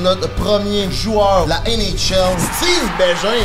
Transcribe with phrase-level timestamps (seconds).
[0.00, 3.44] notre premier joueur de la NHL, Steve Bégin.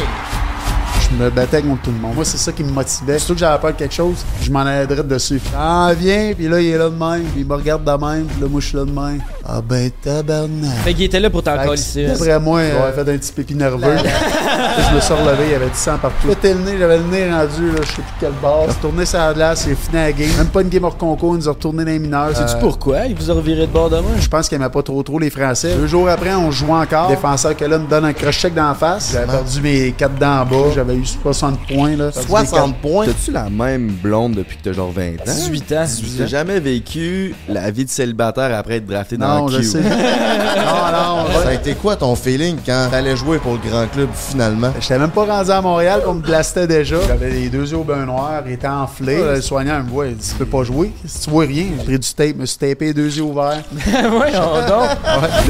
[1.10, 2.16] Je me battais contre tout le monde.
[2.16, 3.20] Moi, c'est ça qui me motivait.
[3.20, 5.42] Surtout que j'avais peur de quelque chose, je m'en allais direct dessus.
[5.56, 8.26] Ah, viens, puis là, il est là de même, puis il me regarde de même,
[8.26, 9.22] puis là, moi, je suis là de même.
[9.48, 10.70] Ah, ben, tabarnak.
[10.84, 12.06] Fait qu'il était là pour t'en colisser.
[12.08, 13.82] D'après moi, j'avais fait un petit pipi nerveux.
[13.98, 16.28] je me suis relevé, il y avait du sang partout.
[16.28, 18.66] Pété le nez, j'avais le nez rendu, là, je sais plus quel bord.
[18.68, 20.30] J'ai retourné sur la glace, il fini la game.
[20.38, 22.36] Même pas une game hors concours, il nous a retourné dans les mineurs.
[22.36, 23.06] Sais-tu Euh, pourquoi?
[23.08, 24.04] Il vous a reviré de bord de main?
[24.20, 25.76] je pense qu'il aimait pas trop trop les Français.
[25.76, 27.10] Deux jours après, on jouait encore.
[27.10, 29.12] Le défenseur que là me donne un crochet dans la face.
[29.14, 30.72] J'avais perdu mes quatre dents en bas.
[30.76, 31.96] J'avais eu 60 points.
[31.96, 32.12] Là.
[32.12, 33.06] Perdu mes 60 points?
[33.06, 35.16] T'as-tu la même blonde depuis que t'as genre 20 ans?
[35.26, 35.86] 18 ans.
[36.18, 39.82] J'ai jamais vécu la vie de célibataire après être drafté dans Non, je sais.
[39.82, 41.42] non, non.
[41.44, 44.72] Ça a été quoi ton feeling quand t'allais jouer pour le grand club finalement?
[44.80, 46.98] J'étais même pas rendu à Montréal qu'on me blastait déjà.
[47.08, 49.22] J'avais les deux yeux au bain noir, il était enflé.
[49.22, 50.92] Le soignant me voit, il dit Tu peux pas jouer.
[51.06, 53.64] Si tu vois rien, j'ai pris du tape, me suis tapé les deux yeux ouverts.
[54.12, 54.32] Ouais.
[54.32, 54.98] Là,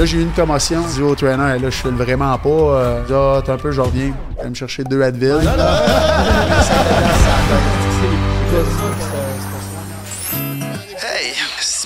[0.06, 0.82] j'ai eu une commotion.
[0.90, 2.50] Je dis au trainer, là, je file vraiment pas.
[2.50, 4.12] Euh, je dis, ah, t'as un peu, je reviens.
[4.38, 5.40] Je vais me chercher deux Advil.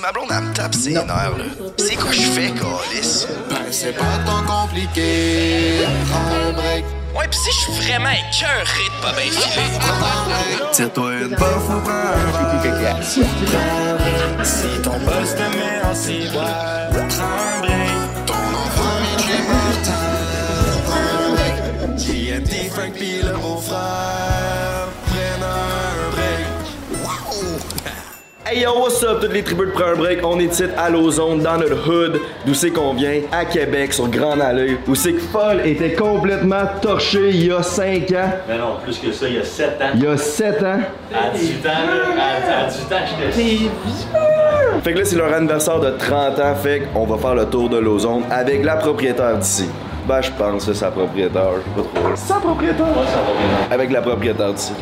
[0.05, 1.45] ma blonde, elle me tape ses nerfs, là,
[1.77, 3.25] c'est quoi je fais, Calis?
[3.49, 5.79] Ben, c'est pas tant compliqué.
[6.09, 6.85] Prends un break.
[7.17, 9.71] Ouais, pis si je suis vraiment écœuré de pas bien filer.
[10.73, 12.25] Tire-toi une puff ou prends un
[12.61, 12.97] verre.
[14.43, 18.25] Si ton boss te met en ciboire, prends un break.
[18.27, 20.05] Ton enfant vient chez Martin,
[20.85, 21.55] prends un break.
[21.97, 24.04] JNT, Frank pis le beau-frère,
[28.47, 30.19] Hey yo, what's up, toutes les tribus de Prends un break?
[30.23, 34.07] On est ici à Lausanne, dans notre hood, d'où c'est qu'on vient, à Québec, sur
[34.07, 38.29] Grand Allée, où c'est que Foll était complètement torché il y a 5 ans.
[38.47, 39.85] Mais non, plus que ça, il y a 7 ans.
[39.95, 40.79] Il y a 7 ans.
[41.11, 43.69] À 18 ans, là, à, à 18 ans, j'étais.
[44.83, 47.67] Fait que là, c'est leur anniversaire de 30 ans, fait qu'on va faire le tour
[47.69, 49.67] de Lausanne avec la propriétaire d'ici.
[50.07, 52.15] Ben, je pense que c'est sa propriétaire, je sais pas trop.
[52.15, 52.85] Sa propriétaire?
[52.85, 53.75] Ouais, ça va bien.
[53.75, 54.73] Avec la propriétaire d'ici.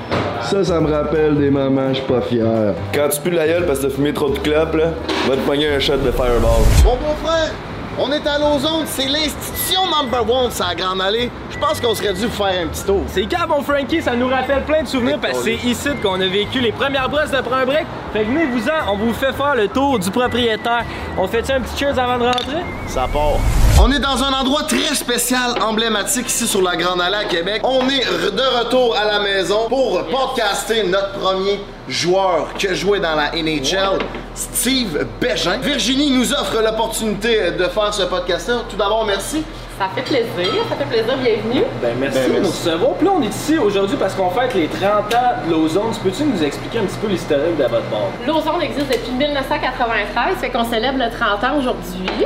[0.42, 2.46] Ça, ça me rappelle des moments, je suis pas fier.
[2.94, 4.88] Quand tu pues de la gueule parce que t'as fumé trop de clopes, là,
[5.30, 6.42] va te pogner un shot de fireball.
[6.84, 7.52] Mon beau-frère,
[8.00, 11.30] on est à Lausanne, c'est l'institution number one de sa grande allée.
[11.52, 13.02] Je pense qu'on serait dû faire un petit tour.
[13.08, 16.20] C'est quand, mon Frankie, ça nous rappelle plein de souvenirs parce que c'est ici qu'on
[16.20, 17.86] a vécu les premières brosses de Prends un break.
[18.12, 20.86] Fait que venez-vous-en, on vous fait faire le tour du propriétaire.
[21.18, 22.64] On fait un petit cheers avant de rentrer?
[22.88, 23.38] Ça part.
[23.82, 27.62] On est dans un endroit très spécial, emblématique ici sur la Grande Allée à Québec.
[27.64, 33.16] On est de retour à la maison pour podcaster notre premier joueur que jouait dans
[33.16, 34.00] la NHL,
[34.36, 35.58] Steve Bégin.
[35.58, 38.64] Virginie nous offre l'opportunité de faire ce podcast-là.
[38.70, 39.44] Tout d'abord, merci.
[39.78, 41.64] Ça fait plaisir, ça fait plaisir, bienvenue.
[41.82, 42.94] Ben merci de nous recevoir.
[42.94, 45.92] Puis là, on est ici aujourd'hui parce qu'on fête les 30 ans de Lausanne.
[46.04, 48.12] Peux-tu nous expliquer un petit peu l'historique de votre bord?
[48.26, 52.26] Lausanne existe depuis 1993, fait qu'on célèbre le 30 ans aujourd'hui.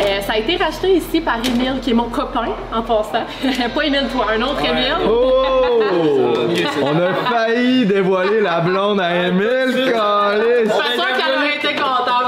[0.00, 3.24] Euh, ça a été racheté ici par Émile, qui est mon copain, en passant.
[3.74, 4.96] Pas Émile, toi, un autre Émile.
[5.08, 5.82] Oh!
[6.82, 10.64] On a failli dévoiler la blonde à Emile, Calis!
[10.64, 11.55] Je suis sûr qu'elle aurait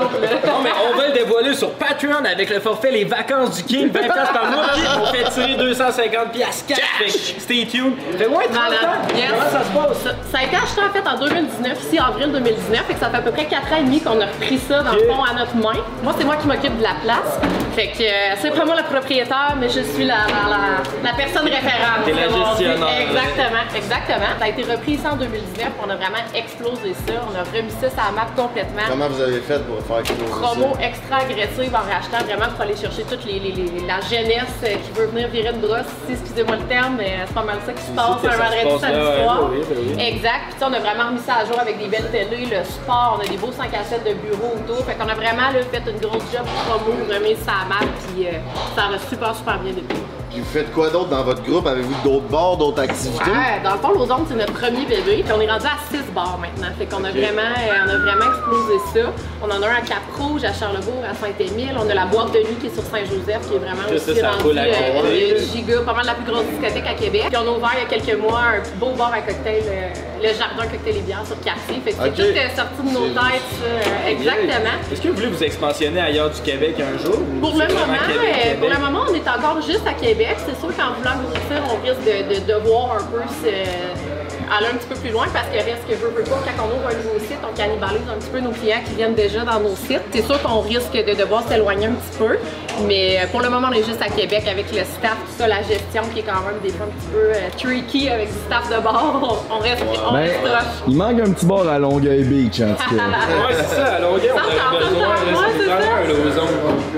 [0.46, 3.90] Non, mais on va le dévoiler sur Patreon avec le forfait Les Vacances du King.
[3.90, 4.64] 20 piastres par mois,
[5.02, 6.78] on fait tirer 250 piastres cash.
[6.98, 7.08] Fait
[7.40, 7.94] stay tuned.
[8.16, 8.78] Fait ouais, 30 Malade.
[8.84, 9.16] ans.
[9.16, 9.30] Yes.
[9.30, 9.98] Comment ça se passe?
[10.02, 13.10] Ça, ça a été acheté en fait en 2019, ici avril 2019, fait que ça
[13.10, 15.22] fait à peu près 4 ans et demi qu'on a repris ça dans le fond
[15.24, 15.78] à notre main.
[16.02, 17.38] Moi, c'est moi qui m'occupe de la place.
[17.74, 21.16] Fait que euh, c'est pas moi le propriétaire, mais je suis la, la, la, la
[21.16, 22.04] personne référente.
[22.04, 23.00] T'es la gestionnaire.
[23.00, 24.30] Exactement, exactement.
[24.38, 27.14] Ça a été repris ici en 2019, on a vraiment explosé ça.
[27.30, 28.82] On a remis ça sur la map complètement.
[28.88, 30.02] Comment vous avez fait pour faire
[30.40, 34.54] Promo extra agressive en rachetant vraiment pour aller chercher toute les, les- les- la jeunesse
[34.64, 37.58] euh, qui veut venir virer une brosse ici, excusez-moi le terme, mais c'est pas mal
[37.66, 39.48] ça qui se passe un vendredi samedi soir.
[39.50, 40.02] oui, oui, oui.
[40.02, 40.46] Exact.
[40.56, 43.24] Puis on a vraiment remis ça à jour avec des belles télés, le sport, on
[43.24, 44.84] a des beaux 5 à 7 de bureau autour.
[44.84, 48.26] Fait qu'on a vraiment là, fait une grosse job promo, remis ça à map, puis
[48.26, 48.32] euh,
[48.76, 49.98] ça va super, super bien depuis.
[50.30, 51.66] Puis vous faites quoi d'autre dans votre groupe?
[51.66, 53.30] Avez-vous d'autres bars, d'autres activités?
[53.30, 55.22] Ouais, dans le fond, Lausanne, c'est notre premier bébé.
[55.24, 56.68] Puis on est rendu à 6 bars maintenant.
[56.78, 59.10] Fait qu'on a vraiment, euh, on a vraiment explosé ça.
[59.42, 61.74] On en a un à Cap-Rouge, à Charlebourg, à Saint-Émile.
[61.82, 64.20] On a la boîte de nuit qui est sur Saint-Joseph, qui est vraiment aussi ça,
[64.20, 65.32] ça roule à rendu côté.
[65.32, 67.24] euh, giga, pas mal la plus grosse discothèque à Québec.
[67.28, 69.88] Puis on a ouvert il y a quelques mois un beau bar à cocktail, euh,
[70.22, 71.80] le Jardin Cocktail et Bière sur quartier.
[71.82, 73.64] Fait que c'est tout euh, sorti de nos têtes, ça.
[73.64, 74.76] euh, exactement.
[74.92, 77.16] Est-ce que vous voulez vous expansionner ailleurs du Québec un jour?
[77.16, 80.16] ou Pour le moment, Québec, euh, pour le moment, on est encore juste à Québec.
[80.18, 84.76] C'est sûr qu'en voulant grossir, on risque de, de devoir un peu se- aller un
[84.76, 86.94] petit peu plus loin parce que reste que veut, veut pas, quand on ouvre un
[86.96, 90.02] nouveau site, on cannibalise un petit peu nos clients qui viennent déjà dans nos sites.
[90.12, 92.38] C'est sûr qu'on risque de devoir s'éloigner un petit peu.
[92.86, 95.48] Mais euh, pour le moment, on est juste à Québec avec le staff, tout ça,
[95.48, 98.38] la gestion qui est quand même des fois un petit peu euh, tricky avec du
[98.46, 99.44] staff de bord.
[99.50, 100.38] On reste, on Ben, reste
[100.86, 103.02] il manque un petit bord à Longueuil Beach, en tout cas.
[103.48, 106.24] Ouais, c'est ça, à Longueuil, on ça, besoin.
[106.24, 106.46] lozon.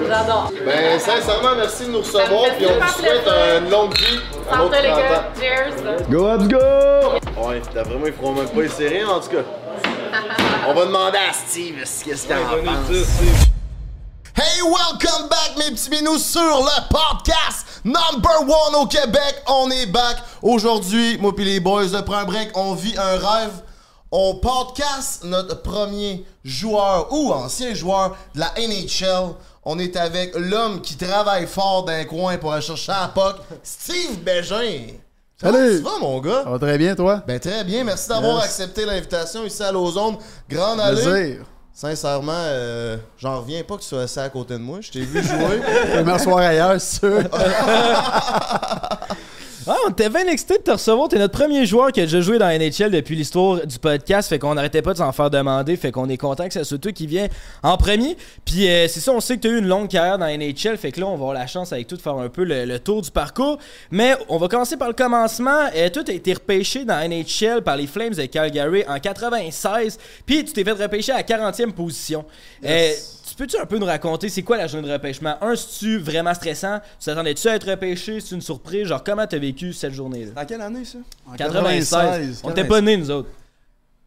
[0.08, 0.53] J'adore.
[0.67, 3.29] Ben, sincèrement, merci de nous recevoir, puis on vous souhaite
[3.62, 4.19] une longue vie.
[4.50, 5.25] Santé les 30 gars.
[5.41, 6.06] Cheers.
[6.11, 7.39] Go, let's go!
[7.40, 9.42] Ouais, d'après moi, ils feront même pas essayer, en tout cas.
[10.69, 12.90] On va demander à Steve qu'est-ce qu'il en pense?
[14.37, 19.42] Hey, welcome back, mes petits minous, sur le podcast number one au Québec.
[19.48, 20.19] On est back.
[20.42, 23.62] Aujourd'hui, moi pis les boys de Prends un break, on vit un rêve.
[24.12, 29.34] On podcast notre premier joueur ou ancien joueur de la NHL.
[29.64, 34.19] On est avec l'homme qui travaille fort d'un coin pour aller chercher la POC, Steve
[34.19, 34.88] Bégin.
[35.40, 35.76] Comment Salut.
[35.78, 36.42] tu vas, mon gars?
[36.44, 37.22] Ça va très bien, toi?
[37.26, 38.44] Ben très bien, merci d'avoir Yes.
[38.44, 40.16] accepté l'invitation ici à Lausanne.
[40.48, 41.02] Grande allée.
[41.02, 41.44] Plaisir.
[41.72, 44.78] Sincèrement, euh, j'en reviens pas que tu sois assis à côté de moi.
[44.82, 45.62] Je t'ai vu jouer.
[45.87, 47.25] Je vais m'asseoir ailleurs, tu veux.
[49.66, 51.08] Ah, on était bien excité de te recevoir.
[51.08, 54.28] T'es notre premier joueur qui a déjà joué dans NHL depuis l'histoire du podcast.
[54.28, 55.76] Fait qu'on n'arrêtait pas de s'en faire demander.
[55.76, 57.28] Fait qu'on est content que ça soit toi qui vient
[57.62, 58.16] en premier.
[58.44, 60.78] Puis euh, c'est ça, on sait que t'as eu une longue carrière dans NHL.
[60.78, 62.78] Fait que là, on va avoir la chance avec tout de faire un peu le,
[62.78, 63.58] tour du parcours.
[63.90, 65.68] Mais on va commencer par le commencement.
[65.76, 69.98] Euh, toi, t'as été repêché dans NHL par les Flames de Calgary en 96.
[70.24, 72.24] Puis tu t'es fait repêcher à la 40e position.
[72.64, 72.92] Euh,
[73.31, 75.37] tu peux-tu un peu nous raconter c'est quoi la journée de repêchement?
[75.41, 76.81] Un, c'est-tu vraiment stressant?
[76.99, 78.21] Tu t'attendais-tu à être repêché?
[78.21, 78.88] C'est une surprise?
[78.88, 80.32] Genre, comment t'as vécu cette journée-là?
[80.35, 80.99] Dans quelle année, ça?
[81.27, 82.41] En 96.
[82.44, 83.29] On était pas nés, nous autres.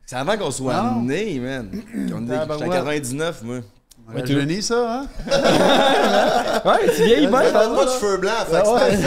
[0.06, 1.02] C'est avant qu'on soit Non.
[1.04, 1.70] nés, man.
[2.14, 2.75] On est Ah, ben j'étais en ouais.
[2.75, 3.60] 99, moi.
[4.14, 5.08] On a jeuni, ça, hein?
[6.66, 7.75] Ouais, tu vieillis bien, pardon.
[7.78, 8.98] pas de cheveux blancs, fait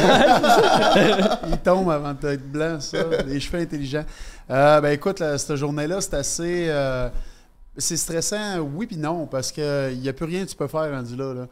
[1.51, 2.99] Il tombe avant d'être blanc, ça.
[3.27, 4.05] Les cheveux intelligents.
[4.51, 6.67] Euh, ben écoute, là, cette journée-là, c'est assez.
[6.71, 7.09] euh,
[7.79, 10.91] c'est stressant, oui puis non, parce qu'il n'y a plus rien que tu peux faire
[10.91, 11.49] rendu là, là.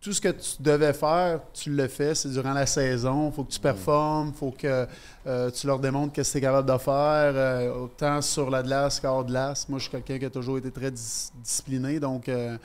[0.00, 3.28] Tout ce que tu devais faire, tu le fais, c'est durant la saison.
[3.30, 4.84] Il faut que tu performes, il faut que
[5.28, 9.24] euh, tu leur démontres que es capable de faire, euh, autant sur la glace qu'hors
[9.24, 9.68] glace.
[9.68, 12.58] Moi, je suis quelqu'un qui a toujours été très dis- discipliné, donc euh,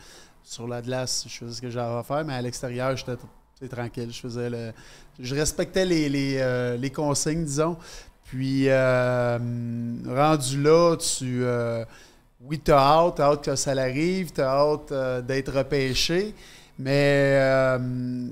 [0.44, 3.18] sur la glace, je faisais ce que j'avais à faire, mais à l'extérieur, j'étais
[3.60, 4.12] c'est tranquille.
[4.12, 4.72] Je faisais le.
[5.20, 7.78] Je respectais les, les, les consignes, disons.
[8.24, 11.44] Puis rendu là, tu.
[12.42, 16.36] Oui, t'as hâte, t'as hâte que ça l'arrive, t'as hâte euh, d'être repêché,
[16.78, 18.28] mais euh,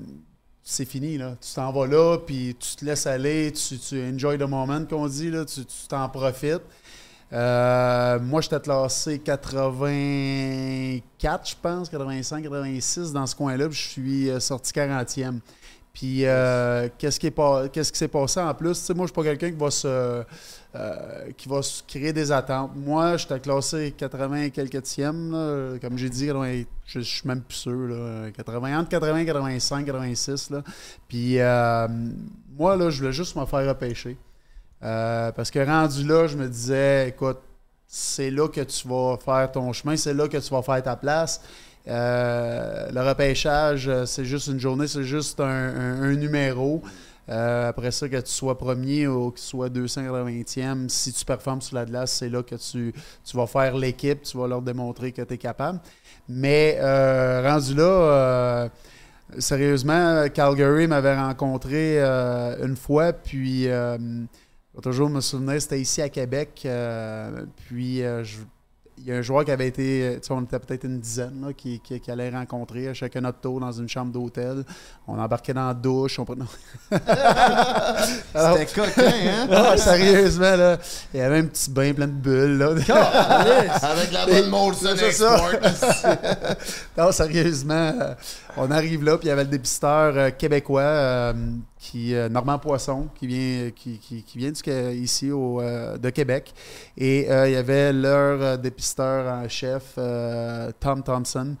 [0.62, 1.36] c'est fini, là.
[1.40, 5.08] Tu t'en vas là, puis tu te laisses aller, tu, tu enjoy the moment, qu'on
[5.08, 6.62] dit, là, tu tu t'en profites.
[7.32, 14.38] Euh, moi, j'étais classé 84, je pense, 85, 86 dans ce coin-là, je suis euh,
[14.38, 15.40] sorti 40e.
[15.96, 18.90] Puis, euh, qu'est-ce qui pas- s'est passé en plus?
[18.90, 20.22] Moi, je suis pas quelqu'un qui va se
[20.74, 22.72] euh, qui va se créer des attentes.
[22.76, 25.78] Moi, j'étais classé 80 et quelques tièmes, là.
[25.78, 28.30] comme j'ai dit, 80 je, suis même plus sûr, là.
[28.30, 30.50] 80, entre 80, 85, 86.
[30.50, 30.62] Là.
[31.08, 31.88] Puis, euh,
[32.58, 34.18] moi, là, je voulais juste me faire repêcher.
[34.82, 37.38] Parce que rendu là, je me disais, écoute,
[37.86, 40.94] c'est là que tu vas faire ton chemin, c'est là que tu vas faire ta
[40.94, 41.40] place.
[41.88, 46.82] Euh, le repêchage, euh, c'est juste une journée, c'est juste un, numéro.
[47.28, 51.60] Euh, après ça, que tu sois premier ou que tu sois 280e, si tu performes
[51.60, 52.92] sur la glace, c'est là que tu,
[53.34, 55.80] vas faire l'équipe, tu vas leur démontrer que tu es capable.
[56.28, 56.78] Mais
[57.42, 58.68] rendu là,
[59.38, 63.98] sérieusement, Calgary m'avait rencontré une fois, puis je
[64.74, 66.66] vais toujours me souvenir, c'était ici à Québec.
[67.68, 68.55] puis je-
[68.98, 71.42] il y a un joueur qui avait été, tu sais, on était peut-être une dizaine
[71.46, 74.64] là, qui, qui, qui allait rencontrer à chacun notre tour dans une chambre d'hôtel.
[75.06, 76.18] On embarquait dans la douche.
[76.18, 76.44] On prenait...
[76.90, 79.48] C'était coquin, hein?
[79.50, 80.78] Ah, sérieusement, là,
[81.12, 82.58] il y avait un petit bain plein de bulles.
[82.58, 82.70] Là.
[83.82, 85.36] Avec la bonne Molson C'est ça.
[86.96, 88.14] Non, sérieusement, euh,
[88.56, 91.32] on arrive là, puis il y avait le dépisteur euh, québécois, euh,
[91.90, 94.52] qui, euh, Normand Poisson, qui vient, qui, qui- vient
[94.92, 96.52] ici au, euh, de Québec.
[96.96, 99.94] Et euh, il y avait leur euh, dépisteur en chef,
[100.80, 101.54] Tom Thompson.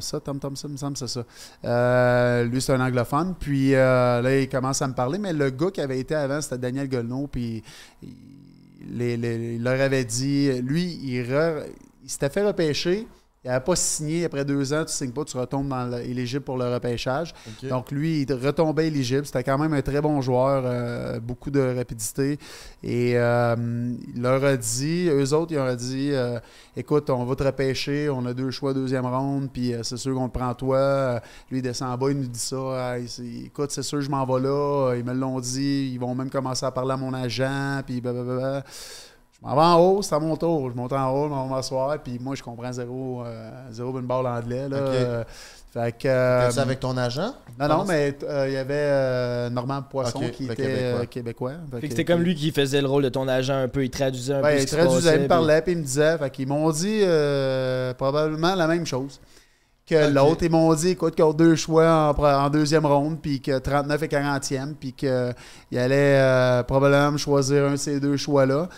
[0.00, 2.42] Ça, Tom Thompson, il me semble, c'est ça.
[2.42, 3.34] Lui, c'est un anglophone.
[3.38, 6.58] Puis là, il commence à me parler, mais le gars qui avait été avant, c'était
[6.58, 7.28] Daniel Golneau.
[7.28, 7.62] Puis
[8.02, 11.24] il, leur avait dit, lui, il,
[12.02, 13.06] il s'était fait repêcher.
[13.42, 16.02] Il n'avait pas signé après deux ans, tu ne signes pas, tu retombes dans le-
[16.02, 17.32] éligible pour le repêchage.
[17.70, 19.24] Donc lui, il retombait éligible.
[19.24, 22.38] C'était quand même un très bon joueur, euh, beaucoup de rapidité.
[22.82, 23.56] Et euh,
[24.14, 26.38] il leur a dit, eux autres, ils leur a dit euh,
[26.76, 30.28] écoute, on va te repêcher, on a deux choix, deuxième ronde, puis c'est sûr qu'on
[30.28, 31.22] te prend toi.
[31.50, 32.58] Lui, il descend en bas, il nous dit ça.
[32.92, 34.94] Ah, écoute, c'est sûr, je m'en vais là.
[34.98, 35.92] Ils me l'ont dit.
[35.94, 38.64] Ils vont même commencer à parler à mon agent, puis blablabla.
[39.42, 40.70] Je m'en vais en haut, c'est à mon tour.
[40.70, 43.98] Je monte en haut, je m'en vais m'asseoir, puis moi, je comprends zéro, euh, zéro
[43.98, 44.68] une barre anglais.
[44.68, 44.76] Là.
[44.76, 45.24] Euh,
[45.72, 46.08] fait que.
[46.08, 47.32] euh, avec ton agent?
[47.58, 51.00] non, non, mais euh, il y avait euh, Normand Poisson qui le était Québécois.
[51.00, 51.50] euh, québécois.
[51.52, 53.68] Fait Fait que que- c'était comme lui qui faisait le rôle de ton agent un
[53.68, 55.78] peu, il traduisait un peu Ouais, ce il traduisait, passait, il me parlait, puis il
[55.78, 56.18] me disait.
[56.18, 59.20] Fait qu'ils m'ont dit euh, probablement la même chose
[59.86, 60.42] que l'autre.
[60.42, 64.02] Ils m'ont dit, écoute, qu'ils ont deux choix en, en deuxième ronde, puis que 39
[64.02, 65.08] et 40e, puis qu'il
[65.78, 68.68] allait euh, probablement me choisir un de ces deux choix-là.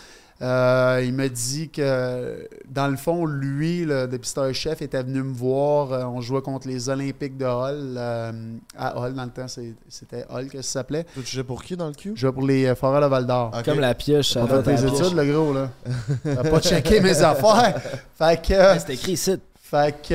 [0.41, 5.93] Euh, il m'a dit que, dans le fond, lui, le dépisteur-chef, était venu me voir.
[5.93, 7.95] Euh, on jouait contre les Olympiques de Hull.
[7.97, 8.31] euh,
[8.77, 11.05] à Hull, dans le temps, c'est- c'était Hull que ça s'appelait.
[11.15, 12.11] Tu jouais pour qui dans le cul?
[12.15, 13.51] Je jouais pour les euh, Foreurs de Val-d'Or.
[13.57, 13.63] Ok.
[13.63, 15.69] Comme la pioche, va fait tes études, le gros, là.
[16.23, 17.79] T'as pas checké mes affaires.
[18.17, 18.79] Fait que.
[18.79, 19.35] C'était écrit ici.
[19.61, 20.13] Fait que.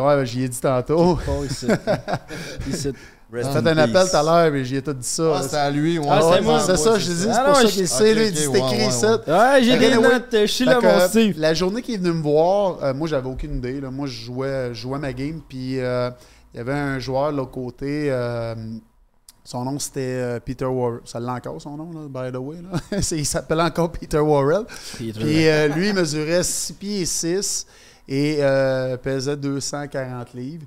[0.00, 1.16] ouais, ben, j'y ai dit tantôt.
[1.16, 1.66] Pas ici.
[2.68, 2.92] Ici.
[3.32, 5.32] J'ai fait un appel tout à l'heure, mais j'y ai tout dit ça.
[5.36, 5.98] Ah, c'est à lui.
[5.98, 6.06] ouais.
[6.08, 6.60] Ah, c'est Ouais, moi.
[6.60, 9.20] C'est ça, je dis, c'est Ah pour ça qu'il sait, c'est écrit ça.
[9.26, 11.34] Ouais, j'ai des notes, je suis là, mon Steve.
[11.38, 13.80] La journée qu'il est venu me voir, euh, moi j'avais aucune idée.
[13.80, 13.90] là.
[13.90, 16.10] Moi je jouais, je jouais ma game, puis euh,
[16.52, 18.06] il y avait un joueur de l'autre côté.
[18.10, 18.54] euh,
[19.46, 21.00] son nom c'était euh, Peter Warrell.
[21.04, 22.58] Ça l'a encore son nom, là, by the way.
[22.62, 22.98] là.
[23.12, 24.64] Il s'appelle encore Peter Warrell.
[24.96, 25.12] Puis
[25.48, 27.66] euh, lui, il mesurait 6 pieds et 6
[28.08, 30.64] et euh, pesait 240 livres.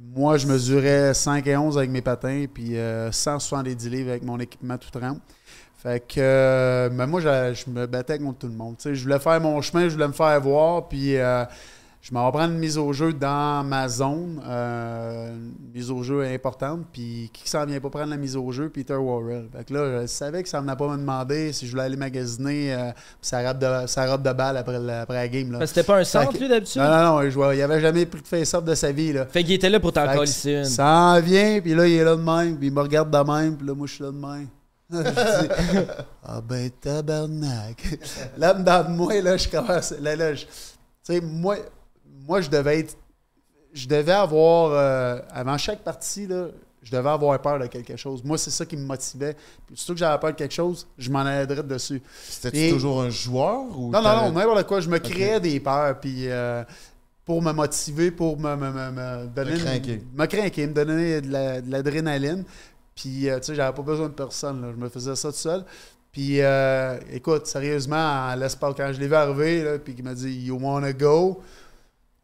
[0.00, 4.38] Moi, je mesurais 5 et 11 avec mes patins, puis euh, 170 livres avec mon
[4.40, 5.18] équipement tout trempe.
[5.76, 8.76] Fait que euh, mais moi, je, me battais contre tout le monde.
[8.76, 11.44] Tu sais, je voulais faire mon chemin, je voulais me faire voir, puis euh,
[12.06, 16.02] je m'en vais prendre une mise au jeu dans ma zone, euh, une mise au
[16.02, 18.68] jeu importante, puis qui s'en vient pas prendre la mise au jeu?
[18.68, 19.48] Peter Worrell.
[19.50, 21.96] Fait que là, je savais que ça venait pas me demander si je voulais aller
[21.96, 22.90] magasiner euh,
[23.22, 25.52] sa, robe de, sa robe de balle après, la- après la game.
[25.52, 25.60] Là.
[25.60, 26.82] Parce que c'était pas un centre, lui, d'habitude?
[26.82, 29.14] Non, non, non, je vois, il avait jamais pris de face-off de sa vie.
[29.14, 29.24] Là.
[29.24, 30.64] Fait qu'il était là pour t'en colisser une.
[30.66, 33.32] Ça en vient, puis là, il est là de même, puis il me regarde de
[33.32, 34.48] même, puis là, moi, je suis là de même.
[36.22, 37.98] ah ben, tabarnak.
[38.36, 39.94] là, dans de moi, là, je commence.
[40.02, 40.50] Là, là, je- tu
[41.02, 41.56] sais, moi,
[42.26, 42.96] moi, je devais être.
[43.72, 44.70] Je devais avoir.
[44.72, 46.46] euh, avant chaque partie, là,
[46.82, 48.22] je devais avoir peur de quelque chose.
[48.22, 49.36] Moi, c'est ça qui me motivait.
[49.66, 52.00] Puis, surtout que j'avais peur de quelque chose, je m'en allais direct dessus.
[52.28, 54.80] C'était-tu toujours un joueur ou Non, non, non, n'importe quoi.
[54.80, 56.62] Je me créais des peurs, puis euh,
[57.24, 59.52] pour me motiver, pour me, me, me- me donner.
[59.52, 60.02] Me craquer.
[60.14, 62.44] me craquer, me donner de la- de l'adrénaline.
[62.94, 64.60] Puis, euh, tu sais, j'avais pas besoin de personne.
[64.62, 64.68] là.
[64.70, 65.64] Je me faisais ça tout seul.
[66.12, 67.96] Puis, euh, écoute, sérieusement,
[68.30, 71.40] en l'espace, quand je l'ai vu arriver, là, puis qu'il m'a dit You wanna go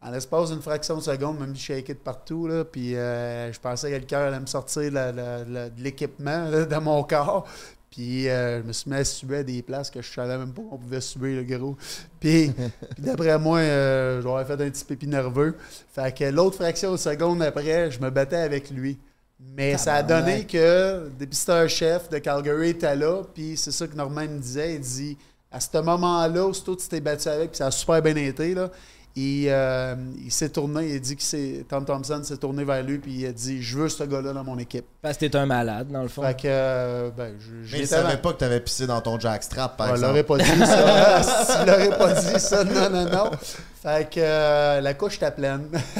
[0.03, 3.53] En l'espace d'une fraction de seconde, même si je shaké de partout, là, puis euh,
[3.53, 6.77] je pensais que le cœur allait me sortir de la- la- la- de l'équipement de
[6.79, 7.47] mon corps.
[7.91, 10.53] Puis euh, je me suis mis à suer à des places que je savais même
[10.53, 11.77] pas qu'on pouvait suer, le gros.
[12.19, 12.51] Puis,
[12.95, 15.57] puis d'après moi, euh, j'aurais fait un petit pépi nerveux.
[15.93, 18.99] Fait que l'autre fraction de seconde après, je me battais avec lui.
[19.57, 23.97] Mais ça a donné que le dépisteur-chef de Calgary était là, puis c'est ça que
[23.97, 24.75] Norman me disait.
[24.75, 25.19] Il dit
[25.51, 28.55] à ce moment-là, aussitôt que tu t'es battu avec, puis ça a super bien été,
[28.55, 28.71] là,
[29.17, 32.83] il, euh, il s'est tourné, il a dit que c'est Tom Thompson s'est tourné vers
[32.83, 34.85] lui, puis il a dit Je veux ce gars-là dans mon équipe.
[35.03, 36.23] Parce que t'es un malade, dans le fond.
[36.23, 39.77] Fait que, euh, ben, je, Mais il savait pas que t'avais pissé dans ton jackstrap,
[39.77, 40.13] par Ouais, il exemple.
[40.13, 41.23] l'aurait pas dit ça.
[41.45, 43.31] S'il l'aurait pas dit ça, non, non, non.
[43.83, 45.69] Fait que euh, la couche était pleine.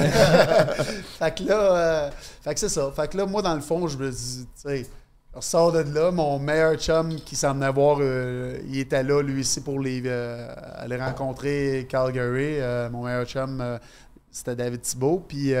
[1.19, 2.09] fait que là, euh,
[2.43, 2.91] fait que c'est ça.
[2.95, 4.85] Fait que là, moi, dans le fond, je me dis, tu sais,
[5.31, 6.11] je ressors de là.
[6.11, 10.01] Mon meilleur chum qui s'en venait voir, euh, il était là, lui ici, pour les,
[10.05, 12.59] euh, aller rencontrer Calgary.
[12.59, 13.79] Euh, mon meilleur chum,
[14.29, 15.23] c'était David Thibault.
[15.27, 15.53] Puis,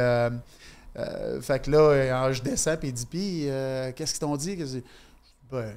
[1.41, 3.45] fait que là, je descends, puis il dit, puis,
[3.95, 4.57] qu'est-ce qu'ils t'ont dit?
[5.49, 5.73] Ben,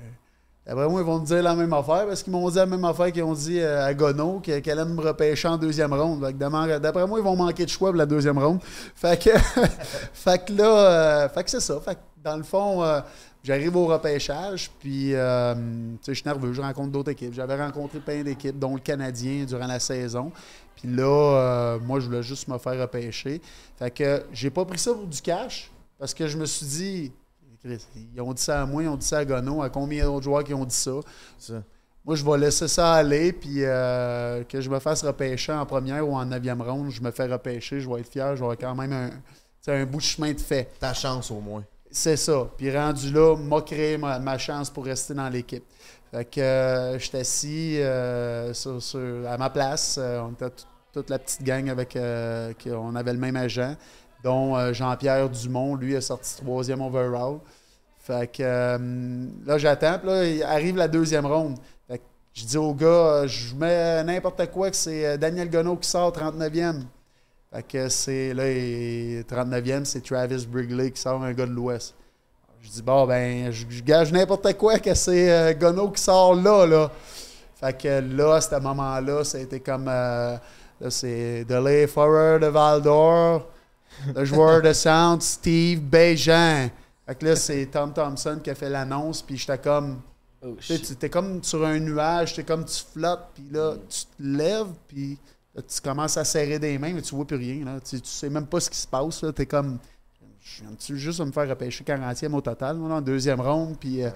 [0.67, 2.85] D'après moi, ils vont me dire la même affaire parce qu'ils m'ont dit la même
[2.87, 6.21] affaire qu'ils ont dit euh, à Gono, que- qu'elle allait me repêcher en deuxième ronde.
[6.39, 8.61] D'après moi, ils vont manquer de choix pour la deuxième ronde.
[8.95, 9.31] Fait que,
[10.15, 11.79] fait que là, euh, que c'est ça.
[12.25, 13.01] Dans le fond, euh,
[13.43, 17.35] j'arrive au repêchage, puis je suis nerveux, je rencontre d'autres équipes.
[17.35, 20.33] J'avais rencontré plein d'équipes, dont le Canadien durant la saison.
[20.77, 23.43] Puis là, moi, je voulais juste me faire repêcher.
[23.79, 27.13] Fait que j'ai pas pris ça pour du cash parce que je me suis dit,
[27.65, 30.25] ils ont dit ça à moi, ils ont dit ça à Gono, à combien d'autres
[30.25, 30.93] joueurs qui ont dit ça?
[31.39, 31.63] Ça.
[32.05, 36.07] Moi, je vais laisser ça aller, puis euh, que je me fasse repêcher en première
[36.07, 38.93] ou en neuvième ronde, je me fais repêcher, je vais être fier, j'aurai quand même
[38.93, 39.11] un,
[39.73, 40.69] un bout de chemin de fait.
[40.79, 41.65] Ta chance, au moins.
[41.91, 42.47] C'est ça.
[42.59, 45.65] Puis rendu là, m'a créé ma, ma chance pour rester dans l'équipe.
[46.11, 49.99] Fait que euh, j'étais assis euh, sur- sur- à ma place.
[49.99, 51.97] On était tout- toute la petite gang avec
[52.59, 53.75] qui- on avait le même agent,
[54.25, 57.37] dont euh, Jean-Pierre Dumont, lui, a sorti troisième overall.
[58.01, 58.79] Fait que euh,
[59.47, 59.99] là, j'attends.
[59.99, 61.59] Puis là, il arrive la deuxième ronde.
[61.87, 62.03] Fait que
[62.33, 66.11] je dis au gars, euh, je mets n'importe quoi que c'est Daniel Gonneau qui sort
[66.11, 66.83] 39e.
[67.53, 71.95] Fait que c'est là, il- 39e, c'est Travis Brigley qui sort un gars de l'Ouest.
[72.63, 76.91] Je dis, bon, ben, je, gage n'importe quoi que c'est euh, qui sort là, là.
[77.61, 79.91] Fait que là, à ce moment-là, ça a été comme.
[80.89, 83.47] c'est Delay de Val d'Or,
[84.15, 86.71] le joueur de Sound, Steve Béjean.
[87.07, 90.01] Fait que là, c'est Tom Thompson qui a fait l'annonce, puis j'étais comme.
[90.43, 93.75] Oh, Tu sais, tu es comme sur un nuage, tu comme tu flottes, puis là,
[93.89, 95.19] tu te lèves, puis
[95.55, 97.65] là, tu commences à serrer des mains, mais tu vois plus rien.
[97.65, 97.81] Là.
[97.81, 99.25] Tu, tu sais même pas ce qui se passe.
[99.35, 99.79] Tu es comme.
[100.41, 103.79] Je viens juste de me faire repêcher 40e au total, là, en deuxième ronde.
[103.81, 104.11] Puis, euh,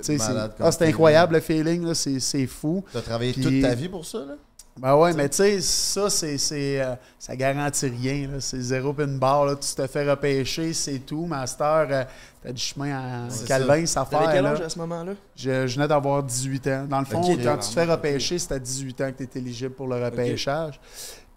[0.00, 2.84] c'est ah, incroyable le feeling, là, c'est c'est fou.
[2.92, 4.34] T'as travaillé toute ta vie pour ça, là?
[4.78, 6.36] Ben ouais, mais tu sais, ça, c'est,
[6.80, 8.28] euh, ça garantit rien.
[8.40, 9.44] C'est zéro pin bar.
[9.44, 9.56] Là.
[9.56, 11.26] Tu te fais repêcher, c'est tout.
[11.26, 12.04] Master, euh,
[12.42, 14.30] t'as du chemin à C'est Calvin, ça faire.
[14.32, 14.52] quel là.
[14.52, 15.12] âge à ce moment-là?
[15.36, 16.86] Je, je venais d'avoir 18 ans.
[16.88, 19.40] Dans le fond, quand tu te fais repêcher, c'est à 18 ans que tu es
[19.40, 20.80] éligible pour le repêchage.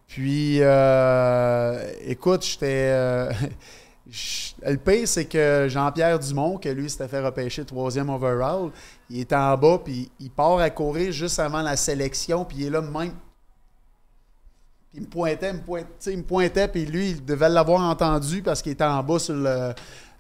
[0.08, 2.90] Puis, euh, écoute, j'étais.
[2.94, 3.32] euh,
[4.66, 8.70] le pire, c'est que Jean-Pierre Dumont, que lui s'était fait repêcher troisième overall,
[9.10, 12.68] il est en bas, puis il part à courir juste avant la sélection, puis il
[12.68, 13.12] est là même.
[14.96, 18.42] Il me pointait, il me pointait, il me pointait, puis lui, il devait l'avoir entendu
[18.42, 19.74] parce qu'il était en bas sur le,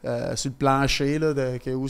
[0.05, 1.87] euh, sur le plancher, là, de, que où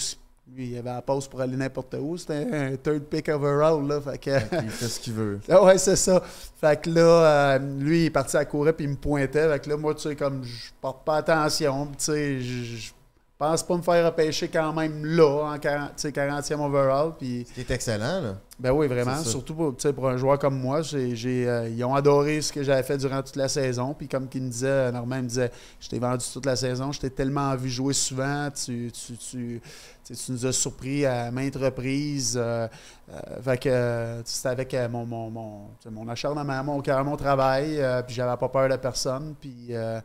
[0.53, 2.17] lui, il avait la pause pour aller n'importe où.
[2.17, 4.29] C'était un third pick overall, là, fait que...
[4.63, 5.39] Il fait ce qu'il veut.
[5.49, 6.21] Ah ouais, c'est ça.
[6.61, 9.49] Fait que là, euh, lui, il est parti à courir puis il me pointait.
[9.49, 12.91] Fait que là, moi, tu sais, comme je porte pas attention, tu sais, je
[13.37, 17.11] pense pas me faire repêcher quand même là, en 40, tu sais, 40e overall.
[17.17, 18.35] Puis, Ce qui est excellent, là.
[18.59, 19.21] ben oui, vraiment.
[19.23, 23.21] Surtout pour, un joueur comme moi, euh, ils ont adoré ce que j'avais fait durant
[23.21, 23.93] toute la saison.
[23.93, 26.91] Puis comme qu'il me disait, Normand il me disait, je t'ai vendu toute la saison,
[26.91, 29.61] je t'ai tellement vu jouer souvent, tu, tu, tu,
[30.05, 32.37] tu nous as surpris à maintes reprises.
[32.41, 32.67] euh,
[33.11, 37.15] euh, fait que euh, c'était avec euh, mon, mon, mon, mon acharnement, mon cœur, mon
[37.17, 39.35] travail, euh, puis j'avais pas peur de personne.
[39.39, 39.99] Puis, euh,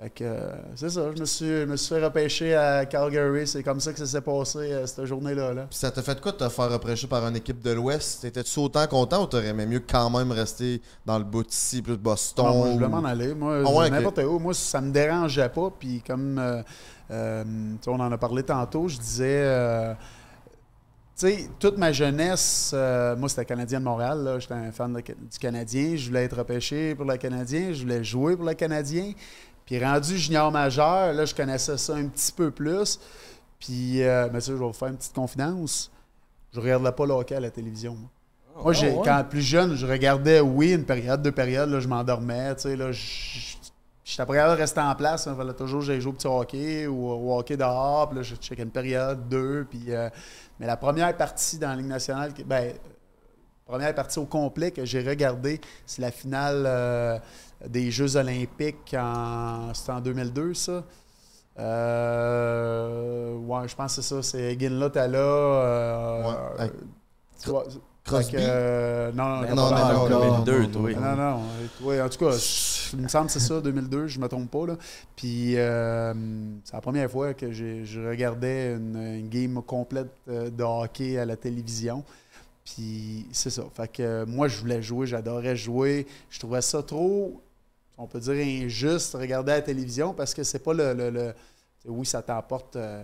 [0.00, 3.48] fait que euh, c'est ça, je me suis, je me suis fait repêcher à Calgary.
[3.48, 5.52] C'est comme ça que ça s'est passé euh, cette journée-là.
[5.54, 5.66] Là.
[5.68, 8.22] Puis ça t'a fait quoi de te faire repêcher par une équipe de l'Ouest?
[8.22, 11.96] T'étais-tu autant content ou t'aurais aimé mieux quand même rester dans le bout d'ici, plus
[11.96, 12.46] Boston?
[12.46, 13.34] Non, moi, je voulais ou- m'en aller.
[13.34, 14.38] Moi, Ah ouais, n'importe où.
[14.38, 15.68] Moi, ça me dérangeait pas.
[15.76, 16.38] Puis comme
[17.10, 17.44] euh,
[17.88, 19.96] on en a parlé tantôt, je disais.
[21.18, 24.36] tu sais, toute ma jeunesse, euh, moi, c'était Canadien de Montréal.
[24.38, 25.96] J'étais un fan de- du Canadien.
[25.96, 27.72] Je voulais être repêché pour le Canadien.
[27.72, 29.10] Je voulais jouer pour le Canadien.
[29.68, 32.98] Puis rendu junior majeur, là, je connaissais ça un petit peu plus.
[33.60, 35.90] Puis, euh, mais ça, je vais vous faire une petite confidence.
[36.54, 37.94] Je regardais pas le hockey à la télévision.
[37.94, 38.08] moi.
[38.64, 39.02] Moi, j'ai, ouais?
[39.04, 42.54] quand plus jeune, je regardais, oui, une période, deux périodes, là, je m'endormais.
[42.56, 43.56] Tu sais, là, je-
[44.04, 45.28] j'étais capable de rester en place.
[45.30, 48.08] Il fallait toujours que j'aille jouer au petit hockey ou au hockey dehors.
[48.08, 49.66] Puis là, je checkais une période, deux.
[49.68, 50.08] Puis, euh,
[50.58, 52.72] mais la première partie dans la Ligue nationale, ben,
[53.66, 57.18] première partie au complet que j'ai regardé, c'est la finale euh,
[57.66, 60.84] des Jeux olympiques en, c'était en 2002, ça?
[62.18, 64.22] Euh, ouais, je pense que c'est ça.
[64.22, 65.18] C'est Ginla Tala.
[65.18, 66.22] Euh,
[67.46, 67.62] Ouais,
[68.04, 68.36] Crosby?
[68.38, 71.16] euh, non, non, non, non, non, non, non, non, non, 2002, non, toi.
[71.16, 74.50] non, en tout cas, je- il me semble que c'est ça, 2002, je me trompe
[74.50, 74.66] pas.
[74.66, 74.76] Là.
[75.14, 76.14] Puis euh,
[76.64, 81.26] c'est la première fois que j'ai- je regardais une, une game complète de hockey à
[81.26, 82.02] la télévision.
[82.64, 83.62] Puis c'est ça.
[83.74, 86.06] Fait que moi, je voulais jouer, j'adorais jouer.
[86.30, 87.40] Je trouvais ça trop,
[87.98, 88.34] on peut dire,
[88.64, 90.94] injuste de regarder à la télévision parce que c'est pas le.
[90.94, 91.34] le- le-
[91.86, 93.02] oui, ça t'apporte, euh,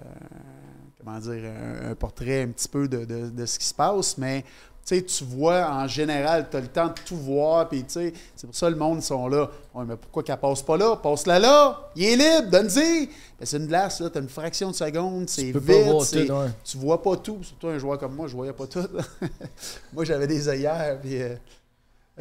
[0.98, 4.18] comment dire, un, un portrait un petit peu de, de- de ce qui se passe,
[4.18, 7.84] mais tu sais, tu vois, en général, tu as le temps de tout voir, puis
[7.84, 9.48] tu sais, c'est pour ça que le monde sont là.
[9.74, 10.96] Ouais, mais pourquoi qu'elle passe pas là?
[10.96, 11.88] Passe-la là!
[11.96, 13.06] Il est libre, donne-y!
[13.38, 16.50] Ben, c'est une glace, là, t'as une fraction de seconde, c'est vite, voir tout, ouais.
[16.64, 17.38] tu vois pas tout.
[17.42, 18.86] Surtout un joueur comme moi, je voyais pas tout.
[19.94, 21.22] moi, j'avais des œillères, puis...
[21.22, 21.34] euh,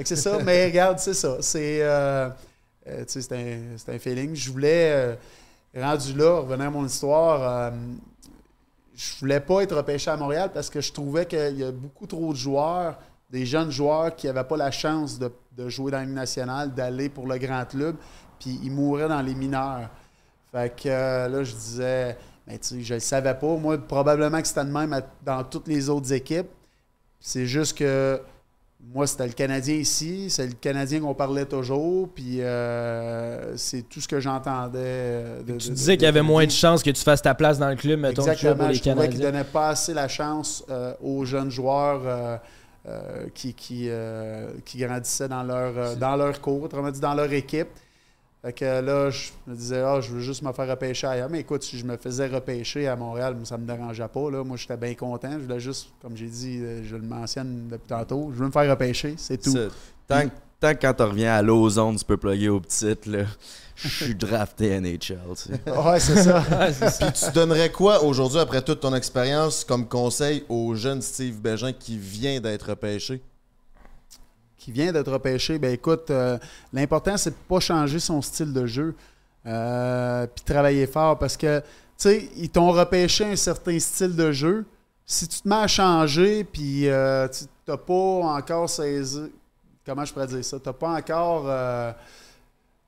[0.06, 1.38] c'est ça, mais regarde, c'est ça.
[1.42, 2.30] C'est, euh,
[2.88, 4.36] euh, tu c'est un, un feeling.
[4.36, 5.15] Je voulais, euh,
[5.76, 7.72] rendu là, revenir à mon histoire, euh,
[8.96, 12.06] je voulais pas être repêché à Montréal parce que je trouvais qu'il y a beaucoup
[12.06, 15.98] trop de joueurs, des jeunes joueurs qui n'avaient pas la chance de, de jouer dans
[15.98, 17.96] la Ligue nationale, d'aller pour le grand club,
[18.39, 19.89] puis ils mouraient dans les mineurs.
[20.52, 23.56] Fait que euh, là, je disais, mais tu sais, je le savais pas.
[23.56, 26.50] Moi, probablement que c'était de même dans toutes les autres équipes.
[27.19, 28.22] C'est juste que
[28.91, 34.02] moi, c'était le Canadien ici, c'est le Canadien qu'on parlait toujours, puis euh, c'est tout
[34.02, 34.80] ce que j'entendais.
[34.80, 37.34] euh, de- Tu de- disais qu'il y avait moins de chances que tu fasses ta
[37.34, 38.56] place dans le club, mettons, que Exactement.
[38.56, 39.32] pour les je trouvais qu'il Canadiens.
[39.32, 42.38] donnait pas assez la chance euh, aux jeunes joueurs euh,
[43.34, 43.89] qui, qui,
[44.65, 47.69] qui grandissaient dans leur, dans leur cours, autrement dit dans leur équipe.
[48.46, 51.30] Fait que là, je me disais, ah, je veux juste me faire repêcher ailleurs.
[51.30, 54.30] Mais écoute, si je me faisais repêcher à Montréal, ça me dérangeait pas.
[54.30, 54.44] Là.
[54.44, 55.32] Moi, j'étais bien content.
[55.32, 58.52] Je voulais juste, comme j'ai dit, euh, je le mentionne depuis tantôt, je veux me
[58.52, 59.52] faire repêcher, c'est tout.
[60.10, 63.24] Tant, que- tant que quand tu reviens à l'ozone, tu peux plugger au petit, là.
[63.78, 65.52] Je suis drafté NHL, tu sais.
[65.72, 66.44] Ouais, c'est ça.
[67.00, 71.72] Puis tu donnerais quoi aujourd'hui, après toute ton expérience, comme conseil au jeune Steve Bégin
[71.72, 73.22] qui vient d'être repêché?
[74.63, 76.38] Qui vient d'être repêché, ben écoute, euh,
[76.71, 78.95] l'important, c'est de pas changer son style de jeu.
[79.45, 81.65] Euh, puis travailler fort parce que, tu
[81.97, 84.65] sais, ils t'ont repêché un certain style de jeu.
[85.06, 89.34] Si tu te mets à changer, puis euh, tu n'as pas encore saisi.
[89.86, 90.58] Comment je pourrais dire ça?
[90.58, 91.43] Tu n'as pas encore.
[91.47, 91.91] euh,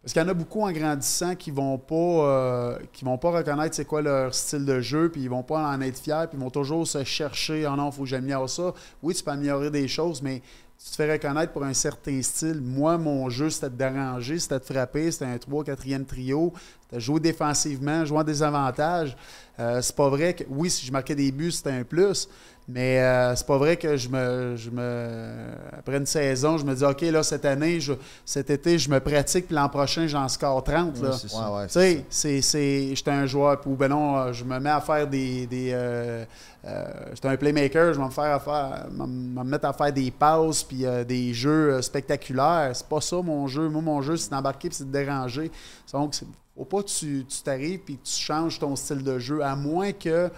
[0.01, 3.31] parce qu'il y en a beaucoup en grandissant qui vont pas euh, qui vont pas
[3.31, 6.38] reconnaître c'est quoi leur style de jeu, puis ils vont pas en être fiers, puis
[6.38, 8.73] ils vont toujours se chercher oh non, faut que j'améliore ça.
[9.01, 10.43] Oui, tu peux améliorer des choses, mais
[10.83, 12.61] tu te fais reconnaître pour un certain style.
[12.61, 17.19] Moi, mon jeu, c'était de déranger, c'était de frapper, c'était un 3-4e trio, c'était jouer
[17.19, 19.15] défensivement, jouer en désavantage.
[19.59, 22.27] Euh, c'est pas vrai que, oui, si je marquais des buts, c'était un plus,
[22.67, 25.30] mais euh, c'est pas vrai que je me, je me.
[25.78, 27.93] Après une saison, je me dis, OK, là, cette année, je-
[28.25, 30.95] cet été, je me pratique, puis l'an prochain, j'en score 30.
[31.04, 31.12] là.
[31.51, 34.60] Ouais, ouais, Tu sais, c'est, c'est, j'étais un joueur, ou ben non, euh, je me
[34.60, 35.45] mets à faire des.
[35.47, 36.25] des euh,
[36.65, 39.93] euh, j'étais un playmaker, je vais me faire à faire, me, me mettre à faire
[39.93, 42.71] des passes puis euh, des jeux spectaculaires.
[42.73, 43.69] C'est pas ça mon jeu.
[43.69, 45.51] Moi, mon jeu, c'est d'embarquer puis c'est de déranger.
[45.93, 46.25] Donc, c'est,
[46.58, 49.56] faut pas que tu, tu t'arrives puis que tu changes ton style de jeu, à
[49.56, 50.32] moins que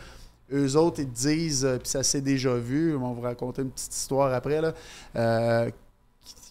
[0.52, 3.62] eux autres, ils te disent, euh, puis ça s'est déjà vu, on va vous raconter
[3.62, 4.74] une petite histoire après, là,
[5.16, 5.70] euh,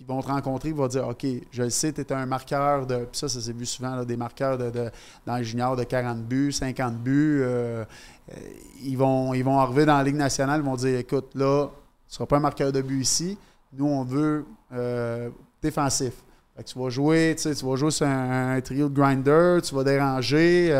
[0.01, 2.87] ils vont te rencontrer, ils vont dire OK, je le sais, tu es un marqueur
[2.87, 2.97] de.
[2.97, 4.91] Puis ça, ça s'est vu souvent, là, des marqueurs de, de-
[5.27, 7.41] dans les juniors de 40 buts, 50 buts.
[7.43, 7.85] euh,
[8.83, 11.73] ils, vont, ils vont arriver dans la Ligue nationale, ils vont dire écoute, là, tu
[12.11, 13.39] ne seras pas un marqueur de but ici.
[13.73, 14.45] Nous, on veut
[15.63, 16.13] défensif.
[16.57, 19.85] Fait que tu vas jouer, tu vas jouer sur un, trio de grinder, tu vas
[19.85, 20.71] déranger.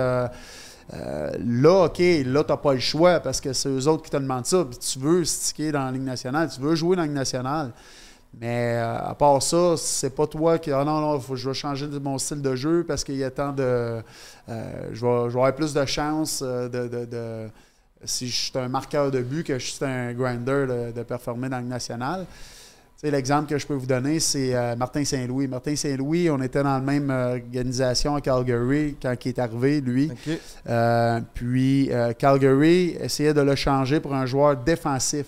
[0.95, 4.11] Euh, là, OK, là, tu n'as pas le choix parce que c'est eux autres qui
[4.11, 4.67] te demandent ça.
[4.81, 7.73] Tu veux sticker dans la Ligue nationale, tu veux jouer dans la Ligue nationale.
[8.39, 10.71] Mais euh, à part ça, c'est pas toi qui.
[10.71, 13.31] Ah non, non, faut, je vais changer mon style de jeu parce qu'il y a
[13.31, 13.63] tant de.
[13.63, 17.49] euh, je, vais, avoir plus de chances de,
[18.05, 21.57] si je suis un marqueur de but que je suis un grinder de, performer dans
[21.57, 22.27] la Ligue nationale.
[23.03, 25.47] L'exemple que je peux vous donner, c'est euh, Martin Saint-Louis.
[25.47, 29.81] Martin Saint-Louis, on était dans la même euh, organisation à Calgary quand il est arrivé,
[29.83, 30.11] lui.
[30.67, 35.27] Euh, puis euh, Calgary essayait de le changer pour un joueur défensif.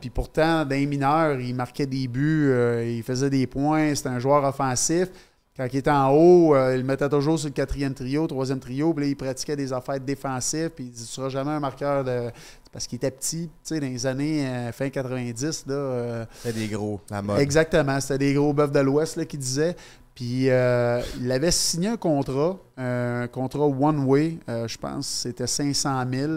[0.00, 2.50] Puis pourtant, dans les mineurs, il marquait des buts,
[2.86, 5.08] il faisait des points, c'était un joueur offensif.
[5.54, 8.58] Quand il était en haut, euh, il le mettait toujours sur le quatrième trio, troisième
[8.58, 11.60] trio, puis là, il pratiquait des affaires défensives, puis il dit Tu seras jamais un
[11.60, 12.30] marqueur de.
[12.64, 15.74] C'est Parce qu'il était petit, tu sais, dans les années euh, fin 90, là.
[15.74, 17.38] euh, C'était des gros, la mode.
[17.40, 18.00] Exactement.
[18.00, 19.76] C'était des gros bœufs de l'Ouest là, qui disaient.
[20.14, 20.50] Puis il
[21.32, 26.32] avait signé un contrat, un contrat one-way, je pense, c'était 500 000,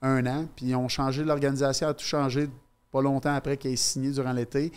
[0.00, 0.46] un an.
[0.56, 2.48] Puis ils ont changé, l'organisation a tout changé
[2.90, 4.72] pas longtemps après qu'il ait signé durant l'été.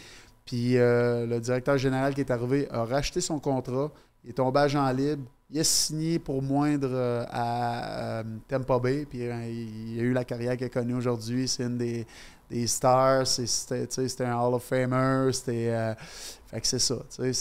[0.46, 3.92] Puis euh, le directeur général qui est arrivé a racheté son contrat,
[4.24, 9.06] il est tombé agent libre, il a signé pour moindre euh, à euh, Tampa Bay,
[9.10, 11.48] puis il a eu la carrière qu'il a connue aujourd'hui.
[11.48, 12.06] C'est une des,
[12.50, 15.70] des stars, c'était un Hall of Famer, c'était.
[15.70, 15.94] euh,
[16.48, 16.96] fait que c'est ça,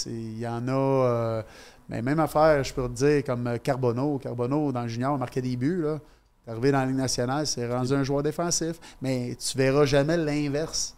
[0.06, 0.72] il y en a.
[0.72, 1.42] euh,
[1.88, 4.18] mais même affaire, je peux te dire, comme Carbonneau.
[4.18, 5.98] Carbonneau, dans le junior, marquait des buts, là.
[6.46, 8.76] Arrivé dans la Ligue nationale, c'est rendu un joueur défensif.
[9.02, 10.96] Mais tu verras jamais l'inverse.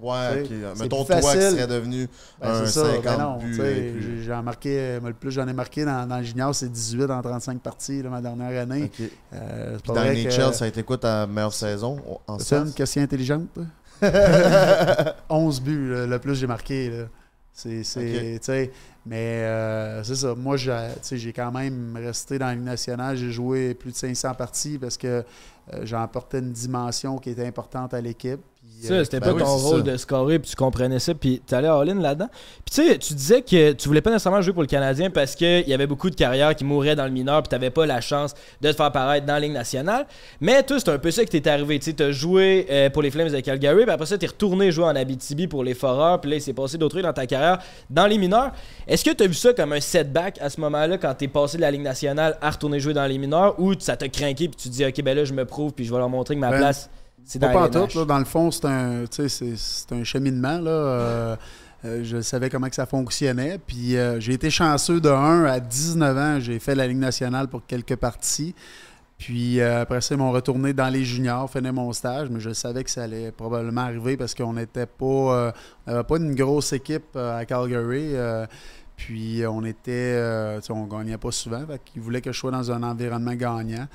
[0.00, 0.72] Ouais, Tu sais, ok.
[0.74, 1.40] c'est Mettons toi qui facile.
[1.52, 2.08] serais devenu
[2.40, 3.60] Ben, un c'est ça, 50 ben non, buts.
[3.60, 7.22] euh, J'en marqué, le plus j'en ai marqué dans, dans le junior, c'est 18 en
[7.22, 8.90] 35 parties, là, ma dernière année.
[9.00, 9.08] Ok.
[9.34, 13.02] Euh, Puis dans NHL, ça a été quoi ta meilleure saison en C'est une question
[13.02, 13.46] intelligente.
[13.54, 13.64] toi?
[15.28, 16.90] 11 buts, le, le plus j'ai marqué.
[16.90, 17.04] là.
[17.52, 18.72] C'est,
[19.06, 20.34] mais euh, c'est ça.
[20.34, 23.16] Moi, j'ai, quand même resté dans la Ligue nationale.
[23.16, 25.06] J'ai joué plus de 500 parties parce que
[25.72, 28.40] euh, j'en apportais une dimension qui était importante à l'équipe.
[28.86, 29.92] Ça, c'était ben pas oui, ton rôle ça.
[29.92, 32.28] de scorer, puis tu comprenais ça, puis t'allais all-in là-dedans.
[32.64, 35.34] Puis tu sais, tu disais que tu voulais pas nécessairement jouer pour le Canadien parce
[35.34, 38.00] qu'il y avait beaucoup de carrières qui mouraient dans le mineur, puis t'avais pas la
[38.00, 40.06] chance de te faire paraître dans la Ligue nationale.
[40.40, 41.78] Mais toi, c'est un peu ça qui t'est arrivé.
[41.78, 44.84] Tu t'as joué euh, pour les Flames de Calgary, puis après ça, t'es retourné jouer
[44.84, 47.58] en Abitibi pour les Foreurs, puis là, il s'est passé d'autres trucs dans ta carrière
[47.90, 48.52] dans les mineurs.
[48.86, 51.62] Est-ce que t'as vu ça comme un setback à ce moment-là quand t'es passé de
[51.62, 54.68] la Ligue nationale à retourner jouer dans les mineurs, ou ça t'a craqué, puis tu
[54.68, 56.50] te dis, ok, ben là, je me prouve, puis je vais leur montrer que ma
[56.50, 56.90] Ben, place,
[57.24, 58.04] c'est Pas la pantoute, là.
[58.04, 60.58] Dans le fond, c'est un, c'est- un cheminement.
[60.58, 60.70] Là.
[60.70, 61.36] Euh,
[61.84, 63.58] euh, je savais comment que ça fonctionnait.
[63.66, 66.40] Puis euh, j'ai été chanceux de 1 à 19 ans.
[66.40, 68.54] J'ai fait la Ligue nationale pour quelques parties.
[69.16, 72.82] Puis après ça, ils m'ont retourné dans les juniors, fini mon stage, mais je savais
[72.82, 75.52] que ça allait probablement arriver parce qu'on n'était pas,
[75.86, 78.10] on pas une grosse équipe à Calgary.
[78.96, 80.20] puis on était,
[80.68, 83.86] on gagnait pas souvent, fait qu'ils voulaient que je sois dans un environnement gagnant.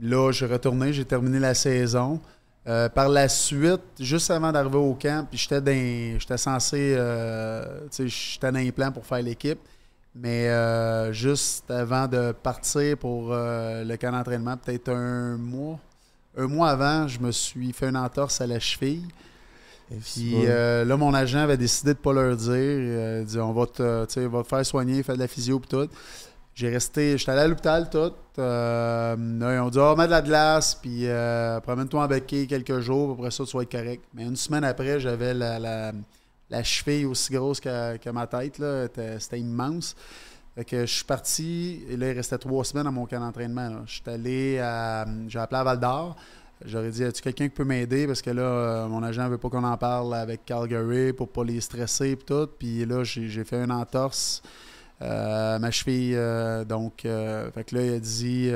[0.00, 2.20] Là, je suis retourné, j'ai terminé la saison.
[2.68, 8.08] Euh, par la suite, juste avant d'arriver au camp, puis j'étais j'étais censé, euh, tu
[8.08, 9.58] sais, j'étais dans les plans pour faire l'équipe.
[10.14, 15.78] Mais euh, juste avant de partir pour le camp d'entraînement, peut-être un mois,
[16.36, 19.04] un mois avant, je me suis fait une entorse à la cheville.
[19.88, 23.20] Puis euh, là, mon agent avait décidé de pas leur dire.
[23.20, 25.88] Il dit on va te, va te faire soigner, faire de la physio et tout.
[26.56, 28.12] J'ai resté, j'étais allé à l'hôpital tout.
[28.38, 32.46] Euh, là, ils ont dit, oh, mets de la glace, puis euh, promène-toi en béquille
[32.46, 34.02] quelques jours, après ça, tu vas être correct.
[34.14, 35.92] Mais une semaine après, j'avais la, la,
[36.48, 38.56] la cheville aussi grosse que, que ma tête.
[38.56, 39.94] C'était- immense.
[40.54, 43.82] Fait que je suis parti, et là, il restait trois semaines à mon camp d'entraînement.
[43.84, 45.04] Je allé à.
[45.28, 46.16] J'ai appelé à Val d'Or.
[46.64, 48.06] J'aurais dit, as-tu quelqu'un qui peut m'aider?
[48.06, 51.44] Parce que là, euh, mon agent veut pas qu'on en parle avec Calgary pour pas
[51.44, 52.48] les stresser et tout.
[52.58, 54.40] Puis là, j'ai j'ai fait une entorse
[55.02, 56.14] euh, ma cheville.
[56.14, 58.50] euh, donc, euh, fait que là, il a dit,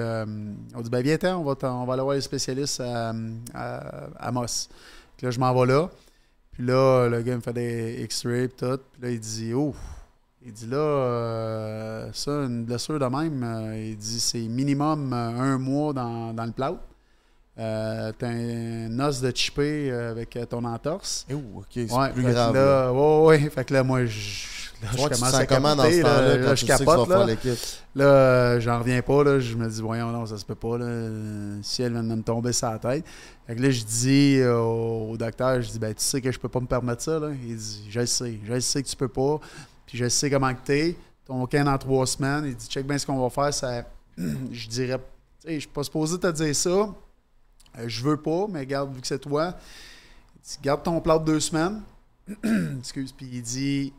[0.74, 3.12] on dit, ben viens on va, on va aller voir les spécialistes à,
[4.18, 4.68] à, Moss.
[5.16, 5.90] Puis là, je m'en vais là.
[6.52, 8.80] Puis là, le gars me fait des X-rays tout.
[8.92, 9.74] Puis là, il dit, oh,
[10.44, 16.32] il dit là, ça, une blessure de même, il dit c'est minimum un mois dans,
[16.32, 16.80] dans le plâtre.
[17.58, 21.26] Euh, T'as un os de chippé euh, avec euh, ton entorse.
[21.30, 22.54] Ouh, ok, c'est Ouais, plus fait que grave.
[22.54, 24.46] Là, ouais, ouais, fait que là, moi, je,
[24.82, 27.26] là, je commence à comment dans ce capoter, temps-là, là, je capote, là.
[27.94, 29.40] Là, j'en reviens pas, là.
[29.40, 30.86] Je me dis, voyons, non, ça se peut pas, là.
[30.86, 33.04] Le ciel vient de me tomber sur la tête.
[33.46, 36.38] Fait que là, je dis au, au docteur, je dis, ben, tu sais que je
[36.38, 37.28] peux pas me permettre ça, là.
[37.30, 39.38] Il dit, je le sais, je le sais que tu peux pas.
[39.86, 40.96] Puis je sais comment que t'es.
[41.26, 42.44] Ton camp dans trois semaines.
[42.46, 43.52] Il dit, check bien ce qu'on va faire.
[43.52, 43.84] Ça,
[44.16, 44.98] je dirais,
[45.42, 46.88] tu sais, je suis pas supposé te dire ça.
[47.80, 49.54] Euh, je veux pas, mais garde, vu que c'est toi,
[50.36, 51.82] il dit, garde ton plat de deux semaines.
[52.78, 53.12] Excuse.
[53.12, 53.92] Puis il dit,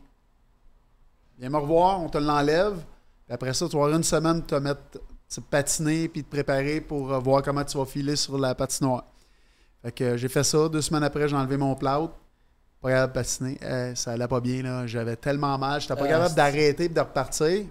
[1.38, 2.74] viens me revoir, on te l'enlève.
[3.26, 4.80] Puis après ça, tu vas avoir une semaine de te mettre,
[5.28, 9.04] te patiner puis te préparer pour euh, voir comment tu vas filer sur la patinoire.
[9.82, 10.68] Fait que euh, j'ai fait ça.
[10.68, 12.12] Deux semaines après, j'ai enlevé mon plâtre.
[12.80, 13.94] Pas capable de patiner.
[13.94, 14.88] Ça allait pas bien, là.
[14.88, 15.80] J'avais tellement mal.
[15.80, 17.64] J'étais pas Ah, capable d'arrêter et de repartir.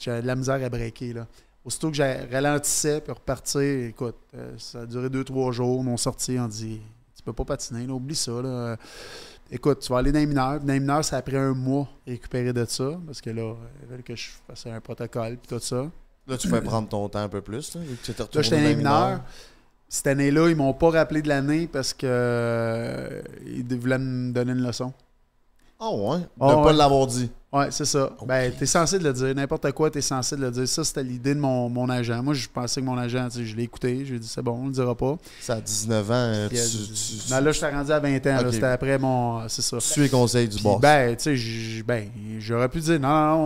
[0.00, 1.26] J'avais de la misère à breaker, là.
[1.64, 5.80] Aussitôt que j'ai ralentissais puis repartir, écoute, euh, ça a duré deux, trois jours.
[5.80, 6.80] Ils m'ont sorti, on dit
[7.16, 8.32] Tu peux pas patiner, là, oublie ça.
[8.42, 8.76] Là.
[9.50, 10.60] Écoute, tu vas aller dans les mineurs.
[10.60, 12.98] Dans les mineurs, ça a pris un mois récupérer de ça.
[13.06, 15.90] Parce que là, il fallait que je fasse un protocole puis tout ça.
[16.26, 17.74] Là, tu fais prendre ton temps un peu plus.
[17.74, 19.20] Là, vu que tu t'es Là, j'étais dans les mineurs.
[19.88, 24.52] Cette année-là, ils m'ont pas rappelé de l'année parce que euh, ils voulaient me donner
[24.52, 24.92] une leçon.
[25.86, 26.18] Oh, ouais.
[26.20, 26.72] De Ah, pas ouais.
[26.72, 27.30] l'avoir dit.
[27.52, 28.10] Ouais, c'est ça.
[28.26, 29.32] Ben, t'es censé de le dire.
[29.34, 30.66] N'importe quoi, t'es censé de le dire.
[30.66, 32.20] Ça, c'était l'idée de mon, mon agent.
[32.20, 34.04] Moi, je pensais que mon agent, tu sais, je l'ai écouté.
[34.04, 35.16] J'ai dit, c'est bon, on le dira pas.
[35.40, 38.00] Ça à 19 ans, euh, tu, Puis, tu, euh, tu- non, là, j'étais rendu à
[38.00, 38.38] 20 ans.
[38.50, 39.48] C'était après mon.
[39.48, 39.78] C'est ça.
[39.78, 40.80] tu les conseils du Puis, boss.
[40.80, 42.08] ben, tu sais, ben,
[42.40, 43.38] j'aurais pu dire non, non, non,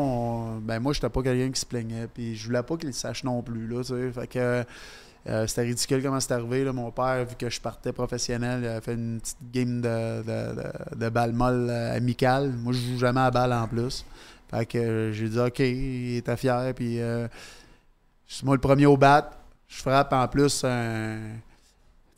[0.57, 2.94] on- ben, moi, j'étais pas quelqu'un qui se plaignait, puis je voulais pas qu'il le
[2.94, 4.11] sache non plus, là, tu sais.
[4.11, 4.64] Fait que
[5.27, 6.73] euh, c'était ridicule comment c'est arrivé, là.
[6.73, 10.97] Mon père, vu que je partais professionnel, il a fait une petite game de, de,
[10.97, 12.51] de, balle molle euh, amicale.
[12.51, 14.05] Moi, je joue jamais à balle en plus.
[14.51, 17.29] Fait que euh, j'ai dit, OK, il était fier, puis je
[18.27, 19.31] suis moi le premier au bat.
[19.69, 21.19] Je frappe en plus un.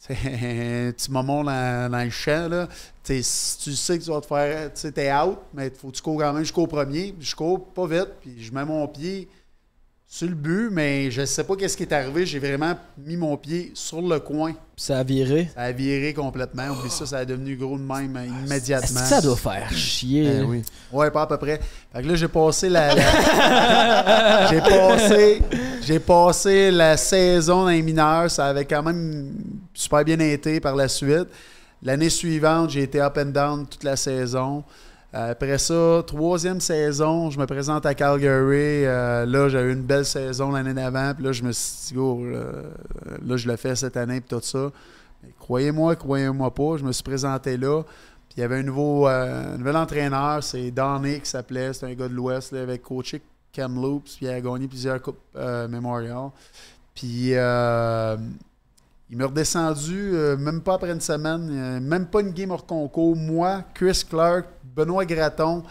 [0.09, 2.69] petit moment dans, dans le champ, là.
[3.03, 4.73] Si tu sais que tu vas te faire.
[4.73, 7.15] Tu t'es out, mais faut que tu cours quand même jusqu'au premier.
[7.19, 9.29] Je cours pas vite, puis je mets mon pied
[10.13, 12.27] sur le but, mais je sais pas qu'est-ce qui est arrivé.
[12.27, 14.55] J'ai vraiment mis mon pied sur le coin.
[14.77, 15.49] Ça a viré.
[15.55, 16.69] Ça a viré complètement.
[16.71, 19.01] Oublie ça, ça a devenu gros de même euh, Est-ce immédiatement.
[19.03, 20.25] que ça doit faire chier?
[20.25, 20.45] Eh là?
[20.47, 20.63] oui.
[20.91, 21.61] Ouais, pas à peu près.
[21.93, 22.93] Fait que là, j'ai passé la.
[22.93, 25.43] la- j'ai passé.
[25.83, 28.29] J'ai passé la saison dans les mineurs.
[28.33, 29.33] Ça avait quand même
[29.73, 31.29] super bien été par la suite.
[31.85, 34.65] L'année suivante, j'ai été up and down toute la saison.
[35.13, 38.87] Euh, Après ça, troisième saison, je me présente à Calgary.
[38.87, 41.13] Euh, là, j'ai eu une belle saison l'année d'avant.
[41.15, 44.45] Puis là, je me suis dit, Go, là, je le fais cette année, puis tout
[44.45, 44.71] ça.
[45.39, 47.83] Croyez-moi, croyez-moi pas, je me suis présenté là.
[48.29, 51.95] Puis il y avait un nouveau, euh, nouvel entraîneur, c'est Donny qui s'appelait, c'est un
[51.95, 53.21] gars de l'Ouest, avec coaché
[53.53, 56.31] Cam Loops, puis il a gagné plusieurs coupes euh, Memorial.
[56.95, 58.17] Puis euh,
[59.11, 62.65] il m'a redescendu, euh, même pas après une semaine, euh, même pas une game hors
[62.65, 63.17] concours.
[63.17, 65.63] Moi, Chris Clark, Benoît Graton,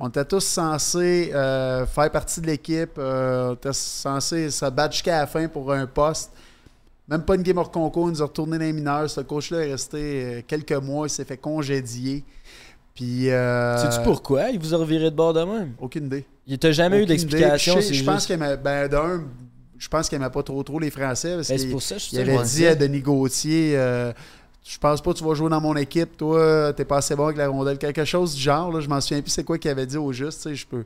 [0.00, 4.92] on était tous censés euh, faire partie de l'équipe, euh, on était censés se battre
[4.94, 6.32] jusqu'à la fin pour un poste.
[7.08, 9.08] Même pas une game hors concours, il nous a retourné dans les mineurs.
[9.08, 12.22] Ce coach-là est resté euh, quelques mois, il s'est fait congédier.
[12.94, 13.30] Puis.
[13.30, 14.50] euh, Sais-tu pourquoi?
[14.50, 15.72] Il vous a reviré de bord de même?
[15.80, 16.26] Aucune idée.
[16.46, 17.80] Il t'a jamais eu d'explication.
[17.80, 18.36] Je, pense qu'il.
[18.36, 19.24] Ben, d'un,
[19.78, 21.34] je pense qu'il aimait pas trop trop les Français.
[21.34, 23.78] Parce Ben, c'est pour ça, je il avait dit à Denis Gauthier
[24.68, 27.24] Je pense pas que tu vas jouer dans mon équipe, toi, t'es pas assez bon
[27.24, 27.78] avec la rondelle.
[27.78, 30.12] Quelque chose du genre, là, je m'en souviens plus c'est quoi qu'il avait dit au
[30.12, 30.42] juste.
[30.42, 30.84] tu sais, Je peux.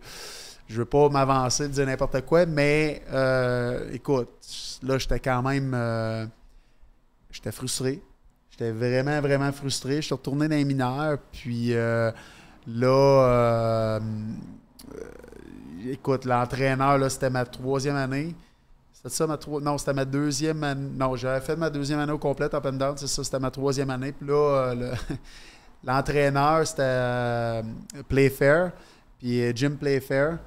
[0.69, 4.29] Je veux pas m'avancer, dire n'importe quoi, mais euh, écoute,
[4.85, 5.73] là, j'étais quand même.
[5.75, 6.25] euh,
[7.33, 8.01] j'étais frustré.
[8.53, 9.97] J'étais vraiment, vraiment frustré.
[9.97, 12.13] Je suis retourné dans les mineurs, puis euh,
[12.69, 13.99] là,
[15.89, 18.37] écoute, l'entraîneur, là, c'était ma troisième année.
[19.05, 20.89] C'était ça ma troi- Non, c'était ma deuxième année.
[20.97, 23.51] Non, j'avais fait ma deuxième année au complet, up and down, c'est ça, c'était ma
[23.51, 24.13] troisième année.
[24.13, 24.35] Puis là,
[24.71, 24.93] euh, le-
[25.85, 27.63] L'entraîneur, c'était euh,
[28.09, 28.71] Playfair,
[29.19, 30.39] puis euh, Jim Playfair.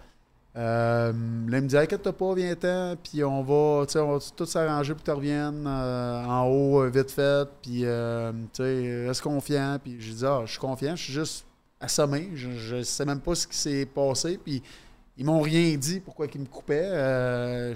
[0.56, 4.94] Euh, là, il me dit Inquiète pas, viens-t'en, puis on va, on va tout s'arranger
[4.94, 7.86] pour que tu reviennes en haut, vite fait, puis tu
[8.54, 9.78] sais, reste confiant.
[9.84, 11.46] Puis je dis Ah, je suis confiant, je suis juste
[11.82, 14.64] assommé, je, je sais même pas ce qui s'est passé, puis
[15.18, 17.74] ils m'ont rien dit pourquoi ils me coupaient.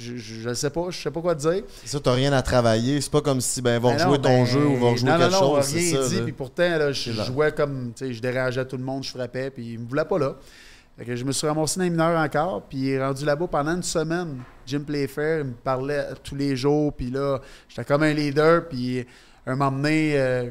[0.00, 1.62] Je, je, je sais pas, je sais pas quoi te dire.
[1.82, 3.00] C'est ça, t'as rien à travailler.
[3.00, 5.18] C'est pas comme si, ben, vont Ben jouer ton ben, jeu ou vont jouer non,
[5.18, 5.74] quelque non, non, chose.
[5.74, 8.84] rien ça, dit, puis pourtant, là, je jouais comme, tu sais, je dérangeais tout le
[8.84, 10.36] monde, je frappais, puis ils me voulaient pas là.
[10.96, 13.82] Fait que je me suis ramassé dans les mineurs encore, puis rendu là-bas pendant une
[13.82, 14.38] semaine.
[14.66, 19.06] Jim Playfair, il me parlait tous les jours, puis là, j'étais comme un leader, puis
[19.46, 20.50] un moment donné, euh,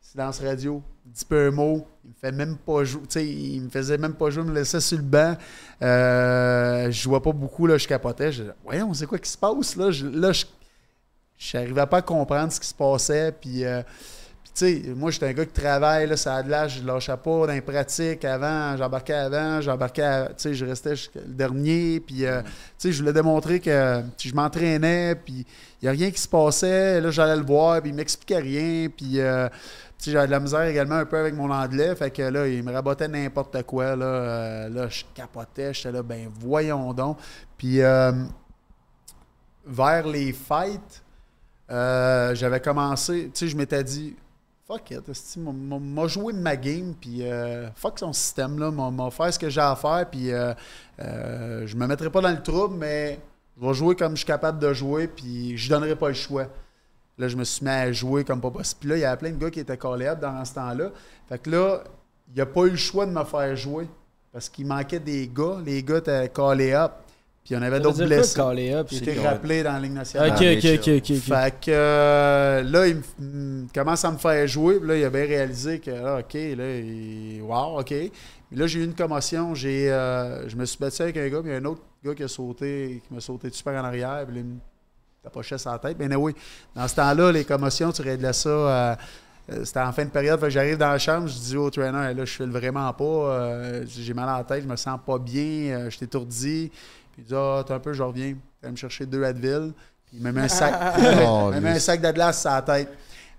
[0.00, 1.86] silence radio, dit pas un mot,
[2.20, 5.04] fait même pas jouer, il me faisait même pas jouer, il me laissait sur le
[5.04, 5.36] banc.
[5.82, 8.32] Euh, je jouais pas beaucoup, là, je capotais.
[8.32, 9.90] Je disais, voyons, c'est quoi qui se passe, là?
[9.90, 10.44] Je- là, je
[11.58, 13.32] n'arrivais pas à comprendre ce qui se passait.
[13.38, 13.82] Puis, euh,
[14.42, 16.86] puis tu sais, moi, j'étais un gars qui travaille, là, ça a de l'âge, je
[16.86, 22.00] lâchais pas dans les pratiques avant, j'embarquais avant, j'embarquais, tu sais, je restais le dernier.
[22.00, 22.48] Puis, euh, tu
[22.78, 25.44] sais, je voulais démontrer que je m'entraînais, puis
[25.82, 27.00] il n'y a rien qui se passait.
[27.02, 28.88] Là, j'allais le voir, puis il m'expliquait rien.
[28.88, 29.48] Puis, euh,
[30.04, 31.94] j'avais de la misère également un peu avec mon anglais.
[31.96, 33.96] Fait que là, il me rabotait n'importe quoi.
[33.96, 35.74] Là, Euh, là je capotais.
[35.74, 37.18] J'étais là, ben voyons donc.
[37.56, 38.12] Puis, euh,
[39.66, 41.02] vers les fêtes,
[41.70, 44.14] euh, j'avais commencé, tu sais, je m'étais dit,
[44.66, 49.38] fuck it, m'a- joué ma game, puis euh, fuck son système, là, m'a faire ce
[49.38, 50.54] que j'ai à faire, puis euh,
[51.66, 53.18] je me mettrai pas dans le trouble, mais
[53.60, 56.46] je vais jouer comme je suis capable de jouer, puis je donnerai pas le choix.
[57.18, 58.80] Là, je me suis mis à jouer comme pas possible.
[58.80, 60.90] Puis là, il y avait plein de gars qui étaient callés up dans ce temps-là.
[61.28, 61.82] Fait que là,
[62.34, 63.86] il a pas eu le choix de me faire jouer,
[64.32, 65.58] parce qu'il manquait des gars.
[65.64, 66.92] Les gars étaient callés up,
[67.42, 68.34] puis il y en avait d'autres blessés.
[68.34, 68.44] quoi?
[69.30, 70.30] rappelé dans la Ligue nationale.
[70.30, 71.10] Ok, ok, ok, ok.
[71.16, 71.22] ok.
[71.22, 74.78] Fait que euh, là, il me- me commence à me faire jouer.
[74.78, 77.92] Puis là, il a bien réalisé que, ah, OK, là, il- wow, OK.
[77.92, 79.54] Mais là, j'ai eu une commotion.
[79.54, 81.80] J'ai, euh, je me suis battu avec un gars, puis il y a un autre
[82.04, 84.24] gars qui a sauté, qui m'a sauté super en arrière.
[84.28, 84.42] Puis là,
[85.26, 85.96] tapochait sa tête.
[85.98, 86.34] Mais oui,
[86.74, 88.48] dans ce temps-là, les commotions, tu réglais ça.
[88.48, 88.94] euh,
[89.52, 90.38] euh, c'était en fin de période.
[90.40, 93.04] Fait que j'arrive dans la chambre, je dis au trainer, là, je file vraiment pas.
[93.04, 96.70] euh, j'ai mal à la tête, je me sens pas bien, euh, je suis étourdi.
[97.12, 98.34] Puis il dit, ah, t'as un peu, je reviens.
[98.64, 99.72] Il me chercher deux Advil.
[100.06, 100.74] Puis il me met un sac,
[101.26, 101.76] Oh, il me met lui.
[101.76, 102.88] un sac d'Atlas sur la tête.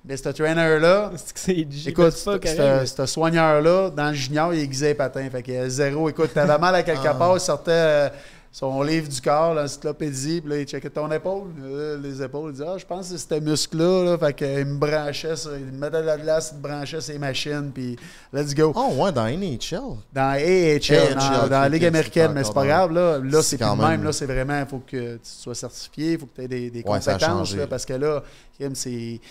[0.05, 1.11] Mais ce trainer-là,
[1.87, 5.29] écoute, ce- soigneur-là, dans le junior, il aiguisait les patins.
[5.29, 6.07] Fait qu'il y a zéro.
[6.09, 7.13] Écoute, t'avais mal à quelque Ah.
[7.13, 8.09] part, il sortait euh,
[8.57, 12.53] son livre du corps, l'encyclopédie, puis là, il checkait ton épaule, euh, les épaules.
[12.53, 14.03] Il dit Ah, je pense que c'est ce muscle-là.
[14.03, 14.17] Là.
[14.17, 17.19] Fait qu'il me branchait, sur, il me mettait de la glace, il me branchait ses
[17.19, 17.95] machines, puis
[18.33, 18.73] let's go.
[18.75, 19.99] Oh, ouais, dans NHL.
[20.11, 22.91] Dans AHL, dans, dans la Ligue américaine, mais c'est pas grave.
[22.93, 24.03] Là, là c'est plus même.
[24.03, 26.81] Là, c'est vraiment, il faut que tu sois certifié, il faut que tu aies des,
[26.81, 27.55] compétences.
[27.55, 28.23] là, parce que là,
[28.57, 29.21] Kim, c'est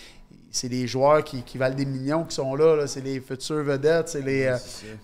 [0.52, 2.76] c'est des joueurs qui, qui valent des millions qui sont là.
[2.76, 2.86] là.
[2.86, 4.08] c'est les futures vedettes.
[4.08, 4.56] C'est les, euh,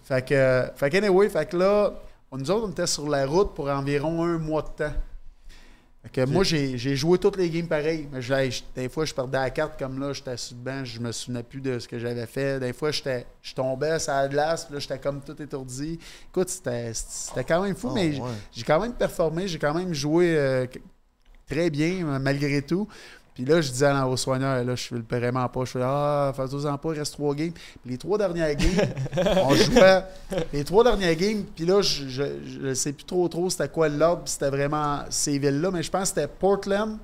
[0.04, 1.92] fait que, fait que anyway, fait que là,
[2.32, 4.94] on, nous autres, on était sur la route pour environ un mois de temps.
[6.02, 8.08] Fait que moi, j'ai joué toutes les games pareilles.
[8.12, 10.84] Mais je- je- des fois, je perdais la carte comme là, j'étais sur le banc,
[10.84, 12.58] je me souvenais plus de ce que j'avais fait.
[12.58, 16.00] Des fois, je tombais sur la glace, puis là, j'étais comme tout étourdi.
[16.30, 18.28] Écoute, c'était quand même fou, Oh, mais ouais.
[18.50, 20.66] j'ai- quand même performé, j'ai quand même joué euh,
[21.48, 22.88] très bien, malgré tout.
[23.34, 25.64] Puis là, je disais à- au soigneur, là, je fais le vraiment pas.
[25.64, 27.52] Je fais Ah, fais-toi-en pas, il reste trois games.
[27.52, 28.88] Puis les trois dernières games,
[29.44, 30.04] on jouait
[30.52, 31.44] les trois dernières games.
[31.56, 32.22] Puis là, je, je,
[32.62, 34.22] je sais plus trop trop c'était quoi l'ordre.
[34.24, 35.70] Puis c'était vraiment ces villes-là.
[35.70, 36.98] Mais je pense que c'était Portland.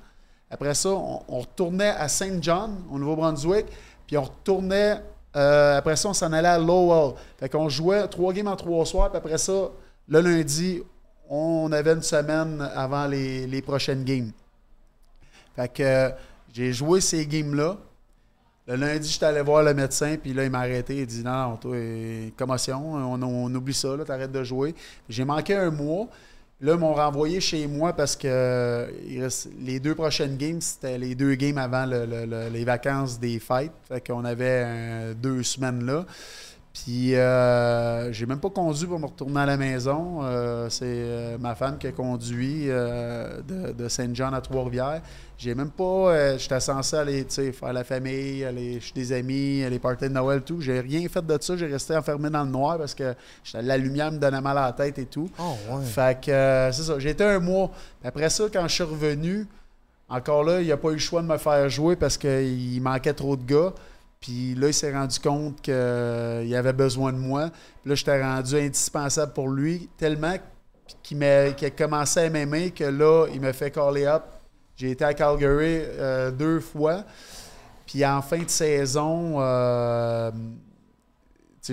[0.51, 3.65] Après ça, on, on retournait à Saint John, au Nouveau-Brunswick.
[4.05, 5.01] Puis on retournait.
[5.35, 7.15] euh, après ça, on s'en allait à Lowell.
[7.39, 9.09] Fait qu'on jouait trois games en trois soirs.
[9.09, 9.69] Puis après ça,
[10.07, 10.81] le lundi,
[11.29, 14.31] on avait une semaine avant les, les prochaines games.
[15.59, 16.11] Fait que
[16.53, 17.77] j'ai joué ces games-là.
[18.67, 20.97] Le lundi, j'étais allé voir le médecin, puis là, il m'a arrêté.
[20.97, 21.75] Il dit Non, toi,
[22.37, 24.73] commotion, on, on oublie ça, t'arrêtes de jouer.
[25.09, 26.07] J'ai manqué un mois.
[26.61, 28.87] Là, ils m'ont renvoyé chez moi parce que
[29.61, 33.39] les deux prochaines games, c'était les deux games avant le- le- le- les vacances des
[33.39, 33.71] fêtes.
[33.87, 36.05] Fait qu'on avait euh, deux semaines là.
[36.71, 40.19] Puis, euh, j'ai même pas conduit pour me retourner à la maison.
[40.21, 45.01] Euh, c'est euh, ma femme qui a conduit de, de Saint-Jean à Trois-Rivières.
[45.37, 46.37] J'ai même pas.
[46.37, 50.61] J'étais censé aller faire la famille, aller chez des amis, les parties de Noël, tout.
[50.61, 51.57] J'ai rien fait de ça.
[51.57, 53.15] J'ai resté enfermé dans le noir parce que
[53.53, 55.29] la lumière me donnait mal à la tête et tout.
[55.39, 55.83] Oh, ouais.
[55.83, 56.99] Fait que c'est ça.
[56.99, 57.71] J'ai été un mois.
[58.03, 59.47] Après ça, quand je suis revenu,
[60.07, 63.13] encore là, il n'a pas eu le choix de me faire jouer parce qu'il manquait
[63.13, 63.73] trop de gars.
[64.19, 67.49] Puis là, il s'est rendu compte qu'il avait besoin de moi.
[67.81, 70.35] Puis là, j'étais rendu indispensable pour lui, tellement
[71.03, 71.25] qu'il m'a-
[71.61, 74.23] a commencé à m'aimer que là, il me fait caller up.
[74.75, 77.03] J'ai été à Calgary euh, deux fois.
[77.85, 80.31] Puis en fin de saison, euh,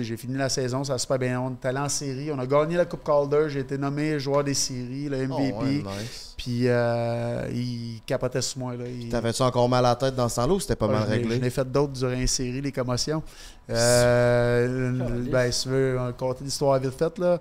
[0.03, 1.39] j'ai fini la saison, ça se passe bien.
[1.41, 4.43] On est allé en série, on a gagné la Coupe Calder, j'ai été nommé joueur
[4.43, 5.53] des séries, le MVP.
[5.55, 5.69] Oh, ouais,
[5.99, 6.33] nice.
[6.37, 8.75] Puis euh, il capotait sur moi.
[8.75, 8.85] Là.
[8.87, 11.37] Il- T'avais-tu encore mal à la tête dans ce temps-là ou c'était pas mal réglé?
[11.39, 13.23] J'en ai fait d'autres durant les séries, les commotions.
[13.69, 17.39] Euh, ben, si tu veux euh, compter l'histoire vite faite, là,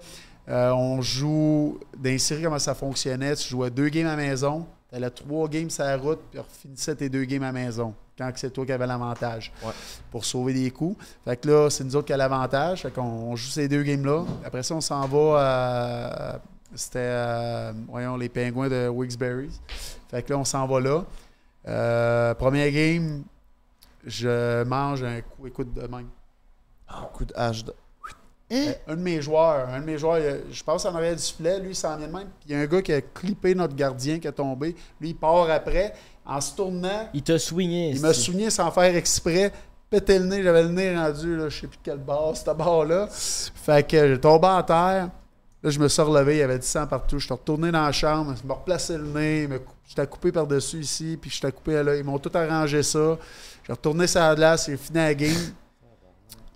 [0.49, 3.35] euh, on joue dans les séries, comment ça fonctionnait?
[3.37, 6.41] Tu jouais deux games à la maison, tu allais trois games sur la route, puis
[6.41, 9.53] tu finissais tes deux games à la maison, quand que c'est toi qui avais l'avantage,
[9.63, 9.73] Ouais.
[10.11, 10.97] pour sauver des coups.
[11.25, 13.83] Fait que là, c'est nous autres qui avons l'avantage, fait qu'on on joue ces deux
[13.83, 14.25] games-là.
[14.45, 15.41] Après ça, on s'en va
[16.35, 16.39] à...
[16.75, 19.49] C'était, euh, voyons, les pingouins de Wilkes-Barre.
[20.11, 21.05] Fait que là, on s'en va là.
[21.69, 23.23] Euh, premier game,
[24.05, 26.09] je mange un coup, écoute de même.
[26.89, 27.75] Un coup de hache de...
[28.53, 31.59] Euh, Un de mes joueurs, un de mes joueurs, je passe en arrière du filet,
[31.59, 32.29] lui, il s'en vient de même.
[32.39, 34.77] Puis il y a un gars qui a clippé notre gardien qui a tombé.
[35.01, 35.93] Lui, il part après.
[36.27, 37.91] En se tournant, Il t'a swingé.
[37.91, 39.53] il m'a souligné sans faire exprès.
[39.89, 43.07] Pété le nez, j'avais le nez rendu, là, je sais plus quelle barre, cette barre-là.
[43.11, 45.09] Fait que j'ai tombé en terre.
[45.63, 47.19] Là, je me suis relevé, il y avait du sang partout.
[47.21, 50.81] Je suis retourné dans la chambre, je me replacé le nez, cou- j'étais coupé par-dessus
[50.81, 51.95] ici, puis j'étais coupé là.
[51.97, 53.17] Ils m'ont tout arrangé ça.
[53.65, 55.33] J'ai retourné sur la glace, j'ai fini la game.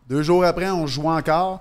[0.09, 1.61] Deux jours après, on joue encore.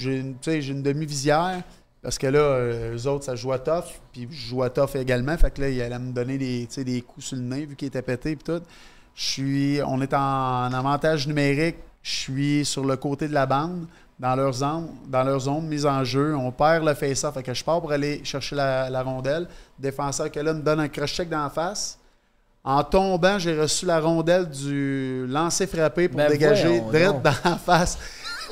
[0.00, 1.62] Une, j'ai une demi-visière.
[2.02, 4.00] Parce que là, euh, eux autres, ça joue à tough.
[4.12, 5.36] Puis je joue à tough également.
[5.36, 7.88] Fait que là, il allait me donner des, des coups sur le nez vu qu'il
[7.88, 8.62] était pété et tout.
[9.14, 9.80] Je suis.
[9.84, 11.76] On est en, en avantage numérique.
[12.02, 13.86] Je suis sur le côté de la bande,
[14.20, 16.36] dans leur zone, dans leur zone mise en jeu.
[16.36, 17.34] On perd le face-off.
[17.34, 19.48] Fait que je pars pour aller chercher la, la rondelle.
[19.78, 21.98] Le défenseur que là me donne un cross-check dans la face.
[22.62, 27.50] En tombant, j'ai reçu la rondelle du lancer frappé pour Ben dégager voyons direct dans
[27.50, 27.96] la face.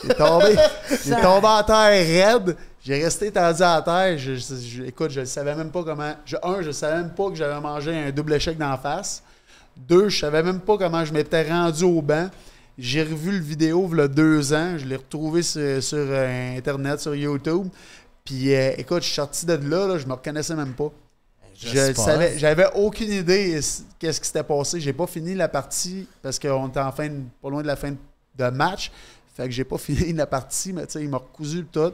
[0.05, 0.55] Il est tombé,
[1.07, 2.57] il est tombé à terre raide.
[2.85, 4.19] J'ai resté tendu à terre.
[4.19, 6.15] Je, je- je- écoute, je ne savais même pas comment.
[6.27, 9.23] Je, un, je ne savais même pas que j'avais mangé un double échec d'en face.
[9.77, 12.29] Deux, je savais même pas comment je m'étais rendu au banc.
[12.77, 14.77] J'ai revu le vidéo il y a deux ans.
[14.77, 17.69] Je l'ai retrouvé sur, sur, euh, Internet, sur YouTube.
[18.25, 20.91] Puis euh, écoute, je suis sorti de là, là je me reconnaissais même pas.
[21.57, 21.69] Je
[22.03, 23.61] savais, j'avais aucune idée
[23.99, 24.81] qu'est-ce qui s'était passé.
[24.81, 27.77] J'ai pas fini la partie parce qu'on était en fin de- pas loin de la
[27.77, 28.91] fin de, match.
[29.37, 31.93] Fait que j'ai pas fini la partie, mais tu sais, il m'a recousu le tout.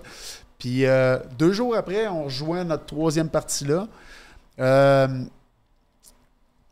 [0.60, 3.88] Puis euh, deux jours après, on rejoint notre troisième partie là.
[4.60, 5.08] Euh,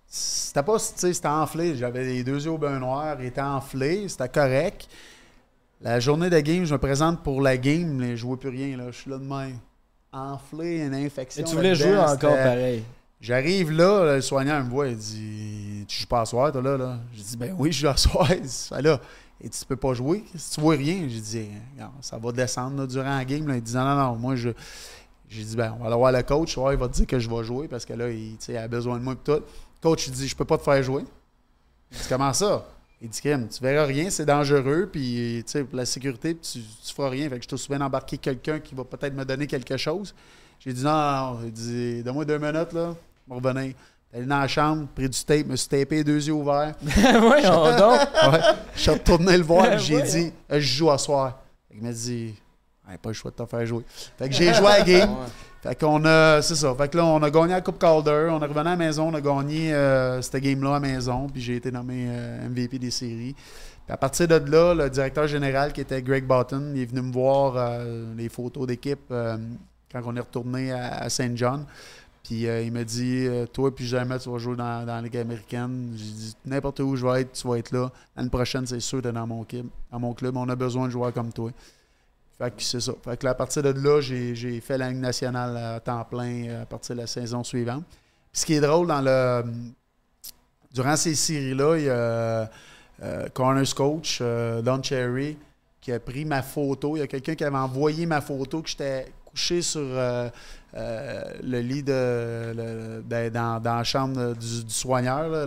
[0.07, 1.75] c'était pas, tu sais, c'était enflé.
[1.75, 4.89] J'avais les deux yeux au bain noir, il était enflé, c'était correct.
[5.81, 8.77] La journée de game, je me présente pour la game, mais je vois plus rien.
[8.77, 8.91] Là.
[8.91, 9.59] Je suis là de même.
[10.13, 11.43] Enflé, une infection.
[11.43, 12.85] Et tu voulais jouer encore pareil.
[13.21, 16.63] J'arrive là, là, le soignant me voit, il dit Tu joues pas à soir, toi
[16.63, 16.99] là, là?
[17.15, 18.31] J'ai dit Ben oui, je joue à soir.
[18.33, 19.01] Il dit là,
[19.41, 21.07] et tu peux pas jouer, si tu vois rien.
[21.09, 23.47] J'ai dit Regarde, ça va descendre durant la game.
[23.47, 23.57] Là.
[23.57, 24.51] Il dit Non, non, non, moi je.
[25.29, 27.29] J'ai dit ben on va aller voir le coach, il va te dire que je
[27.29, 29.33] vais jouer parce que là, il, il a besoin de moi et tout.
[29.33, 29.43] Le
[29.83, 31.05] coach il dit Je peux pas te faire jouer.
[31.91, 32.67] Je dis Comment ça?
[33.01, 37.11] Il dit Kim, tu verras rien, c'est dangereux, puis pour la sécurité, tu, tu feras
[37.11, 37.29] rien.
[37.29, 40.15] Fait que je te souviens d'embarquer quelqu'un qui va peut-être me donner quelque chose.
[40.59, 41.41] J'ai dit non, non.
[41.45, 42.97] Il dit donne-moi deux minutes, là,
[43.29, 43.75] je vais revenir.
[44.15, 46.75] Allé dans la chambre, pris du tape, me suis tapé deux yeux ouverts.
[46.83, 46.93] Donc.
[46.95, 48.41] Ouais.
[48.75, 51.41] Je suis retourné le voir, j'ai dit je joue à soir.
[51.71, 52.35] Il m'a dit
[52.97, 53.85] pas le choix de te faire jouer.
[54.17, 55.17] Fait que j'ai joué à la game.
[55.63, 56.41] Fait qu'on a.
[56.41, 56.75] C'est ça.
[56.75, 58.29] Fait que là, on a gagné la Coupe Calder.
[58.31, 59.09] On est revenu à la maison.
[59.09, 61.29] On a gagné euh, cette game-là à la maison.
[61.29, 63.35] Puis j'ai été nommé euh, MVP des séries.
[63.35, 67.03] Puis à partir de là, le directeur général qui était Greg Button, il est venu
[67.03, 69.13] me voir euh, les photos d'équipe
[69.91, 71.65] quand on est retourné à, à Saint John.
[72.29, 75.17] Puis euh, il m'a dit euh, Toi, puis jamais tu vas jouer dans, la Ligue
[75.17, 75.95] américaine.
[75.97, 77.91] J'ai dit N'importe où je vais être, tu vas être là.
[78.15, 79.65] L'année prochaine, c'est sûr, tu es dans mon club.
[79.91, 81.51] Dans mon club, on a besoin de joueurs comme toi.
[82.37, 82.93] Fait que c'est ça.
[83.03, 86.49] Fait que là, à partir de là, j'ai fait la Ligue nationale à temps plein
[86.49, 87.85] euh, à partir de la saison suivante.
[88.31, 89.45] Ce qui est drôle dans le.
[90.75, 95.39] Durant ces séries-là, il y a euh, Corners Coach, Don Cherry,
[95.81, 96.95] qui a pris ma photo.
[96.95, 99.81] Il y a quelqu'un qui avait envoyé ma photo que j'étais couché sur
[100.75, 105.47] euh, le lit de, de- dans, dans la chambre du, du soigneur,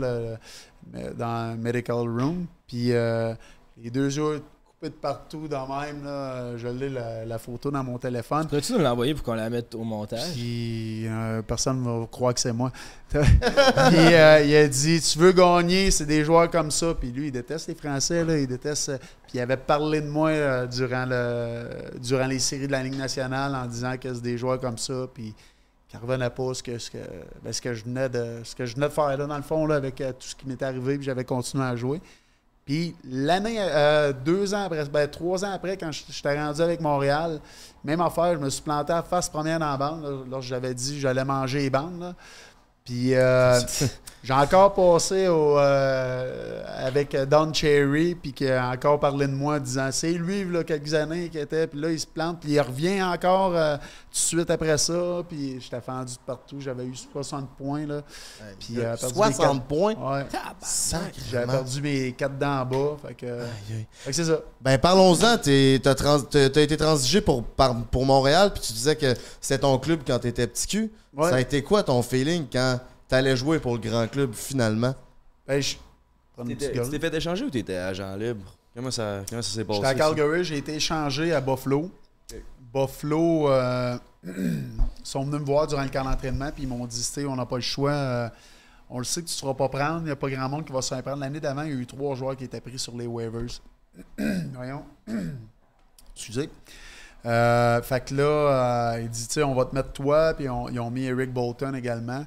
[1.17, 2.45] dans le medical room.
[2.67, 3.33] Puis euh,
[3.81, 4.41] les deux yeux
[4.89, 6.03] de partout dans même.
[6.03, 8.47] Là, je l'ai la, la photo dans mon téléphone.
[8.47, 10.33] Peux-tu nous l'envoyer pour qu'on la mette au montage?
[10.33, 12.71] Puis euh, personne ne va croire que c'est moi.
[13.09, 16.95] Puis euh, il a dit Tu veux gagner, c'est des joueurs comme ça.
[16.95, 18.23] Puis lui, il déteste les Français.
[18.25, 18.89] Là, il déteste.
[18.89, 22.81] euh, Puis il avait parlé de moi euh, durant, le, durant les séries de la
[22.81, 25.05] Ligue nationale en disant que c'est des joueurs comme ça.
[25.13, 25.35] Puis
[25.89, 26.97] qu'il ne revenait pas ce que, ce, que,
[27.43, 29.43] ben, ce, que je venais de, ce que je venais de faire là, dans le
[29.43, 30.95] fond, là, avec tout ce qui m'était arrivé.
[30.95, 32.01] Puis j'avais continué à jouer.
[32.65, 37.39] Puis l'année, euh, deux ans après, ben, trois ans après, quand j'étais rendu avec Montréal,
[37.83, 40.25] même affaire, je me suis planté à face première dans la bande.
[40.29, 42.15] lorsque j'avais dit j'allais manger les bandes.
[42.91, 43.57] Puis euh,
[44.23, 49.55] j'ai encore passé au, euh, avec Don Cherry, puis qui a encore parlé de moi
[49.55, 52.51] en disant c'est lui, là, quelques années qui était, puis là, il se plante, puis
[52.51, 56.83] il revient encore euh, tout de suite après ça, puis j'étais fendu de partout, j'avais
[56.83, 58.01] eu 60 points, là.
[58.59, 59.93] Puis, euh, perdu mes 60 quatre- points?
[59.93, 60.25] Ouais.
[61.31, 63.37] J'avais perdu mes quatre dents en bas, fait que,
[64.11, 64.39] c'est ça.
[64.59, 69.59] Ben parlons-en, t'as trans- été transigé pour, par- pour Montréal, puis tu disais que c'était
[69.59, 70.91] ton club quand t'étais petit cul.
[71.13, 71.29] Ouais.
[71.29, 74.95] Ça a été quoi ton feeling quand t'allais jouer pour le grand club finalement?
[75.47, 75.75] Ben, je...
[76.45, 78.55] Tu t'es fait échanger ou t'étais agent libre?
[78.73, 79.81] Comment ça, comment ça s'est passé?
[79.83, 79.95] J'étais à?
[79.95, 81.91] Calgary, j'ai été échangé à Buffalo.
[82.73, 83.97] Buffalo euh,
[85.03, 87.57] sont venus me voir durant le camp d'entraînement, puis ils m'ont dit on n'a pas
[87.57, 87.91] le choix.
[87.91, 88.29] euh,
[88.89, 89.99] on le sait que tu ne te feras pas prendre.
[89.99, 91.19] Il n'y a pas grand monde qui va se faire prendre.
[91.19, 93.61] L'année d'avant, il y a eu trois joueurs qui étaient pris sur les waivers.
[94.53, 94.83] Voyons.
[96.15, 96.49] Excusez.
[97.25, 98.23] Euh, fait que là,
[98.93, 101.31] euh, il dit, tu sais, on va te mettre toi, puis ils ont mis Eric
[101.31, 102.25] Bolton également.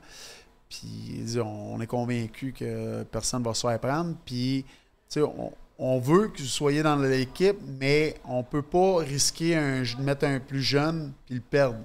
[0.69, 4.15] Puis il dit, on, est convaincu que personne ne va se faire prendre.
[4.25, 4.65] Puis,
[5.09, 9.57] tu sais, on, on veut que vous soyez dans l'équipe, mais on peut pas risquer
[9.57, 11.81] de mettre un plus jeune puis le perdre.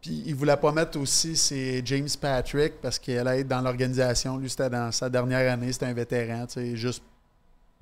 [0.00, 4.38] Puis il voulait pas mettre aussi, c'est James Patrick, parce qu'il allait être dans l'organisation.
[4.38, 7.02] Lui, c'était dans sa dernière année, c'était un vétéran, tu sais, juste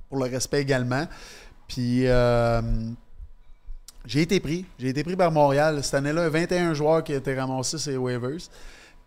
[0.09, 1.07] pour le respect également.
[1.69, 2.63] Puis euh,
[4.07, 4.65] j'ai été pris.
[4.79, 5.83] J'ai été pris par Montréal.
[5.83, 8.39] Cette année-là, 21 joueurs qui étaient ramassés les waivers.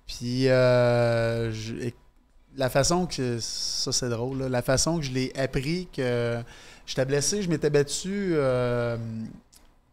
[0.06, 1.52] Puis euh,
[2.56, 3.39] la façon que.
[3.39, 4.44] Ça, c'est drôle.
[4.44, 6.42] la façon que je l'ai appris que
[6.86, 8.98] j'étais blessé, je m'étais battu euh,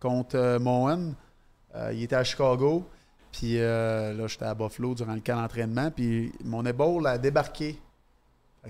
[0.00, 1.12] contre euh, Mohan.
[1.74, 2.84] Euh, il était à Chicago.
[3.30, 5.90] Puis là, j'étais à Buffalo durant le camp d'entraînement.
[5.90, 7.78] Puis mon épaule a débarqué.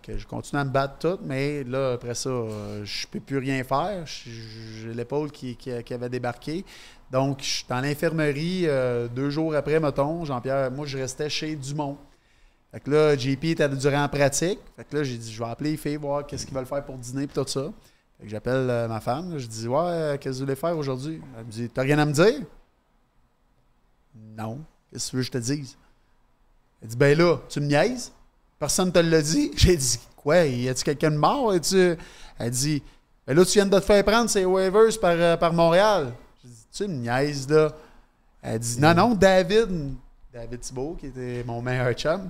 [0.06, 3.62] Je continue à me battre tout, mais là, après ça, euh, je peux plus rien
[3.64, 4.04] faire.
[4.06, 5.56] J'ai l'épaule qui,
[5.90, 6.64] avait débarqué.
[7.10, 10.24] Donc, je suis dans l'infirmerie euh, deux jours après, mettons.
[10.24, 11.96] Jean-Pierre, moi, je restais chez Dumont.
[12.70, 14.58] Fait que là, JP était durant la pratique.
[14.76, 16.84] Fait que là, j'ai dit, je vais appeler les filles, voir qu'est-ce qu'ils veulent faire
[16.84, 17.72] pour dîner et tout ça.
[18.18, 19.38] Fait que j'appelle euh, ma femme.
[19.38, 21.20] je dis, ouais, qu'est-ce que vous voulez faire aujourd'hui?
[21.38, 22.42] Elle me dit, t'as rien à me dire?
[24.14, 24.60] Non.
[24.90, 25.76] Qu'est-ce que tu veux que je te dise?
[26.82, 28.12] Elle dit, ben là, tu me niaises?
[28.58, 29.50] Personne ne te l'a dit?
[29.56, 30.44] J'ai dit, quoi?
[30.44, 31.54] Y a-tu quelqu'un de mort?
[31.54, 31.96] Es-tu-
[32.38, 32.82] Elle dit,
[33.26, 36.12] ben là, tu viens de te faire prendre ces waivers par, euh, par Montréal.
[36.42, 37.70] J'ai dit, tu me niaises, là?
[38.42, 39.94] Elle dit, non, non, David,
[40.32, 42.28] David Thibault, qui était mon meilleur chum,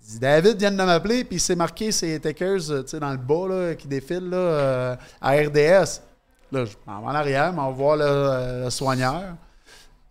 [0.00, 3.00] elle dit, David vient de m'appeler, puis il s'est marqué ses takers, euh, tu sais,
[3.00, 6.00] dans le bas, là, qui défilent, là, euh, à RDS.
[6.50, 9.34] Là, je m'en vais en arrière, m'en voir le, le soigneur.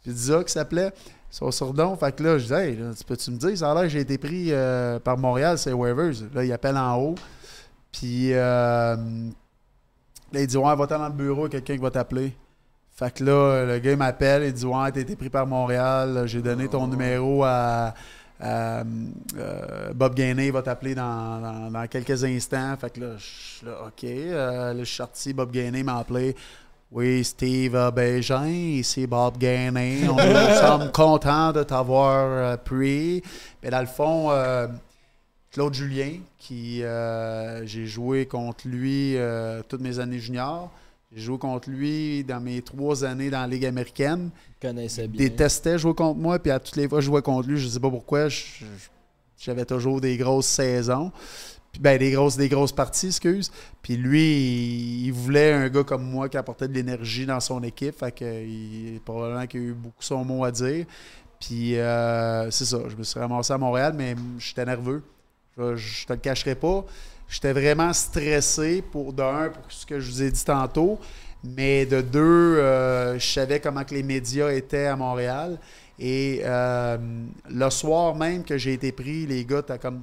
[0.04, 0.92] Puis Disa qui s'appelait.
[1.38, 1.96] Son surdon.
[1.96, 3.90] Fait que là, je dis, hey, là, tu peux-tu me dire, ça a l'air que
[3.90, 6.14] j'ai été pris euh, par Montréal, c'est waivers.
[6.34, 7.16] Là, il appelle en haut.
[7.92, 8.96] Puis euh,
[10.34, 12.36] là, il dit, ouais, va-t'en dans le bureau, quelqu'un qui va t'appeler.
[12.96, 16.42] Fait que là, le gars m'appelle, il dit, ouais, t'as été pris par Montréal, j'ai
[16.42, 17.94] donné ton numéro à.
[18.40, 18.82] à,
[19.38, 22.76] euh, Bob Gainé va t'appeler dans, dans- dans quelques instants.
[22.82, 24.04] Fait que là, je suis là, OK.
[24.04, 26.36] Euh, là, je suis sorti, Bob Gainé m'a appelé.
[26.90, 30.08] Oui, Steve euh, Bégin, ici Bob Gainé.
[30.08, 33.22] On nous sommes contents de t'avoir euh, pris.
[33.62, 34.68] Mais dans le fond, euh,
[35.52, 40.72] Claude Julien, qui euh, j'ai joué contre lui euh, toutes mes années juniors.
[41.14, 44.30] J'ai joué contre lui dans mes trois années dans la Ligue américaine.
[44.64, 45.08] Il bien.
[45.08, 47.68] détestait jouer contre moi, puis à toutes les fois que je jouais contre lui, je
[47.68, 48.28] sais pas pourquoi,
[49.38, 51.12] j'avais toujours des grosses saisons.
[51.80, 53.52] Ben, des grosses, des grosses parties, excuse.
[53.82, 58.00] Puis lui, il, voulait un gars comme moi qui apportait de l'énergie dans son équipe.
[58.00, 60.86] Fait que il, probablement qu'il a eu beaucoup son mot à dire.
[61.40, 65.04] Puis euh, c'est ça, je me suis ramassé à Montréal, mais j'étais nerveux.
[65.58, 66.84] Je, je te le cacherai pas.
[67.30, 71.00] J'étais vraiment stressé pour d'un, pour ce que je vous ai dit tantôt.
[71.44, 75.60] Mais de deux, euh, je savais comment que les médias étaient à Montréal.
[76.00, 76.98] Et euh,
[77.50, 80.02] le soir même que j'ai été pris, les gars, t'as comme.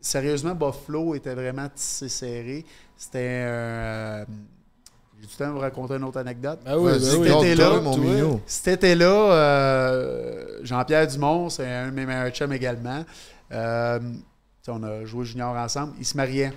[0.00, 2.64] Sérieusement, Buffalo était vraiment tissé serré.
[2.96, 3.48] C'était un.
[3.48, 4.24] euh,
[5.20, 6.58] J'ai du temps de vous raconter une autre anecdote.
[6.66, 7.28] Ah oui, ben oui.
[7.28, 8.40] conte-toi, C'était-là, mon toi.
[8.46, 13.04] cet été-là, euh, Jean-Pierre Dumont, c'est un de mes meilleurs chums également.
[13.52, 14.00] Euh,
[14.68, 15.94] on a joué junior ensemble.
[15.98, 16.50] Il se mariait.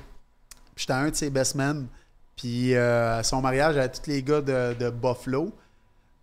[0.75, 1.87] Puis j'étais un de ses best men.
[2.35, 5.51] Puis euh, à son mariage, il y avait tous les gars de, de Buffalo.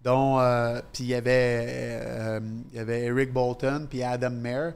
[0.03, 1.67] Dont, euh, puis il y avait,
[2.07, 2.41] euh,
[2.73, 4.71] il y avait Eric Bolton, puis Adam Mayer,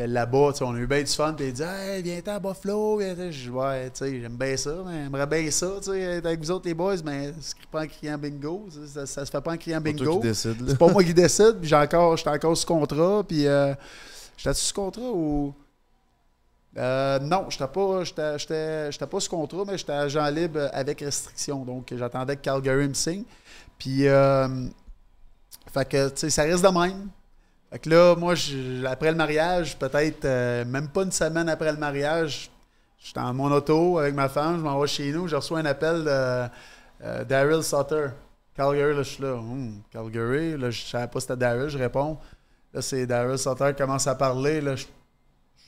[0.00, 3.00] que là-bas, on a eu bien du fun, puis il dit Hey, viens-t'en à Buffalo.
[3.00, 6.26] Je dis Ouais, tu sais, j'aime bien ça, mais j'aimerais bien ça, tu sais, être
[6.26, 8.68] avec vous autres les boys, mais c'est pas en criant bingo.
[8.86, 10.20] Ça, se fait pas en criant bingo.
[10.20, 10.34] qui.
[10.34, 13.74] C'est pas moi qui décide, puis j'ai encore, j'étais encore sous contrat, puis euh,
[14.36, 15.54] j'étais sous contrat ou.
[16.78, 21.00] Euh, non, j'étais pas, j'étais, j'étais, j'étais pas sous contrat, mais j'étais agent libre avec
[21.00, 21.64] restriction.
[21.64, 23.24] Donc, j'attendais que Calgary me signe.
[23.76, 24.66] Puis, euh,
[25.72, 27.10] fait que, tu sais, ça reste de même.
[27.70, 28.34] Fait que là, moi,
[28.86, 32.50] après le mariage, peut-être euh, même pas une semaine après le mariage,
[32.98, 35.66] j'étais en mon auto avec ma femme, je m'en vais chez nous, je reçois un
[35.66, 36.48] appel de
[37.04, 38.08] euh, Daryl Sutter.
[38.56, 39.34] Calgary, là, je suis là.
[39.34, 42.18] Hum, Calgary, là, je savais pas si c'était Daryl, je réponds.
[42.74, 44.60] Là, c'est Daryl Sutter qui commence à parler.
[44.60, 44.86] Là, je,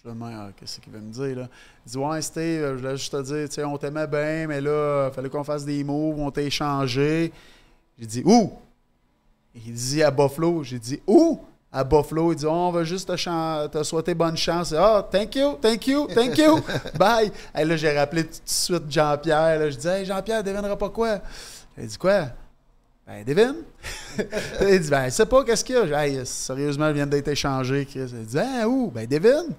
[0.04, 1.48] ah, qu'est-ce qu'il veut me dire, là?
[1.86, 4.60] Il dit, ouais, Steve, je voulais juste te dire, tu sais, on t'aimait bien, mais
[4.60, 7.32] là, il fallait qu'on fasse des moves, on t'a échangé.
[7.96, 8.52] J'ai dit, où?
[9.54, 10.64] Il dit à Buffalo.
[10.64, 11.40] J'ai dit, où?
[11.72, 12.32] À Buffalo.
[12.32, 14.74] Il dit, Oh, on va juste te, te souhaiter bonne chance.
[14.76, 16.60] Ah, thank you, thank you, thank you.
[16.98, 17.32] Bye.
[17.56, 19.70] Et là, j'ai rappelé tout de suite Jean-Pierre.
[19.70, 21.20] Je dis, hey, Jean-Pierre, devinera pas quoi?
[21.78, 22.26] Il dit, quoi?
[23.06, 23.56] Ben, devine.
[24.68, 25.86] il dit, ben, je sais pas, qu'est-ce qu'il y a?
[25.86, 28.10] Dit, Hey, sérieusement, il vient d'être échangé, Chris.
[28.12, 28.90] Il dit, ah, où?
[28.90, 29.54] Ben, devine.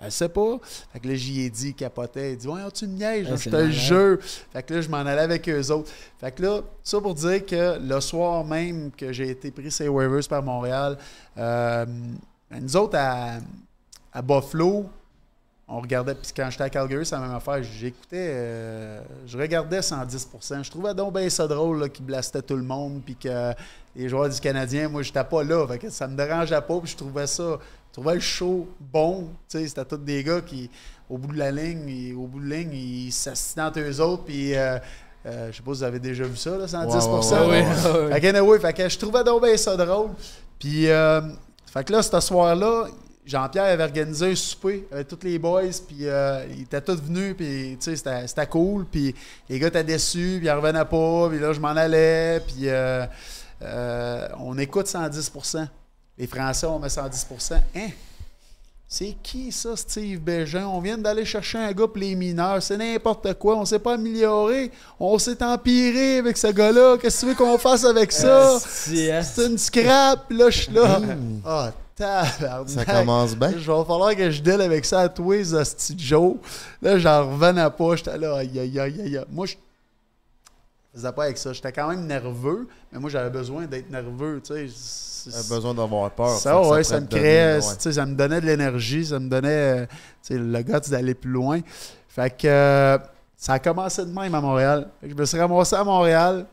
[0.00, 0.58] Elle sait pas.
[0.92, 2.32] Fait que là, j'y ai dit, il capotait.
[2.32, 4.18] Il dit, ouais, tu me niaises, Ah, je c'est te jure.
[4.52, 5.90] Fait que là, je m'en allais avec eux autres.
[6.20, 9.88] Fait que là, ça pour dire que le soir même que j'ai été pris ces
[9.88, 10.98] waivers par Montréal,
[11.38, 11.86] euh,
[12.60, 13.38] nous autres, à,
[14.12, 14.86] à Buffalo,
[15.66, 17.62] on regardait, puis quand j'étais à Calgary, c'est la même affaire.
[17.62, 20.62] J'écoutais, euh, je regardais 110%.
[20.62, 23.52] Je trouvais donc bien ça drôle là, qu'ils blastaient tout le monde, puis que
[23.96, 25.66] les joueurs du Canadien, moi, j'étais pas là.
[25.66, 27.58] Fait que ça me dérangeait pas, puis je trouvais ça,
[27.94, 29.28] trouvais le show bon.
[29.48, 30.68] Tu sais, c'était tous des gars qui,
[31.08, 33.12] au bout de la ligne, ils- au bout de la ligne, ils
[33.60, 34.54] entre eux autres, puis.
[34.54, 34.78] euh,
[35.26, 37.48] euh, je sais pas si vous avez déjà vu ça, là, 110%.
[37.48, 38.12] Ouais, ouais.
[38.12, 40.10] Fait que, anyway, fait que je trouvais donc bien ça drôle.
[40.58, 41.22] Puis, euh,
[41.72, 42.88] fait que là, ce soir-là,
[43.24, 47.34] Jean-Pierre avait organisé un souper avec tous les boys, puis euh, ils étaient tous venus,
[47.38, 48.84] puis tu sais, c'était c'était cool.
[48.84, 49.14] Puis
[49.48, 53.06] les gars étaient déçus, puis ils revenaient pas, puis là, je m'en allais, puis euh,
[53.62, 55.66] euh, on écoute 110%.
[56.16, 57.54] Les Français, on met 110%.
[57.76, 57.88] Hein?
[58.86, 60.66] C'est qui ça, Steve Bégin?
[60.68, 62.62] On vient d'aller chercher un gars pour les mineurs.
[62.62, 63.56] C'est n'importe quoi.
[63.56, 64.70] On s'est pas amélioré.
[65.00, 66.96] On s'est empiré avec ce gars-là.
[66.98, 68.56] Qu'est-ce que tu veux qu'on fasse avec ça?
[68.56, 69.08] Asti.
[69.22, 70.30] C'est une scrap.
[70.30, 71.00] Là, je suis là.
[71.44, 72.68] Ah, tabarnak.
[72.68, 73.50] Ça commence bien.
[73.50, 76.36] Je vais falloir que je deal avec ça à tous les hosties Joe.
[76.80, 77.96] Là, j'en revenais pas.
[77.96, 79.16] J'étais là, aïe, aïe, aïe, aïe.
[79.16, 79.24] aïe.
[79.32, 79.56] Moi, je
[80.94, 81.52] faisais pas avec ça.
[81.52, 84.68] J'étais quand même nerveux, mais moi, j'avais besoin d'être nerveux, tu sais.
[84.74, 86.28] C'est- T'as besoin d'avoir peur.
[86.36, 87.74] ça, ouais, ça me donner, créait, ouais.
[87.76, 90.80] tu sais, ça me donnait de l'énergie, ça me donnait euh, tu sais, le gars
[90.80, 91.60] d'aller plus loin.
[92.08, 92.98] Fait que euh,
[93.36, 94.88] ça a commencé de même à Montréal.
[95.02, 96.44] Je me suis ramassé à Montréal.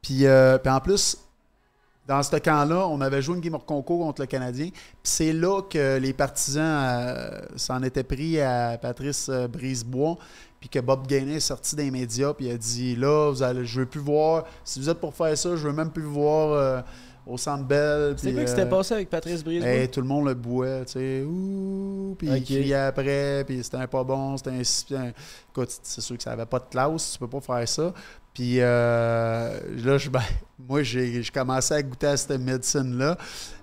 [0.00, 1.16] Puis, euh, puis en plus,
[2.06, 4.70] dans ce camp-là, on avait joué une game of concours contre le Canadien.
[4.70, 10.16] Puis c'est là que les partisans euh, s'en étaient pris à Patrice euh, Brisebois.
[10.58, 12.34] Puis que Bob Gainé est sorti des médias.
[12.34, 14.44] Puis il a dit Là, vous allez, je veux plus voir.
[14.64, 16.80] Si vous êtes pour faire ça, je veux même plus vous voir euh,
[17.26, 18.14] au centre Bell.
[18.16, 19.68] C'est quoi qui s'était passé avec Patrice Brisebois?
[19.68, 23.76] Hey, tout le monde le bouait, tu sais, ouh, puis il criait après, puis c'était
[23.76, 24.50] un pas bon, c'était
[24.96, 25.12] un,
[25.50, 27.92] Écoute, c'est sûr que ça avait pas de classe, tu peux pas faire ça.
[28.34, 30.22] Puis euh, là, je, ben,
[30.68, 33.16] moi, j'ai je commençais à goûter à cette médecine-là.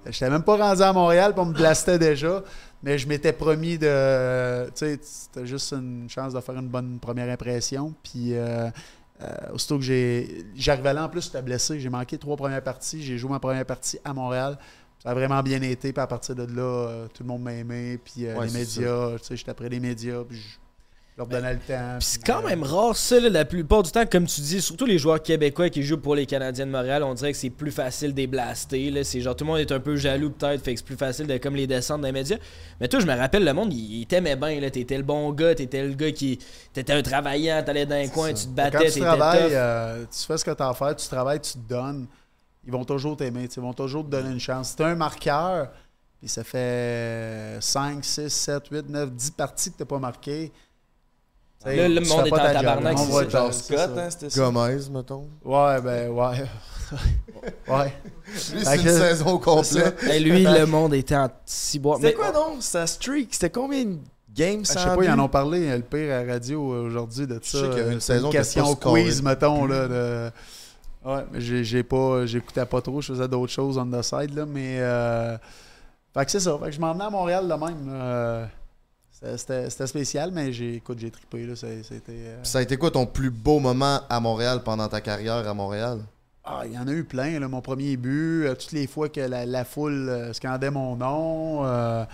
[0.06, 2.44] J'étais même pas rendu à Montréal, puis on me blastait déjà,
[2.84, 4.66] mais je m'étais promis de...
[4.68, 8.34] Tu sais, c'était juste une chance de faire une bonne première impression, puis...
[8.34, 8.70] euh,
[9.22, 10.46] euh, aussitôt que j'ai.
[10.56, 11.80] J'arrivais là, en plus, j'étais blessé.
[11.80, 13.04] J'ai manqué trois premières parties.
[13.04, 14.58] J'ai joué ma première partie à Montréal.
[15.04, 15.92] Ça a vraiment bien été.
[15.92, 18.00] Puis à partir de là, euh, tout le monde m'a aimé.
[18.04, 20.24] Puis euh, Ouais, les médias, tu sais, j'étais après les médias.
[20.24, 20.58] Puis je je
[21.20, 21.98] leur donnais le temps.
[22.00, 24.86] Puis c'est quand même rare, ça, là, la plupart du temps, comme tu dis, surtout
[24.86, 27.72] les joueurs québécois qui jouent pour les Canadiens de Montréal, on dirait que c'est plus
[27.72, 28.90] facile de les blaster.
[28.90, 29.04] Là.
[29.04, 31.28] C'est genre tout le monde est un peu jaloux peut-être, fait que c'est plus facile
[31.28, 32.38] de comme les descendre dans les médias.
[32.80, 34.60] Mais toi, je me rappelle, le monde, il, il t'aimait bien.
[34.60, 34.70] là.
[34.70, 36.40] T'étais le bon gars, t'étais le gars qui.
[36.74, 40.06] T'étais un travaillant, t'allais dans un coin, tu te battais, Quand tu t'étais travailles, euh,
[40.06, 42.08] tu fais ce que tu as à faire, tu travailles, tu te donnes.
[42.66, 43.48] Ils vont toujours t'aimer.
[43.56, 44.76] Ils vont toujours te donner une chance.
[44.78, 45.70] Si un marqueur,
[46.20, 50.52] puis ça fait 5, 6, 7, 8, 9, 10 parties que tu n'as pas marqué.
[51.66, 54.40] Là, le monde est pas en tabarnak, On Genre Scott, hein, c'était ça?
[54.42, 55.28] Gomez, mettons.
[55.44, 56.46] Ouais, ben, ouais.
[57.68, 57.94] ouais.
[58.54, 60.04] Lui, c'est une que- saison complète.
[60.04, 61.98] Hey, lui, le monde était en ciboire.
[62.00, 63.30] C'était quoi donc sa streak?
[63.34, 63.98] C'était combien de
[64.34, 66.62] games Ah, sans Je sais pas, ils en ont parlé, le pire à la radio
[66.62, 67.60] aujourd'hui de ça.
[67.60, 69.88] sais qu'il y a une euh, saison question quiz, mettons, là.
[69.88, 70.32] De...
[71.04, 74.36] Ouais, mais j'ai j'ai pas, j'écoutais pas trop, je faisais d'autres choses on the side,
[74.36, 74.78] là, mais...
[74.80, 75.38] Euh...
[76.14, 77.94] Fait que c'est ça, fait que je m'en venais à Montréal de même, là.
[77.94, 78.46] Euh,
[79.38, 83.06] c'était- spécial, mais j'ai, écoute, j'ai trippé, là, ça- euh, ça a été quoi ton
[83.06, 86.00] plus beau moment à Montréal pendant ta carrière à Montréal?
[86.46, 87.40] Ah, il y en a eu plein.
[87.40, 87.48] Là.
[87.48, 91.66] Mon premier but, euh, toutes les fois que la, la foule euh, scandait mon nom.
[91.66, 92.06] euh,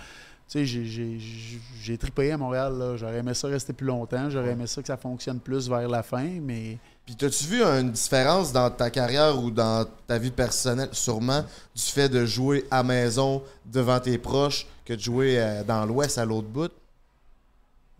[0.48, 2.94] tu sais, j'ai- trippé à Montréal.
[2.96, 4.28] J'aurais aimé ça rester plus longtemps.
[4.28, 6.26] J'aurais aimé ça que ça fonctionne plus vers la fin.
[6.42, 11.42] Mais Puis t'as-tu vu une différence dans ta carrière ou dans ta vie personnelle, sûrement,
[11.74, 16.24] du fait de jouer à maison devant tes proches que de jouer dans l'Ouest à
[16.24, 16.70] l'autre bout?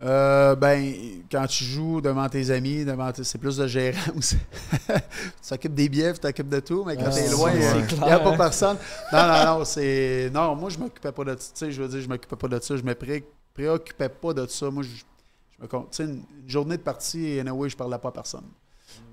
[0.03, 0.93] Euh, ben,
[1.31, 4.37] quand tu joues devant tes amis, devant tes- c'est plus de gérant aussi.
[4.87, 8.03] tu t'occupes des billets, tu t'occupes de tout, mais quand Ah, t'es loin, c'est il
[8.03, 8.77] n'y a pas personne.
[9.11, 10.29] Non, non, non, c'est.
[10.31, 11.35] Non, moi, je m'occupais pas de ça.
[11.37, 12.77] Tu sais, je veux dire, je m'occupais pas de ça.
[12.77, 13.25] Je me pré-
[13.55, 14.69] préoccupais pas de ça.
[14.69, 15.67] Moi, je, je me.
[15.67, 18.45] Tu sais, une, une journée de partie, anyway, je parlais pas à personne.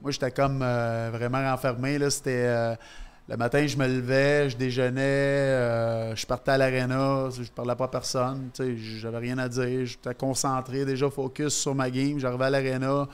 [0.02, 1.98] Moi, j'étais comme euh, vraiment renfermé.
[2.10, 2.44] C'était.
[2.46, 2.74] euh,
[3.28, 7.84] le matin, je me levais, je déjeunais, euh, je partais à l'aréna, je parlais pas
[7.84, 12.18] à personne, tu sais, j'avais rien à dire, j'étais concentré, déjà focus sur ma game,
[12.18, 13.08] j'arrivais à l'aréna,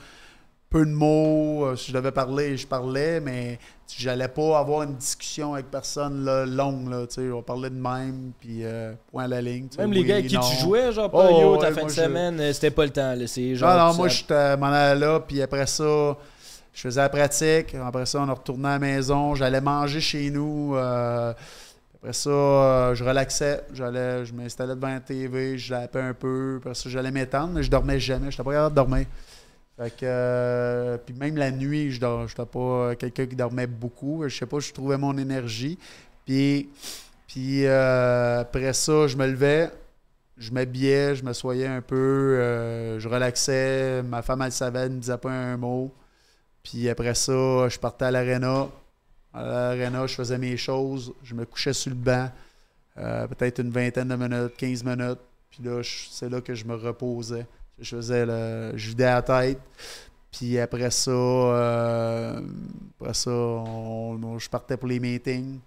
[0.69, 3.57] peu de mots, euh, si je devais parler, je parlais, mais
[3.97, 7.75] j'allais pas avoir une discussion avec personne là, longue, là, tu sais, on parlait de
[7.75, 9.67] même, puis euh, point à la ligne.
[9.77, 10.41] Même les oui, gars avec qui non.
[10.41, 12.91] tu jouais, genre, Oh, pas yo, ta ouais, fin de je- semaine, c'était pas le
[12.91, 13.13] temps.
[13.15, 13.77] là, genre.
[13.91, 16.17] non, moi, je m'en allais là, puis après ça,
[16.73, 17.75] je faisais la pratique.
[17.75, 19.35] Après ça, on retournait à la maison.
[19.35, 20.75] J'allais manger chez nous.
[20.75, 21.33] euh,
[21.95, 23.63] après ça, euh, je relaxais.
[23.73, 26.57] J'allais, je m'installais devant la TV, je zappais un peu.
[26.59, 28.31] Après ça, j'allais m'étendre, mais je dormais jamais.
[28.31, 29.05] Je n'étais pas capable de dormir.
[29.77, 34.23] Fait que, euh, puis même la nuit, je dors, j'étais pas quelqu'un qui dormait beaucoup.
[34.27, 35.77] Je sais pas, je trouvais mon énergie.
[36.25, 36.69] Puis,
[37.27, 39.69] puis après ça, je me levais,
[40.37, 44.03] je m'habillais, je me soyais un peu, je relaxais.
[44.03, 45.91] Ma femme, elle savait, elle ne me disait pas un mot.
[46.63, 48.67] Puis après ça, je partais à l'aréna.
[49.33, 51.13] À l'aréna, je faisais mes choses.
[51.23, 52.29] Je me couchais sur le banc.
[52.97, 55.19] euh, peut-être une vingtaine de minutes, 15 minutes.
[55.49, 57.45] Puis là, c'est là que je me reposais.
[57.79, 58.73] Je faisais le.
[58.75, 59.59] Je vidais la tête.
[60.31, 62.41] Puis après ça, euh,
[62.99, 65.59] après ça, je partais pour les meetings.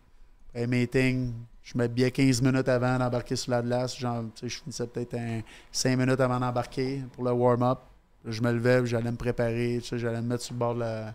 [0.55, 1.33] Les meetings,
[1.63, 3.99] je m'habillais 15 minutes avant d'embarquer sur la glace.
[3.99, 5.41] Je finissais peut-être un
[5.73, 7.79] 5 minutes avant d'embarquer pour le warm-up.
[8.27, 9.81] Je me levais, j'allais me préparer.
[9.93, 11.15] J'allais me mettre sur le bord de la.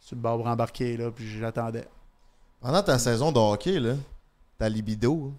[0.00, 1.86] Sur le bord pour embarquer, puis j'attendais.
[2.60, 3.94] Pendant ta saison de hockey, là,
[4.58, 5.32] ta libido,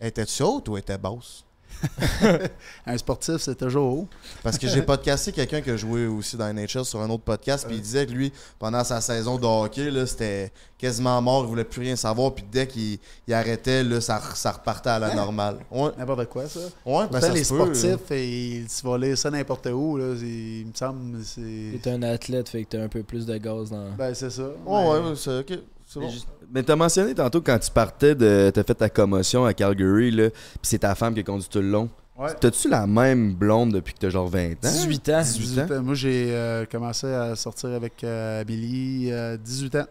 [0.00, 1.44] était-tu haute ou était basse?
[2.86, 4.08] Un sportif, c'est toujours haut.
[4.42, 7.66] Parce que j'ai podcasté quelqu'un qui a joué aussi dans NHL sur un autre podcast,
[7.66, 11.48] puis il disait que lui, pendant sa saison de hockey, là, c'était quasiment mort, il
[11.48, 15.08] voulait plus rien savoir, puis dès qu'il il arrêtait, là, ça, ça repartait à la
[15.12, 15.14] Hein?
[15.14, 15.58] normale.
[15.70, 16.60] Ouais, N'importe quoi, ça.
[16.86, 17.74] ouais ben ça les se peut, là.
[17.74, 19.96] sportifs, et ils se volaient ça n'importe où.
[19.96, 20.14] Là.
[20.18, 21.80] C'est- Il me semble c'est.
[21.82, 23.90] T'es un athlète, fait que t'as un peu plus de gaz dans.
[23.96, 24.42] Ben, c'est ça.
[24.66, 25.58] Ouais, ouais, ouais, c'est ok.
[25.86, 26.06] C'est bon.
[26.06, 28.50] Mais, juste- mais t'as mentionné tantôt quand tu partais de.
[28.54, 31.60] T'as fait ta commotion à Calgary, là, pis c'est ta femme qui a conduit tout
[31.60, 31.88] le long.
[32.16, 32.34] Ouais.
[32.40, 34.54] T'as-tu la même blonde depuis que t'as genre 20 ans?
[34.62, 35.20] 18 ans.
[35.22, 35.82] 18 ans.
[35.82, 39.86] Moi, j'ai euh, commencé à sortir avec euh, Billy euh, 18 ans.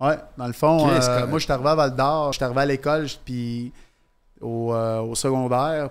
[0.00, 2.60] Ouais, dans le fond, euh, moi, je suis arrivé à Val d'Or, je suis arrivé
[2.60, 3.72] à l'école, puis
[4.40, 5.88] au, euh, au secondaire,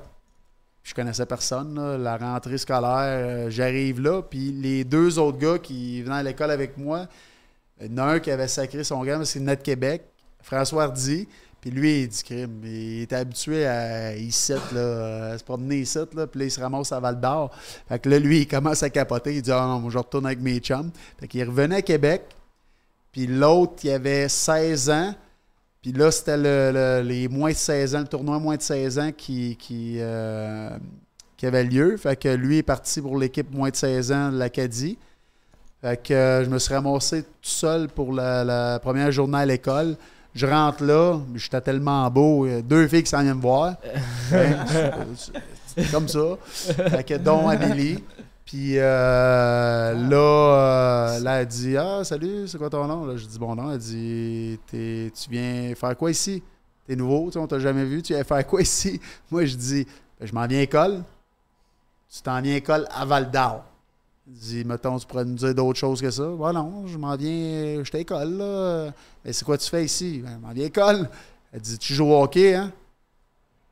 [0.83, 1.73] je connaissais personne.
[1.73, 1.97] là.
[1.97, 6.51] La rentrée scolaire, euh, j'arrive là, puis les deux autres gars qui venaient à l'école
[6.51, 7.07] avec moi,
[7.83, 10.03] il y en a un qui avait sacré son gars, c'est Net Québec,
[10.41, 11.27] François Hardy.
[11.61, 12.59] Puis lui, il dit crime.
[12.65, 16.59] Il était habitué à ici, là, à se promener ici, là, puis là, il se
[16.59, 17.51] ramasse à Val d'Or.
[17.87, 19.35] Fait que là, lui, il commence à capoter.
[19.35, 20.91] Il dit Ah non, moi, je retourne avec mes chums.
[21.19, 22.23] Fait qu'il revenait à Québec.
[23.13, 25.15] Puis l'autre, il avait 16 ans.
[25.81, 28.99] Puis là, c'était le, le- les moins de 16 ans, le tournoi moins de 16
[28.99, 30.69] ans qui, qui, euh,
[31.37, 31.95] qui avait lieu.
[31.95, 34.97] Fait que lui est parti pour l'équipe moins de 16 ans de l'Acadie.
[35.83, 39.45] Fait que euh, je me suis ramassé tout seul pour la, la première journée à
[39.45, 39.97] l'école.
[40.33, 42.45] Je rentre là, j'étais tellement beau.
[42.47, 43.75] il y a Deux filles qui s'en viennent me voir.
[45.91, 46.37] Comme ça.
[46.45, 48.01] Fait que dont Amélie.
[48.45, 53.05] Puis euh, là, euh, là, elle dit Ah, salut, c'est quoi ton nom?
[53.05, 53.69] Là, je dis Bon nom.
[53.73, 56.41] Elle dit Tu viens faire quoi ici?
[56.87, 59.01] T'es nouveau, tu on t'a jamais vu, tu viens faire quoi ici?
[59.29, 59.85] Moi, je dis
[60.17, 61.03] Ben, Je m'en viens à école.
[62.09, 63.65] Tu t'en viens à école à Val d'Or.
[64.25, 66.23] Dit Mettons, tu pourrais nous dire d'autres choses que ça.
[66.23, 68.91] Ben non, je m'en viens, je suis à école, là.
[69.23, 70.21] Mais c'est quoi tu fais ici?
[70.23, 71.09] Ben, je m'en viens à école.
[71.51, 72.71] Elle dit Tu joues au hockey, hein?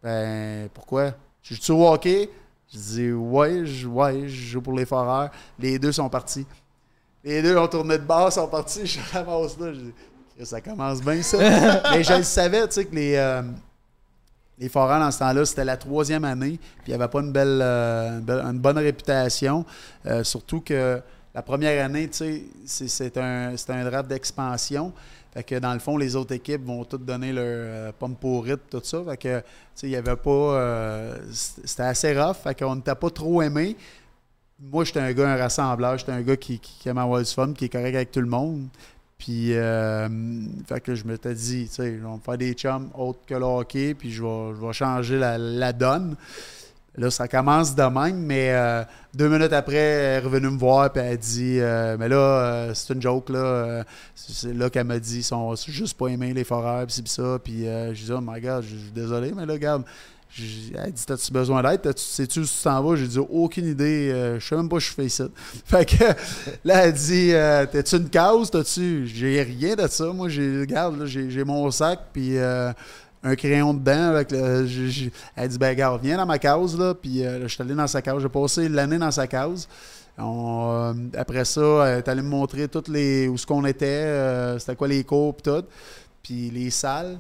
[0.04, 1.12] Ben, pourquoi?
[1.42, 2.30] Tu joues au hockey?
[2.74, 5.30] Je dis ouais, je, ouais, je joue pour les Foreurs.
[5.60, 6.46] Les deux sont partis.
[7.24, 8.86] Les deux ont tourné de base, sont partis.
[8.86, 9.74] Je ramasse là.
[9.74, 9.94] Je dis,
[10.46, 11.38] ça commence bien ça.
[11.92, 13.44] Mais je le savais, tu sais, que les, euh,
[14.62, 16.60] les Foreurs dans ce temps-là, c'était la troisième année.
[16.84, 19.66] Puis il n'y avait pas euh, une belle- une bonne réputation.
[20.06, 21.02] Euh, surtout que
[21.34, 24.94] la première année, c'est- un, un draft d'expansion.
[25.34, 28.62] Fait que dans le fond, les autres équipes vont toutes donner leur euh, pomme pourrite,
[28.70, 29.02] tout ça.
[29.10, 31.16] Fait que, tu sais, il y avait pas.
[31.32, 32.36] c'était c'était assez rough.
[32.44, 33.76] Fait qu'on n'était pas trop aimé.
[34.60, 35.98] Moi, j'étais un gars, un rassembleur.
[35.98, 38.22] J'étais un gars qui, qui, qui aime avoir du fun, qui est correct avec tout
[38.22, 38.68] le monde.
[39.22, 40.10] Puis, euh,
[40.68, 43.36] fait que je m'étais dit, tu sais, je vais me faire des chums autres que
[43.36, 46.16] le hockey, puis je vais, je vais changer la, la donne.
[46.98, 50.92] Là, ça commence de même, mais euh, deux minutes après, elle est revenue me voir,
[50.92, 53.84] puis elle a dit euh, Mais là, euh, c'est une joke, là.
[54.16, 57.38] c'est là qu'elle m'a dit Ils sont juste pas aimés, les foreurs, puis ça.
[57.44, 59.84] Puis je dis Oh my god, je suis désolé, mais là, regarde,
[60.34, 61.82] J'ai- Elle dit T'as-tu besoin d'aide?
[61.82, 62.96] T'as-tu- Sais-tu où tu t'en vas?
[62.96, 65.26] J'ai dit Aucune idée, euh, je sais même pas je fais ça.
[65.66, 66.04] Fait que
[66.64, 70.06] là, elle dit euh, T'as-tu une cause T'as-tu J'ai rien de ça.
[70.14, 72.72] Moi, j'ai, regarde, j'ai, mon sac, puis euh,
[73.24, 74.16] un crayon dedans.
[74.16, 76.94] Avec elle dit Ben, regarde, viens dans ma case, là.
[76.94, 78.22] Puis euh, là, je suis allé dans sa case.
[78.22, 79.68] J'ai passé l'année dans sa case.
[80.18, 84.76] Euh, après ça, elle est allée me montrer toutes les, où ce qu'on était, c'était
[84.76, 85.66] quoi les cours, puis tout,
[86.24, 87.18] puis les salles.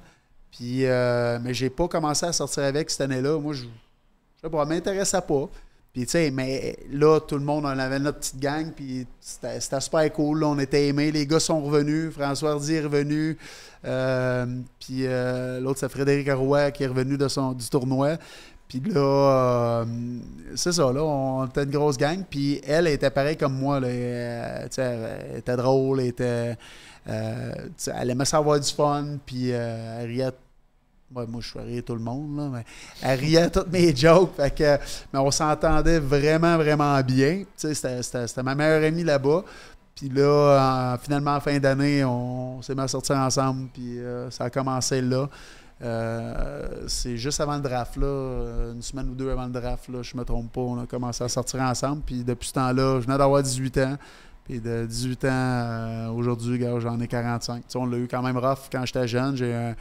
[0.51, 3.39] Puis, euh, mais j'ai pas commencé à sortir avec cette année-là.
[3.39, 5.49] Moi, je, je sais pas, m'intéressait pas.
[5.93, 9.59] Puis, tu sais, mais là, tout le monde, on avait notre petite gang, puis c'était
[9.59, 10.43] super cool.
[10.45, 11.11] on était aimés.
[11.11, 12.13] Les gars sont revenus.
[12.13, 13.37] François Hardy est revenu.
[13.83, 14.45] Euh,
[14.79, 18.17] puis euh, l'autre, c'est Frédéric Roy qui est revenu de son, du tournoi.
[18.79, 19.01] Puis là,
[19.81, 19.85] euh,
[20.55, 22.23] c'est ça, là, on était une grosse gang.
[22.29, 23.81] Puis elle, était pareille comme moi.
[23.81, 26.57] Là, Euh, elle était drôle, elle
[27.09, 27.53] euh,
[27.95, 30.31] elle aimait ça avoir du fun, puis euh, elle riait.
[31.13, 32.63] Moi, je suis tout le monde, là, mais
[33.01, 34.37] elle riait toutes mes jokes.
[34.55, 34.77] Que,
[35.11, 37.43] mais on s'entendait vraiment, vraiment bien.
[37.57, 37.99] C'était-
[38.43, 39.43] ma meilleure amie là-bas.
[39.93, 44.31] Puis là, en- finalement, en fin d'année, on s'est mis à sortir ensemble, puis euh,
[44.31, 45.27] ça a commencé là.
[45.83, 49.89] Euh, c'est juste avant le draft, là, euh, une semaine ou deux avant le draft,
[49.89, 52.03] là, je me trompe pas, on a commencé à sortir ensemble.
[52.05, 53.97] Puis depuis ce temps-là, je venais d'avoir 18 ans.
[54.43, 57.57] Puis de 18 ans euh, aujourd'hui, j'en ai 45.
[57.57, 59.35] Tu sais, on l'a eu quand même rough quand j'étais jeune.
[59.35, 59.73] J'ai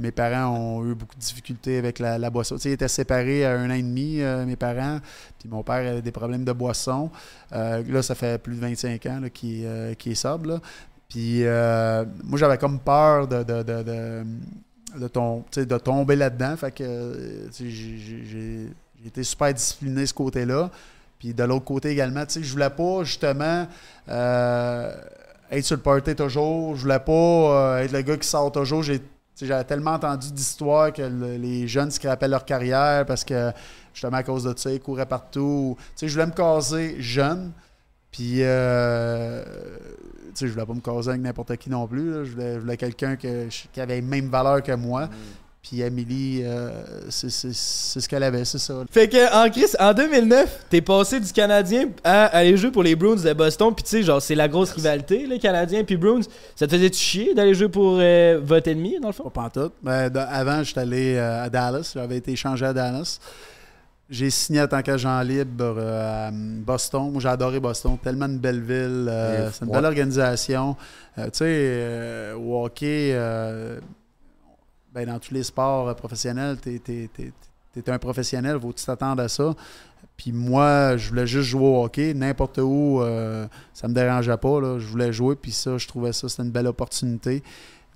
[0.00, 2.56] mes parents ont eu beaucoup de difficultés avec la, boisson.
[2.56, 5.00] Ils étaient séparés à un an et demi, mes parents.
[5.38, 7.10] Puis mon père avait des problèmes de boisson.
[7.52, 10.60] Là, ça fait plus de 25 ans qu'il est sobre.
[11.08, 14.24] Puis moi, j'avais comme peur de,
[14.96, 16.56] de tomber là-dedans.
[16.56, 18.68] Fait que euh, j'ai-
[19.06, 20.70] été super discipliné ce côté-là.
[21.18, 23.66] Puis de l'autre côté également, tu sais, je voulais pas justement
[24.08, 24.92] euh,
[25.50, 26.76] être sur le party toujours.
[26.76, 28.82] Je voulais pas euh, être le gars qui sort toujours.
[28.82, 33.52] J'avais tellement entendu d'histoires que le- les jeunes scrapaient leur carrière parce que
[33.94, 35.76] justement à cause de ça, ils couraient partout.
[36.00, 37.52] Je voulais me caser jeune.
[38.10, 39.42] Puis, euh,
[40.28, 42.10] tu sais, je voulais pas me caser avec n'importe qui non plus.
[42.10, 42.24] là.
[42.24, 45.08] Je voulais, je voulais quelqu'un qui avait les mêmes valeurs que moi.
[45.60, 46.70] Puis Amélie, euh,
[47.10, 48.84] c'est c'est- c'est ce qu'elle avait, c'est ça.
[48.90, 52.94] Fait que en Chris, en 2009, t'es passé du Canadien à aller jouer pour les
[52.96, 56.20] Bruins de Boston, puis tu sais, genre, c'est la grosse rivalité, les Canadiens puis Bruins.
[56.56, 59.24] Ça te faisait-tu chier d'aller jouer pour euh, votre ennemi, dans le fond?
[59.28, 59.72] Pas pantoute.
[59.82, 61.90] Ben, de- avant, j'étais allé euh, à Dallas.
[61.92, 63.18] J'avais été échangé à Dallas.
[64.08, 67.10] J'ai signé en tant qu'agent libre euh, à Boston.
[67.12, 67.98] Moi, j'ai adoré Boston.
[68.02, 69.06] Tellement une belle ville.
[69.08, 70.76] euh, c'est une belle organisation.
[71.18, 73.12] Euh, tu sais, au hockey,
[74.94, 78.58] ben, dans tous les sports professionnels, tu es, un professionnel.
[78.58, 79.54] Faut que tu t'attendes à ça.
[80.16, 82.14] Puis moi, je voulais juste jouer au hockey.
[82.14, 83.02] N'importe où,
[83.74, 84.60] ça me dérangeait pas.
[84.60, 84.78] là.
[84.78, 85.36] Je voulais jouer.
[85.36, 87.42] Puis ça, je trouvais ça, c'était une belle opportunité.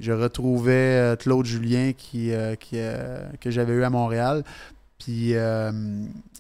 [0.03, 4.43] Je retrouvais Claude Julien qui, euh, qui, euh, que j'avais eu à Montréal.
[5.05, 5.73] Puis euh,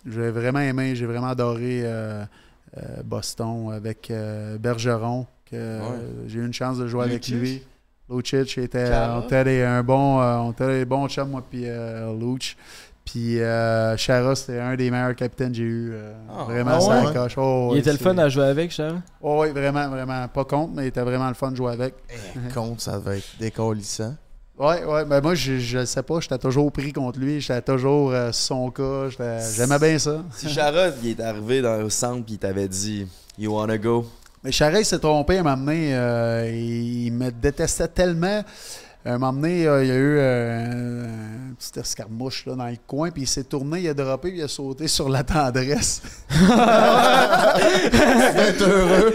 [0.06, 2.24] j'ai vraiment aimé, j'ai vraiment adoré euh,
[2.76, 5.26] euh, Boston avec euh, Bergeron.
[5.50, 7.62] que, euh, J'ai eu une chance de jouer avec lui.
[8.08, 9.18] Lucic était, Chara?
[9.18, 12.56] on était des- un bon, euh, on était des bons chums, moi, puis euh, Luch.
[13.04, 15.90] Puis euh, Chara, c'était un des meilleurs capitaines que j'ai eu.
[15.92, 17.12] euh, Ah, vraiment, ah ça ouais?
[17.12, 17.34] coche.
[17.38, 18.80] Oh, Il ouais, était le fun à jouer avec?
[19.20, 20.28] Oh, oui, vraiment, vraiment.
[20.28, 21.94] Pas contre, mais il était vraiment le fun de jouer avec.
[22.54, 24.14] Contre, ça devait être décollissant.
[24.64, 28.12] Oui, ouais, ben moi, je, je sais pas, j'étais toujours pris contre lui, j'étais toujours
[28.12, 29.08] euh, son cas,
[29.56, 30.22] j'aimais bien ça.
[30.36, 34.06] Si Charlotte il est arrivé dans, au centre puis il t'avait dit You wanna go?
[34.44, 38.44] Mais Charest s'est trompé à un moment donné, euh, il me détestait tellement.
[39.04, 41.04] À un moment donné, euh, il y a eu euh,
[41.50, 44.38] un petit escarmouche là, dans le coin, puis il s'est tourné, il a droppé, puis
[44.38, 46.02] il a sauté sur la tendresse.
[46.30, 46.46] D'être
[48.62, 49.12] heureux.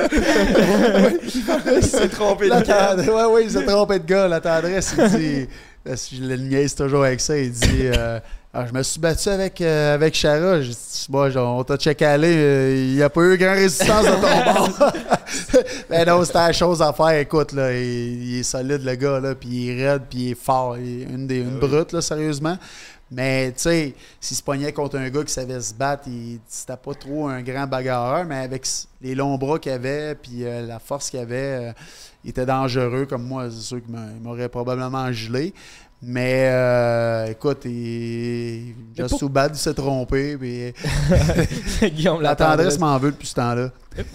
[1.77, 2.97] il s'est trompé de gars.
[2.97, 4.27] Ouais, ouais, il s'est trompé de gars.
[4.27, 5.47] La tendresse, il dit.
[5.95, 7.37] Je le niaise toujours avec ça.
[7.37, 8.19] Il dit euh,
[8.53, 10.61] Ah, Je me suis battu avec, euh, avec Chara.
[10.61, 12.35] J'ai dit Bon, on t'a checké aller.
[12.35, 14.21] euh, il n'y a pas eu grand résistance de ton
[14.79, 14.93] bord.
[15.89, 17.09] Mais non, c'était la chose à faire.
[17.19, 19.19] Écoute, là, il, il est solide, le gars.
[19.19, 20.77] Là, puis il est raide, puis il est fort.
[20.77, 22.57] Il est une, des, une brute, là, sérieusement.
[23.09, 26.75] Mais, tu sais, s'il se pognait contre un gars qui savait se battre, il- c'était
[26.75, 28.67] pas trop un grand bagarreur, mais avec
[29.01, 31.71] les longs bras qu'il avait, puis euh, la force qu'il avait, euh,
[32.27, 33.45] il était dangereux comme moi.
[33.49, 35.53] C'est sûr qu'il m'a- il m'aurait probablement gelé.
[36.01, 40.37] Mais, euh, écoute, il, Just pour- too bad, il s'est trompé.
[40.37, 40.73] Puis,
[41.95, 42.77] Guillaume, la tendresse.
[42.79, 43.69] m'en veut depuis ce temps-là.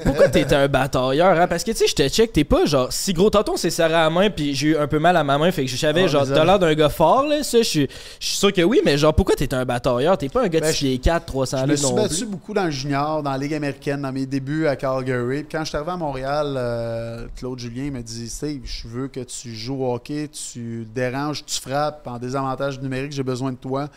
[0.05, 1.47] Pourquoi t'es un batailleur, hein?
[1.47, 3.31] Parce que, tu sais, je te check, t'es pas genre si gros.
[3.31, 5.39] Tantôt, on s'est serré à la main, puis j'ai eu un peu mal à ma
[5.39, 7.43] main, fait que je savais, Ah, genre, t'as l'air d'un gars fort, là.
[7.43, 7.89] Ça, je suis
[8.21, 10.17] sûr que oui, mais genre, pourquoi t'es un batailleur?
[10.19, 12.27] T'es pas un gars de Ben, 6 pieds 4, 300 Je me suis battu plus.
[12.27, 15.43] beaucoup dans le junior, dans la Ligue américaine, dans mes débuts à Calgary.
[15.45, 19.09] Puis quand je suis arrivé à Montréal, euh, Claude Julien m'a dit Steve, je veux
[19.09, 22.07] que tu joues au hockey, tu déranges, tu frappes.
[22.07, 23.89] En désavantage numérique, j'ai besoin de toi.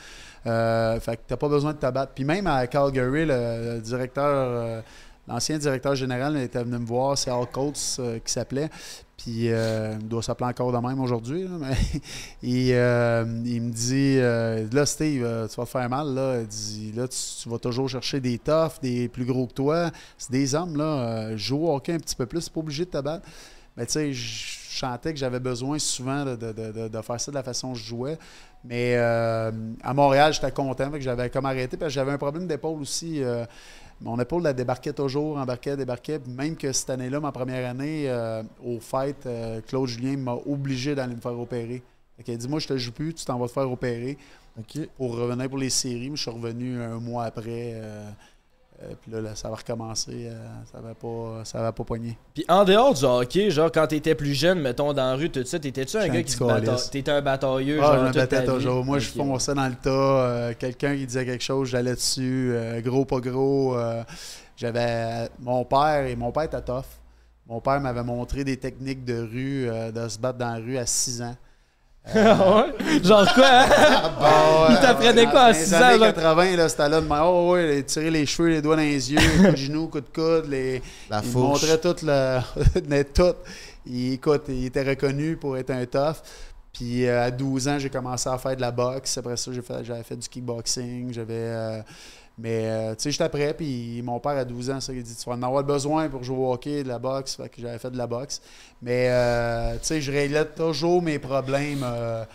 [0.48, 2.12] Euh, fait que t'as pas besoin de te battre.
[2.14, 4.82] Puis même à Calgary, le, le directeur, euh,
[5.28, 8.70] l'ancien directeur général était venu me voir, c'est Al Coates euh, qui s'appelait.
[9.18, 11.48] Puis euh, il doit s'appeler encore de même aujourd'hui.
[12.44, 14.18] et, euh, il me dit
[14.76, 16.14] Là, Steve, tu vas te faire mal.
[16.14, 19.90] Là, il dit, là tu, vas toujours chercher des toughs, des plus gros que toi.
[20.18, 20.76] C'est des hommes.
[20.78, 21.36] là.
[21.38, 23.26] Joue au hockey un petit peu plus, c'est pas obligé de te battre.
[23.78, 27.32] Mais tu sais, je sentais que j'avais besoin souvent de, de- de- de- faire ça
[27.32, 28.18] de la façon dont je jouais.
[28.66, 32.82] Mais à Montréal, j'étais content que j'avais comme arrêté parce que j'avais un problème d'épaule
[32.82, 33.22] aussi.
[34.06, 36.22] Mon épaule la débarquait toujours, embarquait, débarquait.
[36.28, 40.94] Même que cette année-là, ma première année, euh, au fait, euh, Claude Julien m'a obligé
[40.94, 41.82] d'aller me faire opérer.
[42.26, 44.18] Il a dit Moi, je te joue plus, tu t'en vas te faire opérer
[44.60, 44.88] OK.
[44.96, 46.12] pour revenir pour les séries.
[46.14, 47.72] Je suis revenu un mois après.
[47.74, 48.10] euh,
[48.84, 50.28] euh, puis là, là, ça va recommencer.
[50.30, 50.34] euh,
[50.72, 52.18] ça va pas, ça va pas pogner.
[52.34, 55.44] Puis en dehors du hockey, genre, quand t'étais plus jeune, mettons, dans la rue, tout
[55.46, 56.38] ça, t'étais-tu un gars qui se.
[56.92, 58.48] T'étais un batailleux, Ah, genre, je me battais vie?
[58.48, 58.84] toujours.
[58.86, 59.90] Moi, je fonçais dans le tas.
[59.90, 62.54] euh, Quelqu'un qui disait quelque chose, j'allais dessus.
[62.84, 63.78] gros, pas gros.
[64.58, 66.86] J'avais mon père, et mon père était tough.
[67.48, 70.86] Mon père m'avait montré des techniques de rue, de se battre dans la rue à
[70.86, 71.36] 6 ans.
[72.14, 73.02] Ouais?
[73.04, 73.66] Genre quoi, hein?
[74.22, 76.14] Ah, Il t'apprenait quoi à dans les 6 ans, années genre?
[76.14, 79.12] 80, là, c'était là de oh, ouais, les- tirer les cheveux, les doigts dans les
[79.12, 81.64] yeux, coup de genou, coup de coude, les, La il fourche.
[81.64, 82.40] montrait tout le.
[83.06, 83.34] tout.
[83.88, 86.18] Il, écoute, il était reconnu pour être un tough.
[86.74, 89.18] Puis euh, à 12 ans, j'ai commencé à faire de la boxe.
[89.18, 91.14] Après ça, fait- j'avais fait du kickboxing.
[91.14, 91.34] J'avais.
[91.34, 91.82] euh,
[92.38, 93.54] mais euh, tu sais, j'étais prêt.
[93.54, 96.24] Puis mon père, à 12 ans, ça, il dit Tu vas en avoir besoin pour
[96.24, 97.36] jouer au hockey, de la boxe.
[97.36, 98.42] Fait que j'avais fait de la boxe.
[98.82, 102.26] Mais euh, tu sais, je réglais toujours mes problèmes euh,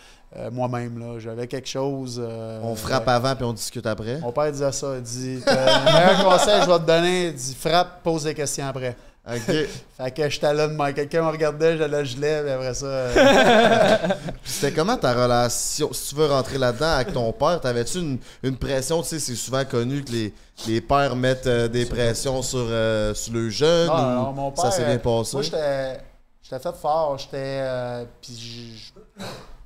[0.50, 0.98] moi-même.
[0.98, 1.18] là.
[1.18, 2.22] J'avais quelque chose.
[2.62, 4.18] On frappe avant puis on discute après.
[4.20, 4.96] Mon père disait ça.
[4.96, 8.34] Il dit Le meilleur conseil que je vais te donner, il dit frappe, pose des
[8.34, 8.96] questions après.
[9.26, 9.36] OK.
[9.98, 10.94] Fait que j'étais là de même.
[10.94, 12.86] Quelqu'un me regardait, je le gelais, puis après ça.
[12.86, 13.98] euh,
[14.42, 17.60] Puis c'était comment ta relation, si tu veux rentrer là-dedans, avec ton père?
[17.60, 19.02] T'avais-tu une, une pression?
[19.02, 20.32] Tu sais, c'est souvent connu que les,
[20.66, 23.88] les pères mettent euh, des pressions sur, euh, sur le jeune.
[23.88, 24.64] non, ou non, mon père.
[24.64, 25.36] ça s'est bien passé?
[25.36, 26.00] Moi, j'étais
[26.42, 27.18] j'étais fait fort.
[27.18, 27.36] J'étais.
[27.60, 29.24] euh, puis je-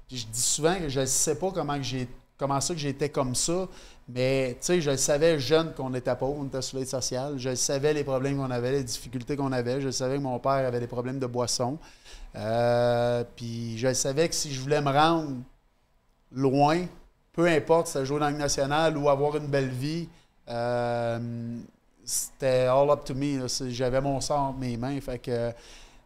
[0.09, 2.81] puis je dis souvent que je ne sais pas comment, que j'ai, comment ça que
[2.81, 3.67] j'étais comme ça.
[4.09, 7.39] Mais, tu sais, je le savais jeune qu'on était pauvre, on était sur l'aide sociale.
[7.39, 9.81] Je le savais les problèmes qu'on avait, les difficultés qu'on avait.
[9.81, 11.79] Je savais que mon père avait des problèmes de boisson.
[12.37, 15.37] Euh, puis je savais que si je voulais me rendre
[16.33, 16.85] loin,
[17.33, 20.09] peu importe si jouer dans Ligue nationale ou avoir une belle vie,
[20.49, 21.59] euh,
[22.05, 23.47] c'était all up to me.
[23.71, 25.01] J'avais mon sort entre mes mains.
[25.01, 25.55] Fait que, tu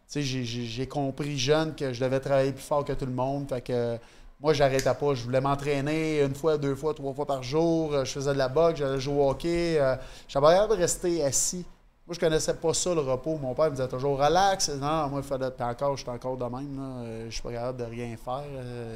[0.07, 3.49] sais, j'ai compris jeune que je devais travailler plus fort que tout le monde.
[3.49, 3.97] Fait que
[4.39, 5.13] moi, j'arrêtais pas.
[5.13, 7.93] Je voulais m'entraîner une fois, deux fois, trois fois par jour.
[7.93, 9.77] Euh, Je faisais de la boxe, j'allais jouer au hockey.
[9.79, 9.95] Euh,
[10.27, 11.65] capable de rester assis.
[12.07, 13.37] Moi, je connaissais pas ça, le repos.
[13.37, 14.69] Mon père me disait toujours relax.
[14.69, 15.51] Non, moi, il fallait.
[15.51, 16.77] Puis encore, je suis encore de même.
[16.77, 17.03] Là.
[17.03, 18.43] Euh, Je suis pas capable de rien faire.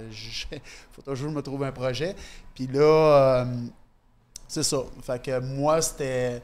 [0.52, 2.16] Il faut toujours me trouver un projet.
[2.56, 3.46] Puis là,
[4.48, 4.78] c'est ça.
[5.02, 6.42] Fait que moi, c'était.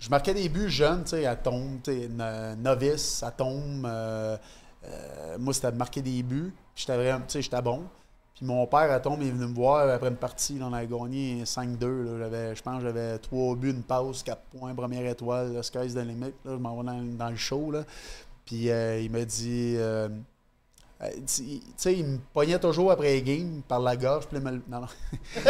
[0.00, 2.08] Je marquais des buts jeunes, tu sais, à tombe, tu
[2.58, 3.86] novice, à tombe.
[4.90, 6.52] Euh, moi, c'était de marquer des buts.
[6.74, 7.82] J'étais vraiment, tu j'étais bon.
[8.34, 10.58] Puis mon père, à tombe, il est venu me voir après une partie.
[10.58, 12.04] là, on a gagné 5-2.
[12.04, 12.18] là.
[12.18, 15.52] J'avais- Je pense que j'avais 3 buts, une passe, 4 points, première étoile.
[15.52, 16.32] Là, sky's the limit.
[16.44, 17.70] Là, je m'en vais dans, le show.
[17.70, 17.84] Là.
[18.46, 19.74] Puis euh, il m'a dit.
[19.76, 20.08] euh,
[21.26, 24.26] tu sais, il me pognait toujours après les games par la gorge.
[24.26, 24.80] Puis non, non.
[25.36, 25.42] il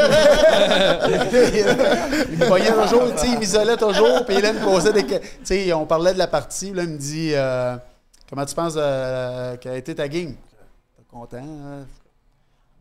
[2.39, 4.25] me pognait toujours, tu sais, il m'isolait toujours.
[4.27, 5.05] Puis il me posait des.
[5.07, 6.69] Tu sais, on parlait de la partie.
[6.69, 7.33] il me dit
[8.31, 10.35] Comment tu penses euh, qu'a été ta game?
[10.97, 11.85] T'es content hein?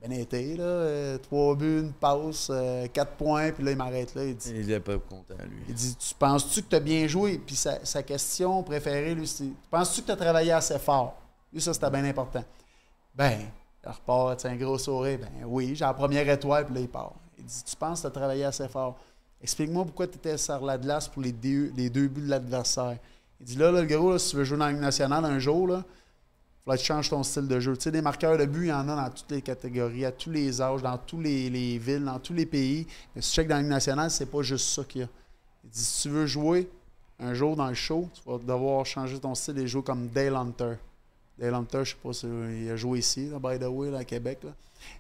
[0.02, 0.64] Bien été, là.
[0.64, 3.52] euh, trois buts, une passe, euh, quatre points.
[3.52, 4.24] Puis là, il m'arrête là.
[4.24, 5.64] Il dit Il est pas content, lui.
[5.68, 7.40] il dit Tu penses-tu que tu as bien joué?
[7.40, 11.18] Puis sa, sa question préférée, lui, c'est Penses-tu que tu as travaillé assez fort?
[11.52, 12.44] Lui, ça, c'était bien important.
[13.16, 13.40] Ben,
[13.84, 15.20] il repart, un gros sourire.
[15.20, 17.16] Ben oui, j'ai la première étoile, puis là, il part.
[17.38, 18.98] Il dit Tu penses que tu as travaillé assez fort?
[19.42, 22.98] Explique-moi pourquoi tu étais sur la glace pour les deux, les deux buts de l'adversaire.
[23.40, 25.26] Il dit Là, là, le gros, là, si tu veux jouer dans la Ligue nationale
[25.26, 27.76] un jour, là, il faut que tu changes ton style de jeu.
[27.76, 30.12] Tu sais, des marqueurs de but, il y en a dans toutes les catégories, à
[30.12, 32.86] tous les âges, dans tous les, les villes, dans tous les pays.
[33.16, 35.08] Mais si tu checkes dans la Ligue nationale, c'est pas juste ça qu'il y a.
[35.64, 36.70] Il dit si tu veux jouer
[37.20, 40.36] un jour dans le show, tu vas devoir changer ton style et jouer comme Dale
[40.36, 40.76] Hunter.
[41.38, 44.00] Dale Hunter, je sais pas si il a joué ici, là, by the way, là,
[44.00, 44.40] à Québec.
[44.44, 44.52] là.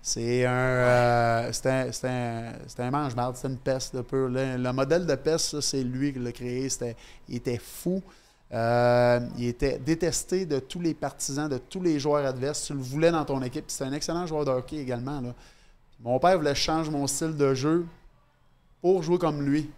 [0.01, 4.27] C'est un, euh, un, un, un mange-marde, c'est une peste de peu.
[4.27, 6.67] Le, le modèle de peste, c'est lui qui l'a créé.
[6.69, 6.95] C'était,
[7.27, 8.01] il était fou.
[8.51, 12.65] Euh, il était détesté de tous les partisans, de tous les joueurs adverses.
[12.65, 13.65] Tu le voulais dans ton équipe.
[13.67, 15.21] C'est un excellent joueur de hockey également.
[16.01, 17.85] Mon père voulait changer mon style de jeu
[18.81, 19.69] pour jouer comme lui.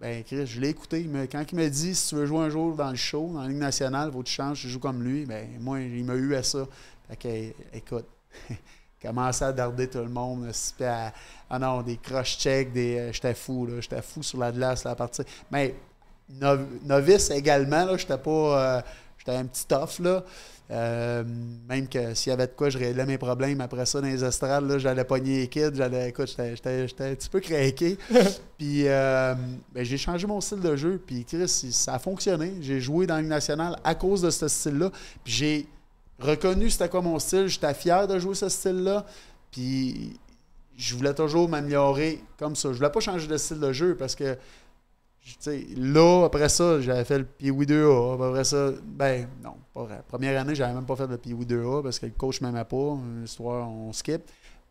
[0.00, 1.04] Ben, Chris, je l'ai écouté.
[1.08, 3.42] Mais quand il m'a dit si tu veux jouer un jour dans le show, dans
[3.42, 6.14] la Ligue nationale, faut que tu changes, je joue comme lui, ben moi, il m'a
[6.14, 6.66] eu à ça.
[7.08, 8.06] Fait que, écoute,
[9.02, 10.50] commençait à darder tout le monde.
[10.80, 11.12] à-
[11.50, 12.98] ah non, des cross-checks, des.
[12.98, 13.80] euh, J'étais fou, là.
[13.80, 15.24] J'étais fou sur la glace, là, à partir.
[15.50, 15.74] Mais
[16.28, 18.30] no- novice également, j'étais pas.
[18.30, 18.80] euh,
[19.18, 20.24] j'étais un petit tough, là.
[20.70, 21.22] Euh,
[21.68, 23.60] même que s'il y avait de quoi, je réglais mes problèmes.
[23.60, 25.74] Après ça, dans les estrades, j'allais pogner les kids.
[25.74, 27.98] J'allais, écoute, j'étais, un petit peu craqué.
[28.58, 29.34] puis euh,
[29.74, 31.02] ben, j'ai changé mon style de jeu.
[31.04, 32.54] Puis Chris, ça a fonctionné.
[32.60, 34.90] J'ai joué dans Ligue nationale à cause de ce style-là.
[35.24, 35.66] Puis j'ai
[36.18, 37.48] reconnu c'était quoi mon style.
[37.48, 39.04] J'étais fier de jouer ce style-là.
[39.50, 40.18] Puis
[40.78, 42.70] je voulais toujours m'améliorer comme ça.
[42.70, 44.38] Je voulais pas changer de style de jeu parce que
[45.22, 48.16] tu là, après ça, j'avais fait le Pee-Wee 2A.
[48.16, 50.02] Puis Après ça, ben, non, pas vrai.
[50.08, 52.98] Première année, j'avais même pas fait le Pee-Wee 2A parce que le coach m'aimait pas.
[53.24, 54.22] Histoire, on skip.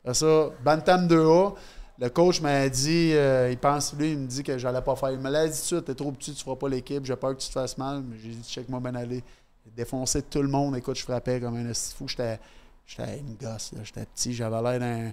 [0.04, 1.54] Après ça, Bantam 2A.
[2.00, 5.12] Le coach m'a dit, euh, il pense, lui, il me dit que j'allais pas faire.
[5.12, 7.42] Il me l'a dit suite, t'es trop petit, tu feras pas l'équipe, j'ai peur que
[7.42, 8.04] tu te fasses mal.
[8.22, 9.24] J'ai dit, check-moi bien aller.
[9.64, 10.76] J'ai défoncé tout le monde.
[10.76, 12.08] Écoute, je frappais comme un fou.
[12.08, 12.40] J'étais
[12.86, 13.72] j'étais une gosse.
[13.84, 15.12] J'étais petit, j'avais l'air d'un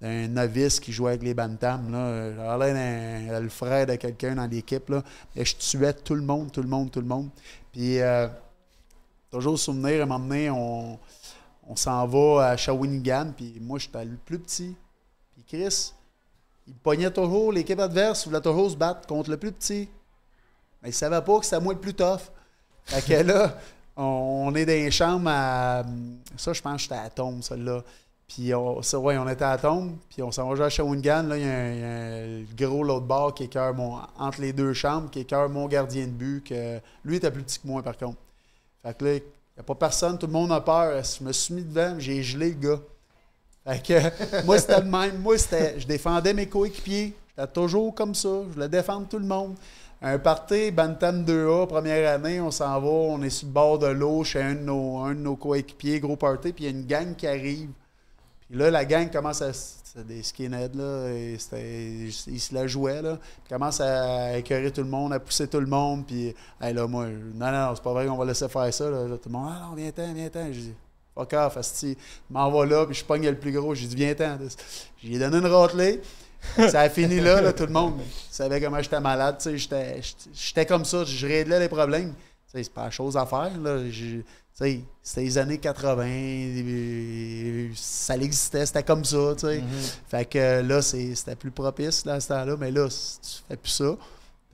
[0.00, 1.88] d'un novice qui jouait avec les Bantams.
[1.90, 4.92] J'avais l'air d'un le frère de quelqu'un dans l'équipe.
[5.34, 7.30] Et je tuais tout le monde, tout le monde, tout le monde.
[7.72, 8.28] Puis, euh,
[9.30, 10.98] toujours souvenir, à un moment donné, on,
[11.68, 14.74] on s'en va à Shawinigan, puis moi, j'étais le plus petit.
[15.34, 15.92] Puis Chris,
[16.66, 19.88] il pognait toujours, l'équipe adverse voulait toujours se battre contre le plus petit.
[20.82, 22.30] Mais il savait pas que c'était moi le plus tough.
[22.84, 23.58] Fait que là,
[23.96, 25.84] on, est dans les chambres à.
[26.36, 27.82] Ça, je pense que j'étais à Tombe, celle-là.
[28.28, 31.22] Puis, on, ça, ouais, on était à Tombe, puis on s'en va à Shawinigan.
[31.22, 33.98] Là, il y a un, gros l'autre bord qui écœure mon.
[34.18, 36.44] Entre les deux chambres, qui écœure mon gardien de but.
[36.46, 38.18] Que, lui était plus petit que moi, par contre.
[38.82, 41.02] Fait que là, il n'y a pas personne, tout le monde a peur.
[41.02, 42.80] Je me suis mis devant, j'ai gelé le gars.
[43.66, 45.18] Fait que moi, c'était le même.
[45.20, 47.14] Moi, c'était, je défendais mes coéquipiers.
[47.30, 48.28] J'étais toujours comme ça.
[48.46, 49.54] Je voulais défendre tout le monde.
[50.02, 53.88] Un party, Bantam 2A, première année, on s'en va, on est sur le bord de
[53.88, 56.78] l'eau chez un de nos, un de nos coéquipiers, gros party, puis il y a
[56.78, 57.70] une gang qui arrive.
[58.48, 59.52] Puis là, la gang commence à.
[59.52, 61.08] C'était des skinheads, là.
[61.10, 61.38] Et
[62.26, 63.16] ils se la jouaient, là.
[63.16, 66.06] Puis commence à écœurer tout le monde, à pousser tout le monde.
[66.06, 68.90] Puis, là, moi, non, non, non, c'est pas vrai qu'on va laisser faire ça.
[68.90, 70.46] Là, tout le monde, ah non, viens-t'en, viens-t'en.
[70.52, 70.74] Je dis,
[71.14, 71.58] fuck off.
[71.82, 71.94] Je
[72.30, 73.74] m'en là, puis je pogne le plus gros.
[73.74, 74.38] J'ai dit, viens-t'en.
[75.02, 76.00] J'ai donné une râtelée.
[76.56, 77.94] Ça a fini là, là, tout le monde
[78.30, 79.36] savait comment j'étais malade.
[79.42, 82.14] J'étais comme ça, je réglais les problèmes.
[82.46, 83.50] C'est pas la chose à faire.
[83.58, 83.78] Là.
[84.58, 89.34] Sais, C'était les années 80, euh, ça existait, c'était comme ça.
[89.34, 89.62] tu sais.
[90.08, 93.30] Fait que euh, là, c'est- c'était plus propice là, à ce temps-là, mais là, tu
[93.48, 93.96] fais plus ça.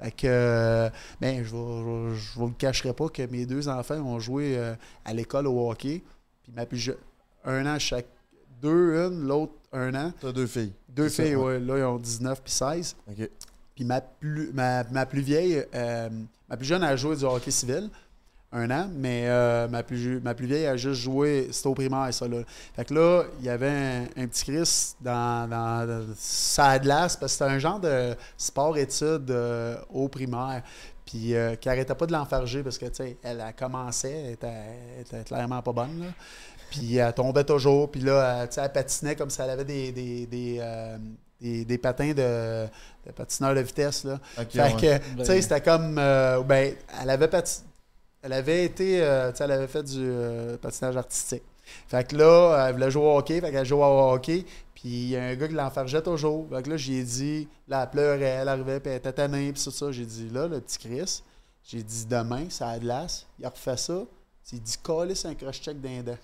[0.03, 0.91] Fait que, euh,
[1.21, 4.75] ben, je ne vous le cacherai pas que mes deux enfants ont joué euh,
[5.05, 6.03] à l'école au hockey.
[6.43, 6.97] Puis ma plus jeune,
[7.45, 8.07] un an chaque.
[8.61, 10.13] Deux, une, l'autre, un an.
[10.21, 10.73] T'as deux filles.
[10.89, 11.59] Deux filles, ouais.
[11.61, 12.97] Là, ils ont 19 puis 16.
[13.11, 13.31] OK.
[13.75, 16.09] Puis ma plus, ma, ma plus vieille, euh,
[16.49, 17.89] ma plus jeune a joué du hockey civil,
[18.55, 22.09] un an, mais euh, ma, plus, ma plus vieille a juste joué, c'était au primaire,
[22.15, 22.27] ça.
[22.29, 22.39] Là.
[22.75, 27.17] Fait que là, il y avait un, un petit Chris dans, dans, dans sa glace,
[27.17, 30.63] parce que c'était un genre de sport-études euh, au primaire.
[31.05, 34.33] Puis euh, qui arrêtait pas de l'enfarger parce que, tu sais, elle, elle commençait, elle
[34.33, 34.47] était,
[34.97, 36.01] elle était clairement pas bonne.
[36.01, 36.07] Là.
[36.71, 37.91] Puis elle tombait toujours.
[37.91, 40.63] Puis là, elle, tu sais, elle patinait comme si elle avait des, des, des,
[41.41, 42.65] des- des patins de,
[43.07, 44.05] de patineur de vitesse.
[44.05, 44.19] Là.
[44.35, 44.73] Fait ouais.
[44.81, 45.99] que, tu sais, c'était comme.
[45.99, 47.61] euh, ben, elle avait pati-
[48.25, 49.03] Elle avait été.
[49.03, 51.43] euh, elle avait fait du euh, patinage artistique.
[51.89, 53.39] Fait que là, elle voulait jouer au hockey.
[53.39, 54.47] Fait qu'elle jouait au hockey.
[54.75, 56.47] Puis il y a un gars qui l'enfargeait toujours.
[56.49, 57.47] Fait que là, j'ai dit.
[57.69, 59.93] Là, elle pleurait, elle arrivait, puis elle était tannée, puis tout ça.
[59.93, 61.23] J'ai dit, là, le petit Chris,
[61.69, 63.27] j'ai dit, demain, ça a de glace.
[63.39, 64.03] Il a refait ça.
[64.53, 66.19] Il dit, coller un cross-check d'un dent.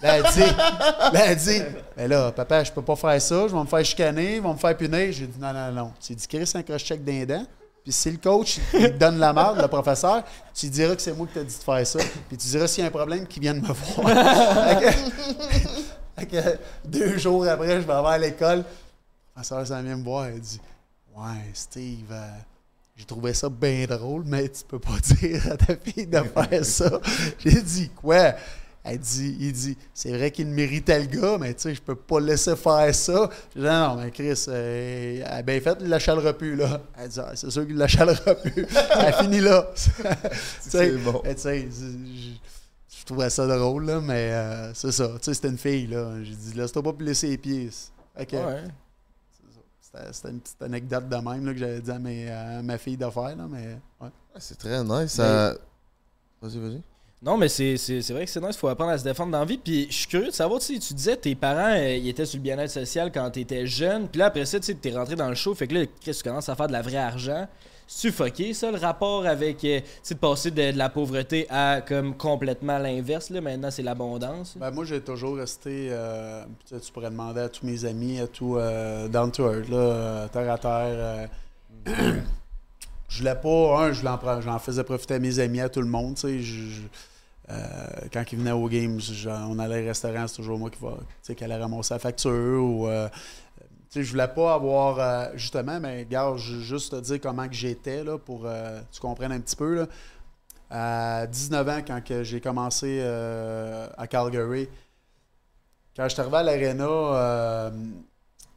[0.00, 0.40] Là, elle dit,
[1.12, 1.62] là, dit,
[1.96, 4.54] mais là, papa, je peux pas faire ça, je vais me faire chicaner, ils vont
[4.54, 5.12] me faire punir.
[5.12, 5.92] J'ai dit, non, non, non.
[6.00, 7.46] Tu dis, Chris, un cross-check d'un dent.
[7.88, 10.22] Puis si le coach, il te donne la marde, le professeur,
[10.52, 11.98] tu diras que c'est moi qui t'ai dit de faire ça.
[12.28, 14.08] Puis tu diras s'il y a un problème, qu'il vienne me voir.
[14.68, 18.64] Fait que- fait que deux jours après, je vais aller à l'école.
[19.34, 20.60] Ma soeur s'en vient me voir, elle dit,
[21.16, 22.28] ouais, Steve, euh,
[22.94, 26.18] j'ai trouvé ça bien drôle, mais tu peux pas dire à ta fille de
[26.50, 26.90] faire ça.
[27.38, 28.34] J'ai dit, quoi?
[28.90, 31.94] Elle dit, il dit, c'est vrai qu'il méritait le gars, mais tu sais, je peux
[31.94, 33.28] pas laisser faire ça.
[33.54, 36.80] J'ai dit, non, mais Chris, euh, elle a bien fait, il l'achèlera plus, là.
[36.98, 38.66] Elle dit, Ah, c'est sûr qu'il l'achèlera plus.
[39.00, 39.68] Elle finit là.
[39.74, 39.90] Tu
[40.60, 41.20] sais, C'est bon.
[41.24, 45.08] tu sais, je- je trouvais ça drôle, là, mais euh, c'est ça.
[45.16, 46.22] Tu sais, c'était une fille, là.
[46.22, 47.70] J'ai dit, laisse-toi pas laisser les pieds.
[48.18, 48.64] Ouais.
[50.12, 52.96] C'était une petite anecdote de même là, que j'avais dit à, mes- à ma fille
[52.96, 54.08] de faire, là, mais ouais.
[54.38, 55.12] C'est très nice.
[55.12, 55.54] Ça...
[56.42, 56.82] Vas-y, vas-y.
[57.20, 57.74] Non, mais c'est
[58.10, 59.58] vrai que c'est nice, faut apprendre à se défendre dans vie.
[59.58, 62.38] Puis je suis curieux de savoir, tu tu disais tes parents, euh, ils étaient sur
[62.38, 64.08] le bien-être social quand t'étais jeune.
[64.08, 65.54] Puis là, après ça, tu t'es rentré dans le show.
[65.54, 67.48] Fait que là, tu commences à faire de la vraie argent.
[67.88, 72.78] Fucké, ça, le rapport avec, euh, tu de passer de, la pauvreté à comme complètement
[72.78, 73.30] l'inverse.
[73.30, 74.56] Maintenant, c'est l'abondance.
[74.58, 75.88] Ben, moi, j'ai toujours resté.
[75.90, 79.68] euh, tu tu pourrais demander à tous mes amis, à tout euh, down to earth,
[79.70, 81.28] là, euh, terre à terre.
[83.08, 83.80] euh, je voulais pas.
[83.86, 86.16] Un, je voulais en pre- j'en faisais profiter à mes amis, à tout le monde.
[87.50, 89.00] Euh, quand ils venaient aux games,
[89.48, 90.98] on allait au restaurant, c'est toujours moi qui, va,
[91.34, 92.30] qui allait ramasser la facture.
[92.62, 93.08] Ou, euh,
[93.94, 94.98] je voulais pas avoir.
[94.98, 99.00] euh, justement, mais je- juste te dire comment que j'étais, là, pour euh, que tu
[99.00, 99.74] comprennes un petit peu.
[99.76, 99.86] Là.
[100.70, 104.68] À 19 ans, quand j'ai commencé euh, à Calgary,
[105.96, 107.70] quand je suis arrivé à l'Arena, euh,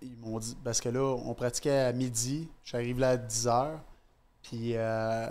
[0.01, 3.79] ils m'ont dit, parce que là, on pratiquait à midi, j'arrive là à 10 heures,
[4.51, 5.25] puis euh,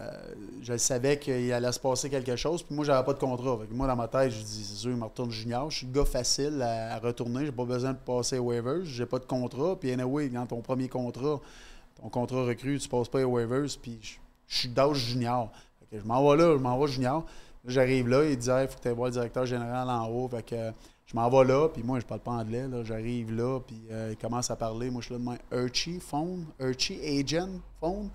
[0.63, 3.59] je savais qu'il allait se passer quelque chose, puis moi, j'avais pas de contrat.
[3.69, 5.71] Que moi, dans ma tête, je dis, c'est sûr, il me retourne junior.
[5.71, 8.83] Je suis le gars facile à, à retourner, j'ai pas besoin de passer aux waivers,
[8.85, 11.39] j'ai pas de contrat, puis anyway, dans ton premier contrat,
[12.01, 14.17] ton contrat recrue, tu passes pas aux waivers, puis je,
[14.47, 15.51] suis d'âge junior.
[15.93, 17.27] Je m'en vais là, je m'en vais junior.
[17.67, 20.29] J'arrive là, il dit il faut que tu ailles voir le directeur général en haut.
[20.29, 20.71] Que euh,
[21.05, 22.67] je m'en vais là, puis moi, je parle pas anglais.
[22.69, 22.83] là.
[22.85, 24.89] J'arrive là, puis euh, il commence à parler.
[24.89, 25.37] Moi, je suis là demain.
[25.53, 26.47] Urchi, phone.
[26.59, 28.09] Urchi, agent, phone.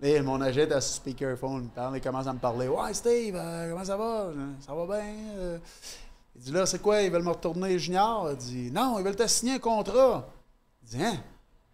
[0.00, 1.62] Là, mon agent à ce speakerphone.
[1.64, 2.68] Il, parle, il commence à me parler.
[2.68, 4.28] Ouais, Steve, euh, comment ça va?
[4.64, 5.12] Ça va bien?
[5.36, 5.58] euh.
[6.36, 7.02] Il dit là, c'est quoi?
[7.02, 8.28] Ils veulent me retourner junior?
[8.30, 10.24] Il dit non, ils veulent te signer un contrat.
[10.84, 11.16] Il dit hein?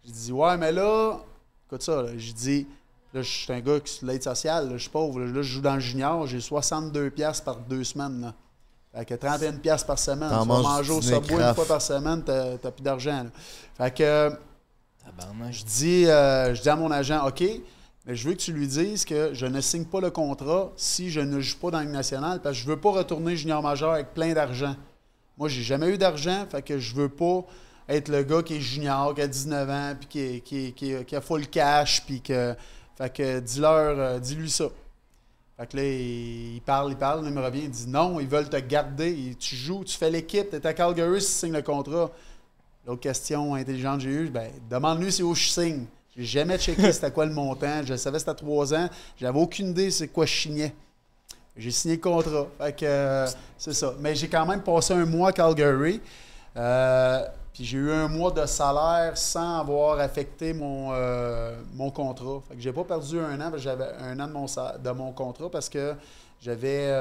[0.03, 1.19] J'ai dit ouais, mais là,
[1.67, 2.01] écoute ça.
[2.01, 2.09] là.
[2.17, 2.67] J'ai dit
[3.13, 5.21] Là, je suis un gars qui est sur l'aide sociale, là, je suis pauvre.
[5.21, 8.19] Là, je joue dans le junior, j'ai 62$ piastres par deux semaines.
[8.19, 8.33] Là.
[8.93, 10.29] Fait que 31$ piastres par semaine.
[10.29, 13.23] T'en Tu vas manger au Subway une fois par semaine, t'as t'as plus d'argent.
[13.23, 13.29] là.
[13.77, 14.31] Fait que
[15.51, 17.43] je dis, euh, je dis à mon agent, OK,
[18.05, 21.09] mais je veux que tu lui dises que je ne signe pas le contrat si
[21.09, 23.63] je ne joue pas dans la Ligue nationale parce que je veux pas retourner junior
[23.63, 24.75] majeur avec plein d'argent.
[25.37, 27.45] Moi, j'ai jamais eu d'argent, fait que je veux pas
[27.89, 31.21] être le gars qui est junior, qui a 19 ans, puis qui, qui, qui, a
[31.21, 32.55] full cash, puis que.
[32.97, 34.69] Fait que dis-leur, euh, dis-lui ça.
[35.57, 38.49] Fait que là, il, parle, il parle, il me revient, il dit non, ils veulent
[38.49, 39.35] te garder.
[39.37, 42.11] Tu joues, tu fais l'équipe, tu es à Calgary si tu signes le contrat.
[42.85, 45.85] L'autre question intelligente que j'ai eue, ben, demande-lui c'est où je signe.
[46.15, 47.81] J'ai jamais checké c'était quoi le montant.
[47.83, 48.89] Je savais c'était à trois ans.
[49.17, 50.73] J'avais aucune idée c'est quoi je signais.
[51.57, 52.47] J'ai signé le contrat.
[52.57, 53.27] Fait que euh,
[53.57, 53.93] c'est ça.
[53.99, 56.01] Mais j'ai quand même passé un mois à Calgary.
[56.55, 62.41] Euh, puis j'ai eu un mois de salaire sans avoir affecté mon, euh, mon contrat.
[62.47, 64.91] Fait que j'ai pas perdu un an, parce que j'avais un an de mon, de
[64.91, 65.95] mon contrat parce que
[66.41, 66.93] j'avais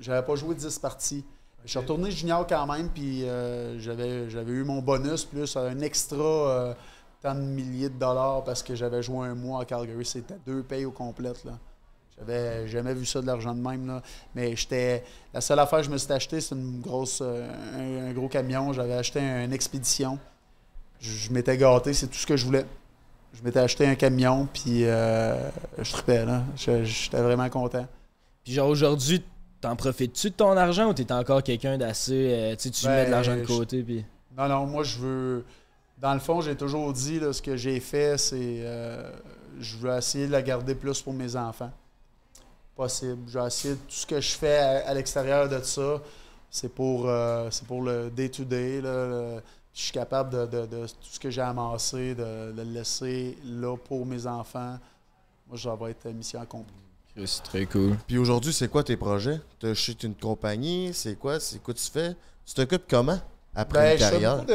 [0.00, 1.24] j'avais pas joué 10 parties.
[1.64, 3.24] Je suis retourné junior quand même, puis
[3.78, 6.74] j'avais j'avais eu mon bonus plus un extra
[7.22, 10.04] tant de milliers de dollars parce que j'avais joué un mois à Calgary.
[10.04, 11.44] C'était deux payes au complète.
[11.44, 11.52] Là.
[12.18, 13.86] J'avais jamais vu ça de l'argent de même.
[13.86, 14.02] Là.
[14.34, 15.04] Mais j'étais.
[15.32, 17.48] La seule affaire que je me suis acheté, c'est une grosse, euh,
[18.06, 18.72] un, un gros camion.
[18.72, 20.18] J'avais acheté un- une expédition.
[21.00, 22.66] Je, je m'étais gâté, c'est tout ce que je voulais.
[23.34, 25.34] Je m'étais acheté un camion, puis euh,
[25.78, 26.24] je tripais.
[26.26, 26.42] Là.
[26.56, 27.86] J'étais vraiment content.
[28.44, 29.22] Puis genre aujourd'hui,
[29.60, 32.28] t'en profites-tu de ton argent ou t'es encore quelqu'un d'assez.
[32.30, 34.04] euh, tu sais, tu Ben, mets de l'argent de je- côté puis.
[34.36, 35.44] Non, non, moi, je veux.
[36.02, 38.34] Dans le fond, j'ai toujours dit, là, ce que j'ai fait, c'est.
[38.62, 39.10] euh,
[39.60, 41.70] je veux essayer de la garder plus pour mes enfants.
[42.74, 43.22] Possible.
[43.28, 43.74] Je vais essayer.
[43.76, 46.00] Tout ce que je fais à, à l'extérieur de ça,
[46.50, 48.80] c'est pour, euh, c'est pour le day-to-day.
[48.80, 49.40] le-
[49.74, 53.38] je suis capable de, de- de tout ce que j'ai amassé, de, de le laisser
[53.44, 54.78] là pour mes enfants.
[55.48, 56.74] Moi, ça va être mission accomplie.
[57.26, 57.96] C'est très cool.
[58.06, 59.40] Puis aujourd'hui, c'est quoi tes projets?
[59.60, 60.92] Tu chez une compagnie?
[60.92, 61.38] C'est quoi?
[61.40, 62.14] C'est quoi tu fais?
[62.44, 63.18] Tu t'occupes comment?
[63.54, 64.36] Après Ben, une je fais carrière?
[64.36, 64.52] beaucoup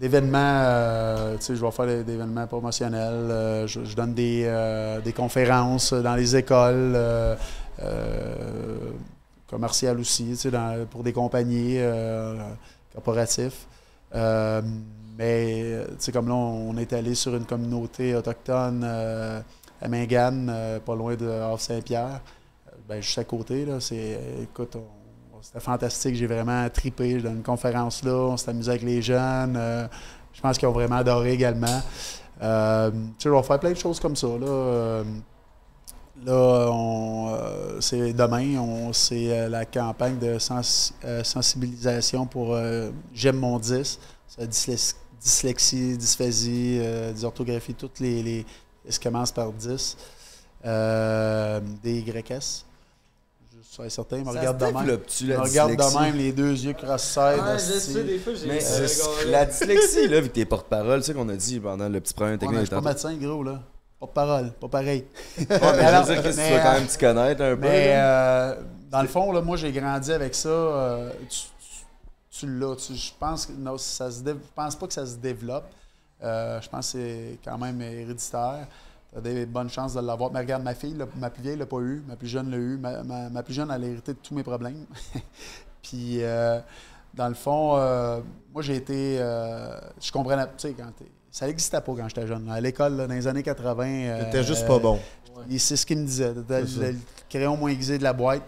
[0.00, 0.38] d'événements.
[0.64, 3.30] euh, tu sais, je vais faire des, des événements promotionnels.
[3.30, 6.96] euh, je, je donne des, euh, des conférences dans les écoles.
[9.48, 11.78] commerciales aussi, tu sais, dans- pour des compagnies
[12.92, 13.66] corporatifs.
[14.14, 14.62] Euh,
[15.16, 20.94] mais, tu sais, comme là, on est allé sur une communauté autochtone à Mingan, pas
[20.96, 22.20] loin de Havre-Saint-Pierre.
[22.88, 25.03] Ben, juste à côté, là, c'est, écoute, on-
[25.46, 26.14] c'était fantastique.
[26.16, 27.14] J'ai vraiment tripé.
[27.20, 28.12] Donné une conférence là.
[28.12, 29.56] On s'est amusé avec les jeunes.
[29.56, 29.86] euh,
[30.32, 31.80] je pense qu'ils ont vraiment adoré également.
[32.42, 34.26] Euh, tu sais, je vais faire plein de choses comme ça.
[34.26, 35.04] Là, Euh,
[36.24, 37.36] là on,
[37.80, 40.92] c'est demain, on, c'est la campagne de sens-
[41.22, 42.56] sensibilisation pour
[43.12, 43.98] J'aime mon 10.
[44.26, 46.80] C'est dyslex- dyslexie, dysphasie,
[47.14, 48.46] dysorthographie, toutes les, les
[48.88, 49.96] qui commence par 10.
[50.66, 52.64] Euh, des YS.
[53.82, 54.18] Suis certain.
[54.18, 54.74] Il me regarde de même.
[54.76, 56.00] développe-tu, Il la me regarde de dyslexie?
[56.04, 57.20] même, les deux yeux cross-side.
[57.44, 61.06] Ouais, je sais, des fois, j'ai euh, la dyslexie, là, vu que t'es porte-parole, tu
[61.06, 62.60] sais qu'on a dit pendant le petit problème Ouais, mais technique.
[62.70, 63.60] je suis pas médecin, gros, là.
[64.00, 65.04] Pas de parole, pas pareil.
[65.38, 67.60] Ouais, mais je veux dire, que tu vas quand euh, même t'y connaître un peu.
[67.62, 68.54] Mais euh,
[68.90, 70.48] dans le fond, là, moi, j'ai grandi avec ça.
[70.48, 71.10] euh,
[72.30, 72.76] tu l'as.
[72.92, 75.64] Je pense que non, ça se dé- je pense pas que ça se développe.
[76.22, 78.66] Euh, je pense que c'est quand même héréditaire.
[79.14, 80.30] Tu as des bonnes chances de l'avoir.
[80.32, 82.02] Mais regarde, ma fille, là, ma plus vieille l'a pas eu.
[82.06, 82.76] Ma plus jeune l'a eu.
[82.76, 84.84] Ma, ma- ma plus jeune, elle a hérité de tous mes problèmes.
[85.82, 86.58] Puis, euh,
[87.14, 88.20] dans le fond, euh,
[88.52, 89.18] moi, j'ai été.
[89.20, 90.44] euh, je comprenais.
[90.58, 92.48] Tu sais, quand t'es- ça n'existait pas quand j'étais jeune.
[92.50, 93.84] À l'école, dans les années 80.
[93.86, 94.98] euh, T'étais juste pas bon.
[95.58, 96.32] C'est ce qu'il me disait.
[96.92, 96.96] Le
[97.28, 98.42] crayon moins aiguisé de la boîte.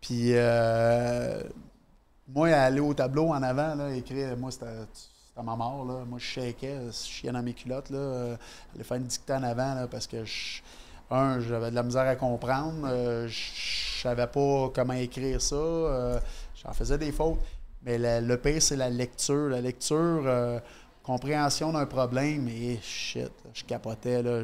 [0.00, 1.40] Puis, euh,
[2.28, 4.66] moi, aller au tableau en avant, là, écrire, moi, c'était
[5.42, 5.84] c'était ma mort.
[5.84, 6.04] Là.
[6.06, 7.90] Moi, je shakeais, je chiais dans mes culottes.
[7.90, 8.36] Là, euh,
[8.74, 10.24] aller faire une dictée en avant là, parce que,
[11.10, 12.86] un, j'avais de la misère à comprendre.
[12.88, 15.54] euh, je savais pas comment écrire ça.
[15.56, 16.18] euh,
[16.64, 17.38] J'en faisais des fautes.
[17.84, 19.48] Mais le pire, c'est la lecture.
[19.48, 20.60] La lecture, euh,
[21.02, 24.22] compréhension d'un problème, et shit, je capotais.
[24.22, 24.40] Là,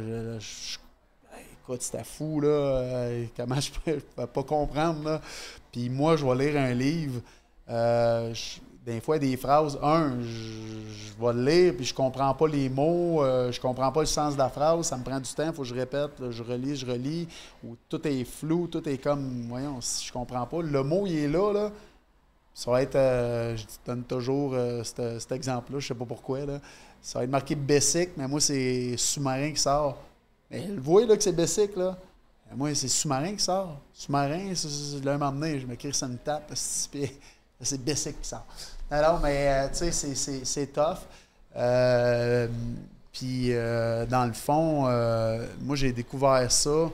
[1.62, 2.48] écoute, c'était fou, là.
[2.48, 5.20] euh, comment je je peux pas comprendre, là.
[5.72, 7.20] Puis moi, je vais lire un livre.
[7.70, 9.78] euh, je- des fois, des phrases.
[9.82, 14.00] Un, je, vais le lire, puis je comprends pas les mots, euh, je comprends pas
[14.00, 16.12] le sens de la phrase, ça me prend du temps, il faut que je répète,
[16.30, 17.28] je relis, je relis,
[17.64, 20.62] ou tout est flou, tout est comme, voyons, si je comprends pas.
[20.62, 21.72] Le mot, il est là, là.
[22.54, 26.60] Ça va être, euh, je donne toujours euh, cet, exemple-là, je sais pas pourquoi, là.
[27.02, 29.98] Ça va être marqué Bessic, mais moi, c'est sous-marin qui sort.
[30.50, 31.96] Mais vous voyez là que c'est Bessic, là?
[32.54, 33.76] Moi, c'est sous-marin qui sort.
[33.92, 38.20] Sous-marin, c'est- c'est- là, un moment donné, je me crie ça une tape, c'est Bessic
[38.22, 38.46] qui sort.
[38.90, 40.98] Alors, mais euh, tu sais, c'est- tough.
[41.56, 42.48] Euh,
[43.12, 44.82] puis, euh, dans le fond,
[45.60, 46.88] moi, j'ai découvert ça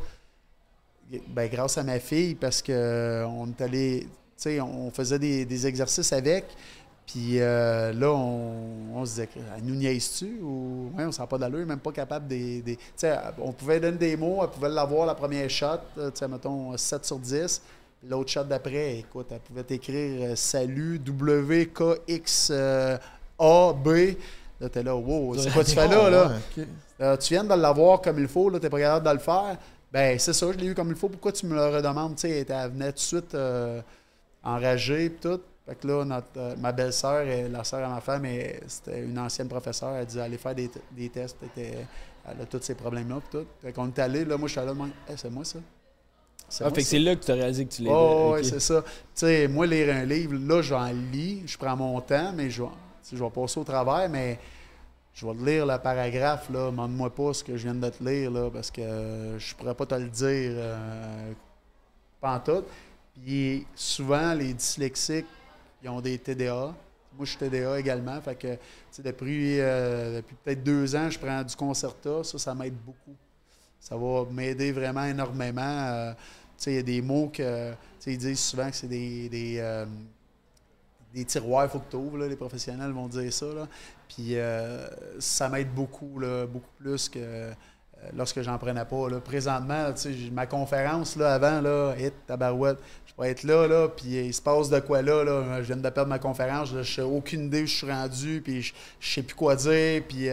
[1.29, 5.45] ben, grâce à ma fille parce que on est allé, tu sais, on faisait des,
[5.45, 6.45] des exercices avec.
[7.07, 11.79] Puis là, on, se disait, elle nous niaise-tu ou ouais, on ne pas d'allure, même
[11.79, 12.63] pas capable des.
[12.63, 15.79] des- tu sais, on pouvait donner des mots, elle pouvait l'avoir la première shot,
[16.29, 17.61] mettons 7 sur 10.
[18.09, 22.99] L'autre shot d'après, écoute, elle pouvait t'écrire euh, salut WKX euh,
[23.39, 23.89] A B.
[24.61, 26.33] Là, t'es là, wow, c'est quoi tu fais là, là?
[27.01, 29.57] Euh, tu viens de l'avoir comme il faut, tu n'es pas capable de le faire.
[29.93, 31.09] Ben, c'est ça, je l'ai eu comme il faut.
[31.09, 32.17] Pourquoi tu me le redemandes?
[32.17, 33.81] Tu sais, elle venait tout de suite euh,
[34.43, 35.41] enragée et tout.
[35.67, 38.27] Fait que là, notre, euh, ma belle-sœur la sœur à ma femme,
[38.67, 39.95] c'était une ancienne professeure.
[39.95, 41.37] Elle dit aller faire des, des tests.
[41.43, 41.87] Elle, était-
[42.29, 43.17] elle a tous ces problèmes-là.
[43.31, 43.47] tout.
[43.63, 44.25] Fait qu'on est allé.
[44.25, 44.71] Là, moi, je suis allé.
[45.09, 45.59] Hey, c'est moi ça.
[46.49, 48.45] C'est Ah, fait que c'est là que tu as réalisé que tu l'as Oh, ouais,
[48.45, 48.83] c'est ça.
[48.83, 52.63] Tu sais, moi, lire un livre, là, j'en lis, je prends mon temps, mais je
[52.63, 52.69] vais,
[53.13, 54.39] je passer au travers, mais
[55.15, 56.67] je vais te lire le paragraphe, là.
[56.67, 59.75] Demande-moi pas ce que je viens de te lire, là, parce que euh, je pourrais
[59.75, 61.33] pas te le dire euh,
[62.21, 62.67] pantoute.
[63.15, 65.27] Puis souvent, les dyslexiques,
[65.83, 66.75] ils ont des TDA.
[67.17, 68.21] Moi, je suis TDA également.
[68.21, 68.59] Fait que, tu
[68.91, 72.25] sais, depuis, euh, depuis peut-être deux ans, je prends du Concerta.
[72.25, 73.15] Ça, ça m'aide beaucoup.
[73.85, 75.61] Ça va m'aider vraiment énormément.
[75.63, 76.15] Euh,
[76.67, 77.75] il y a des mots que,
[78.07, 79.85] ils disent souvent que c'est des, des, euh,
[81.13, 83.45] des tiroirs, il faut que tu ouvres, là, les professionnels vont dire ça.
[83.45, 83.69] Là.
[84.09, 84.87] Puis euh,
[85.19, 87.51] ça m'aide beaucoup, là, beaucoup plus que
[88.15, 89.11] lorsque j'en prenais pas.
[89.11, 89.21] Là.
[89.21, 89.93] Présentement,
[90.33, 94.41] ma conférence là, avant, là, hit, tabarouette, je pourrais être là, là, puis il se
[94.41, 95.61] passe de quoi là, là.
[95.63, 98.63] Je viens de perdre ma conférence, je n'ai aucune idée où je suis rendu, puis
[98.63, 100.31] je ne sais plus quoi dire, puis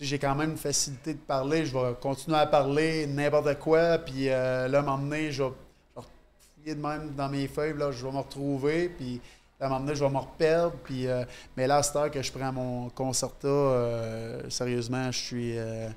[0.00, 4.28] j'ai quand même une facilité de parler, je vais continuer à parler n'importe quoi, puis
[4.28, 5.50] euh, là, à un moment donné, je vais,
[5.96, 6.06] je vais
[6.54, 9.20] fouiller de même dans mes feuilles, là, je vais me retrouver, puis
[9.60, 11.24] à un moment donné, je vais me reperdre, puis, euh,
[11.56, 15.88] mais là, à cette heure que je prends mon concerta, euh, sérieusement, je suis, euh,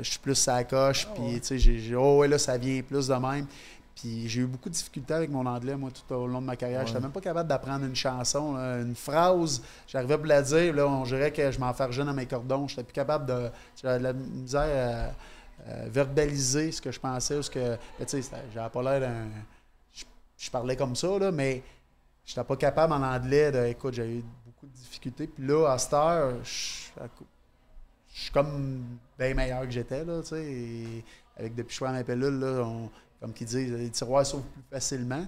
[0.00, 2.58] je suis plus à la coche, puis tu sais, j'ai, j'ai- oh ouais, là, ça
[2.58, 3.46] vient plus de même.
[4.00, 6.54] Puis j'ai eu beaucoup de difficultés avec mon anglais, moi, tout au long de ma
[6.54, 6.82] carrière.
[6.86, 9.60] Je n'étais même pas capable d'apprendre une chanson, là, une phrase.
[9.88, 12.68] J'arrivais pour la dire, là, on dirait que je m'enfargeais dans mes cordons.
[12.68, 13.50] Je n'étais plus capable de.
[13.82, 15.12] J'avais de la misère
[15.66, 17.36] à, à verbaliser ce que je pensais.
[17.38, 17.74] ou Ce que,
[18.06, 19.26] tu sais, j'avais pas l'air d'un.
[19.92, 20.04] Je,
[20.36, 21.62] je parlais comme ça, là, mais
[22.24, 23.50] je n'étais pas capable en anglais.
[23.50, 25.26] De, écoute, j'ai eu beaucoup de difficultés.
[25.26, 26.90] Puis là, à cette heure, je,
[28.14, 28.84] je suis comme
[29.18, 30.44] bien meilleur que j'étais, là, tu sais.
[30.44, 31.04] et
[31.36, 34.26] Avec depuis que je suis à ma pilule, là, on- comme qu'ils disent, les tiroirs
[34.26, 35.26] s'ouvrent plus facilement.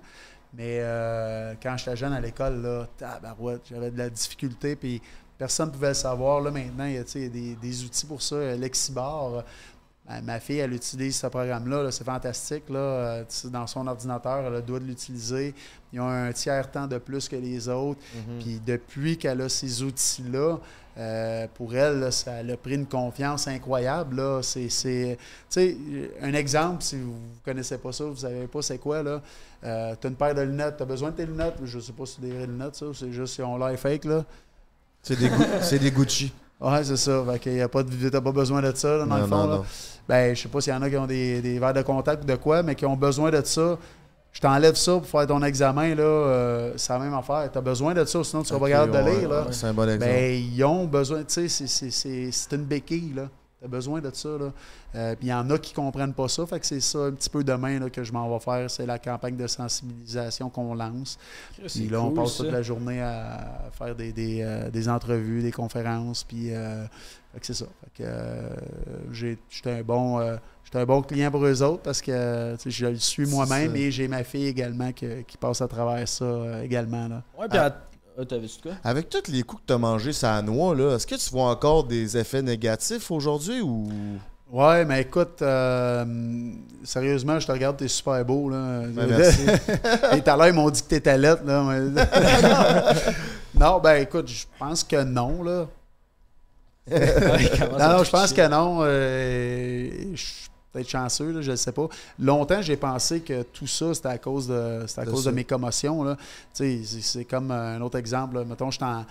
[0.55, 5.01] Mais euh, quand j'étais jeune à l'école, là, tabarouette, j'avais de la difficulté, puis
[5.39, 6.41] personne ne pouvait le savoir.
[6.41, 8.35] Là, maintenant, il y a, tu sais, il y a des, des outils pour ça.
[8.35, 9.45] Euh, Lexibar,
[10.11, 11.85] euh, ma, fille, elle utilise ce programme-là.
[11.85, 12.69] là, c'est fantastique.
[12.69, 15.55] Là, dans son ordinateur, elle a le droit de l'utiliser.
[15.93, 18.01] Ils ont un tiers temps de plus que les autres.
[18.41, 20.59] Puis depuis qu'elle a ces outils-là,
[21.01, 24.17] euh, pour elle, là, ça a pris une confiance incroyable.
[24.17, 24.41] Là.
[24.43, 25.19] C'est,
[26.23, 29.23] un exemple, si vous ne connaissez pas ça, vous ne savez pas c'est quoi, là.
[29.65, 31.55] Euh, tu as une paire de lunettes, tu as besoin de tes lunettes.
[31.65, 33.79] Je ne sais pas si c'est des vraies lunettes, ça, c'est juste si on l'air
[33.79, 34.05] fake.
[34.05, 34.25] Là.
[35.03, 35.31] C'est des,
[35.63, 36.33] c'est des Gucci.
[36.61, 37.25] Ouais, c'est ça.
[37.33, 39.23] Fait qu'il y a pas de, t'as pas besoin de ça, là, dans Non, le
[39.27, 39.37] fond.
[39.37, 39.57] non, là.
[39.57, 39.65] non.
[40.07, 42.25] Ben, je sais pas s'il y en a qui ont des, des verres de contact
[42.25, 43.79] ou de quoi, mais qui ont besoin de ça.
[44.33, 47.51] Je t'enlève ça pour faire ton examen, là, euh, c'est la même affaire.
[47.51, 49.29] Tu as besoin de ça, sinon tu seras pas Ok, capable de ouais, lire.
[49.29, 49.41] Là.
[49.47, 50.05] ouais, c'est un bon exemple.
[50.13, 53.29] Ben, ils ont besoin, tu sais, c'est- c'est- c'est c'est une béquille, là.
[53.59, 54.53] Tu as besoin de ça, là.
[54.95, 57.11] Euh, Puis il y en a qui comprennent pas ça, fait que c'est ça un
[57.13, 60.75] petit peu demain là, que je m'en vais faire, c'est la campagne de sensibilisation qu'on
[60.75, 61.19] lance.
[61.67, 62.45] Puis là, on cool, passe ça.
[62.45, 66.85] toute la journée à faire des, des, euh, des entrevues, des conférences, puis euh,
[67.35, 67.67] fait que c'est ça.
[67.97, 68.49] Fait que euh,
[69.13, 70.37] j'ai- j'étais un bon euh,
[70.73, 73.91] j'étais un bon client pour eux autres parce que euh, je le suis moi-même et
[73.91, 77.09] j'ai ma fille également que- qui passe à travers ça euh, également.
[77.09, 77.23] Là.
[77.39, 77.77] Ouais, puis à-
[78.19, 78.73] Ah, t'avais dit quoi?
[78.85, 81.51] Avec tous les coups que tu as mangés ça noix, là, est-ce que tu vois
[81.51, 83.89] encore des effets négatifs aujourd'hui ou?
[84.53, 86.05] Ouais, mais écoute, euh,
[86.85, 88.51] sérieusement, je te regarde, t'es super beau.
[88.51, 88.81] Là.
[88.89, 89.43] Ben, merci.
[90.13, 91.43] Et tout à l'heure, ils m'ont dit que t'étais lettre.
[91.47, 92.03] Là, mais-
[93.55, 95.43] non, ben écoute, je pense que non.
[95.45, 95.67] Là.
[96.91, 98.79] non, non, je pense que non.
[98.83, 100.25] euh, je
[100.73, 101.89] peut-être chanceux, là, je ne sais pas.
[102.19, 105.31] Longtemps, j'ai pensé que tout ça, c'était à cause de, c'était à De cause ça.
[105.31, 106.03] de mes commotions.
[106.05, 106.17] Là.
[106.55, 108.37] Tu sais, C'est, comme un autre exemple.
[108.37, 108.45] là.
[108.45, 109.05] Mettons, je suis en-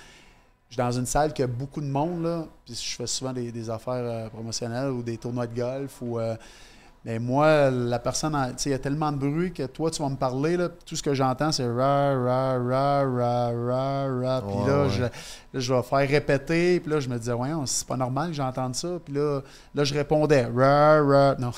[0.69, 3.33] je suis dans une salle qui a beaucoup de monde, là, puis je fais souvent
[3.33, 5.97] des, des affaires euh, promotionnelles ou des tournois de golf.
[6.01, 6.35] Ou, euh,
[7.05, 10.17] mais moi, la personne, il y a tellement de bruit que toi, tu vas me
[10.17, 14.41] parler, là, tout ce que j'entends, c'est ra, ra, ra, ra, ra, ra.
[14.41, 14.89] Puis Ouais, là, ouais.
[14.89, 15.09] je, là,
[15.53, 18.75] je vais faire répéter, puis là, je me disais, ouais, c'est pas normal que j'entende
[18.75, 18.89] ça.
[19.03, 19.41] Puis là,
[19.73, 21.51] là, je répondais, ra, ra, non.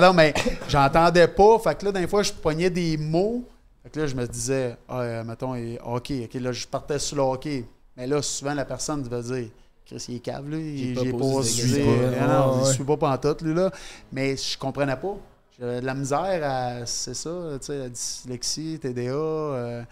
[0.00, 0.34] non, mais
[0.68, 1.58] j'entendais pas.
[1.58, 3.44] Fait que là, des fois, je pognais des mots.
[3.82, 6.28] Fait que là, je me disais, ah, euh, mettons, et- hockey.
[6.32, 7.64] OK, là, je partais sur le hockey.
[7.96, 9.48] Mais là, souvent, la personne va dire,
[9.92, 10.56] Chris, il est cave, là.
[10.58, 11.74] Il- pas J'ai posé pas des suivi.
[11.84, 12.14] questions.
[12.20, 13.70] Ah il suit pas pantoute, lui, là.
[14.12, 15.16] Mais je comprenais pas.
[15.58, 16.86] J'avais de la misère à.
[16.86, 19.82] C'est ça, tu sais, la dyslexie, TDA, euh,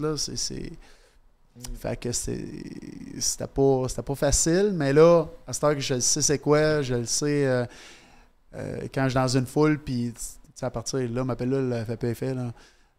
[0.00, 0.16] là.
[0.16, 0.36] C'est.
[0.36, 0.72] c'est-
[1.78, 2.44] Fait que c'est-
[3.20, 6.82] c'était pas, pas facile, mais là, à cette heure que je le sais c'est quoi,
[6.82, 7.64] je le sais euh,
[8.56, 10.12] euh, quand je suis dans une foule, puis
[10.60, 12.52] à partir de là, m'appelle là le FPF, là.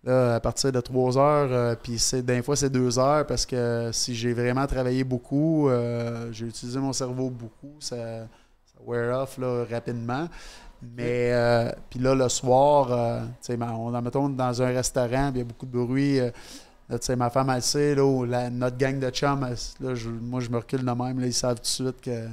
[0.06, 3.44] Là, à partir de 3 heures, euh, puis c'est des fois c'est 2 heures parce
[3.46, 9.20] que si j'ai vraiment travaillé beaucoup, euh, j'ai utilisé mon cerveau beaucoup, ça, ça wear
[9.24, 10.30] off là, rapidement.
[10.96, 12.90] Mais euh, puis là, le soir,
[13.50, 16.20] ben, on en mettons dans un restaurant, il y a beaucoup de bruit.
[16.20, 20.40] là, ma femme, elle sait, là, la- notre gang de chums, elle- là, je- moi,
[20.40, 21.20] je me recule de même.
[21.20, 22.28] Là, ils savent tout de suite que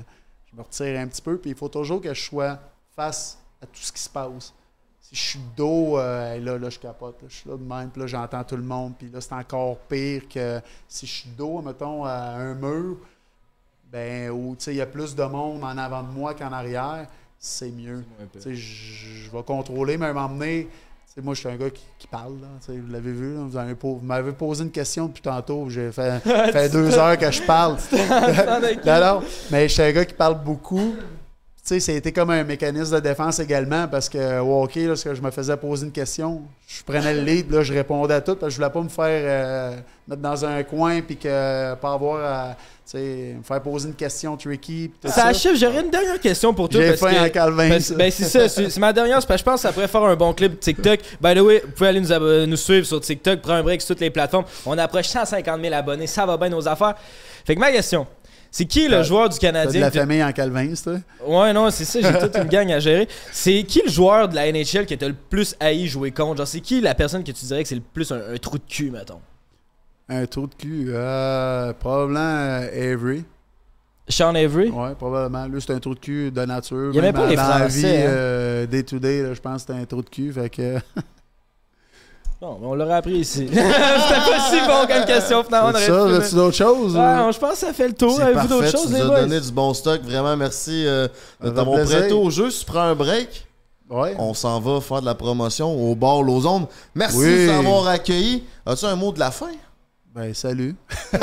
[0.50, 1.38] je me retire un petit peu.
[1.38, 2.58] Puis il faut toujours que je sois
[2.94, 4.52] face à tout ce qui se passe.
[5.12, 7.16] Si je suis dos, euh, là, là, je capote.
[7.20, 7.28] là.
[7.28, 8.94] je suis là de même, puis là, j'entends tout le monde.
[8.98, 12.97] Puis là, c'est encore pire que si je suis dos, mettons, à un mur,
[13.93, 17.06] ben, où il y a plus de monde en avant de moi qu'en arrière,
[17.39, 18.05] c'est mieux.
[18.55, 20.68] Je vais contrôler, mais à un moment donné,
[21.22, 22.40] moi, je suis un gars qui, qui parle.
[22.40, 25.68] là, vous l'avez vu, là, vous avez po- vous m'avez posé une question depuis tantôt.
[25.68, 26.20] J'ai fait,
[26.52, 27.76] fait deux heures que je parle.
[28.86, 30.94] non, non, mais je suis un gars qui parle beaucoup.
[31.64, 35.22] Tu sais, été comme un mécanisme de défense également parce que au hockey, lorsque je
[35.22, 38.48] me faisais poser une question, je prenais le lead, là, je répondais à tout parce
[38.48, 39.76] que je voulais pas me faire euh,
[40.09, 42.56] mettre dans un coin puis que pas avoir à
[42.94, 44.90] me faire poser une question tricky.
[45.01, 45.26] tout Ça ça.
[45.28, 46.80] achève, j'aurais une dernière question pour toi.
[46.82, 49.44] J'ai faim que- en Calvin, parce- ben, c'est ça, c'est ma dernière, parce que je
[49.44, 50.98] pense que ça pourrait faire un bon clip TikTok.
[51.20, 53.94] By the way, vous pouvez aller nous, nous suivre sur TikTok, prends un break sur
[53.94, 54.47] toutes les plateformes.
[54.66, 56.97] On approche 150 000 abonnés, ça va bien nos affaires.
[57.47, 58.05] Fait que ma question,
[58.52, 60.92] c'est qui le joueur du T'as de Canadien la famille en Calvin, ça?
[61.26, 63.08] Ouais, non, c'est ça, j'ai toute une gang à gérer.
[63.32, 66.36] C'est qui le joueur de la NHL que t'as le plus haï jouer contre?
[66.36, 68.58] Genre, c'est qui la personne que tu dirais que c'est le plus un, un trou
[68.58, 69.20] de cul, mettons?
[70.10, 70.88] Un trou de cul.
[70.90, 73.24] Euh, probablement euh, Avery.
[74.06, 74.68] Sean Avery?
[74.68, 75.46] Ouais, probablement.
[75.46, 76.90] Lui, c'est un trou de cul de nature.
[76.92, 78.06] Il y avait pas les dans la Français, vie, hein.
[78.06, 80.30] euh, day to day, là, je pense que c'était un trou de cul.
[80.30, 80.76] Fait que.
[82.43, 83.47] Non, mais on l'aurait appris ici.
[83.48, 85.70] C'était pas si bon comme question, finalement.
[85.73, 86.94] on C'est aurait ça, pu- as-tu d'autres choses?
[86.97, 88.16] Non, je pense que ça fait le tour.
[88.16, 90.02] C'est Avez-vous d'autres parfait, choses, tu les nous as donné du bon stock.
[90.02, 91.06] Vraiment, merci euh,
[91.40, 92.51] de t'avoir prêté au jeu.
[92.51, 93.47] Si tu prends un break,
[93.89, 94.14] Ouais.
[94.19, 96.66] on s'en va faire de la promotion au bar Lausanne.
[96.94, 97.47] Merci Oui.
[97.47, 98.43] de nous avoir accueillis.
[98.66, 99.51] As-tu un mot de la fin?
[100.14, 100.76] Ben, salut.
[101.10, 101.22] salut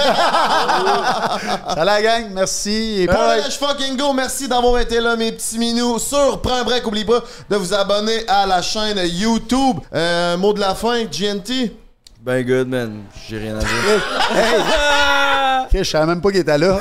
[1.85, 3.01] la gang, merci.
[3.01, 4.13] Et pas- Let's fucking go.
[4.13, 5.99] Merci d'avoir été là, mes petits minous.
[5.99, 9.77] Sur Prends un break, oublie pas de vous abonner à la chaîne YouTube.
[9.93, 11.71] Euh, mot de la fin, GNT.
[12.21, 13.03] Ben good, man.
[13.27, 13.69] J'ai rien à dire.
[15.71, 16.79] Ok, je savais même pas qu'il était là.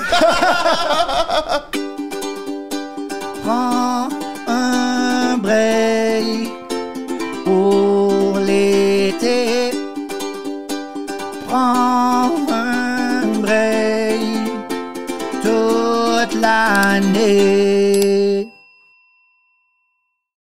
[16.88, 17.87] L'année.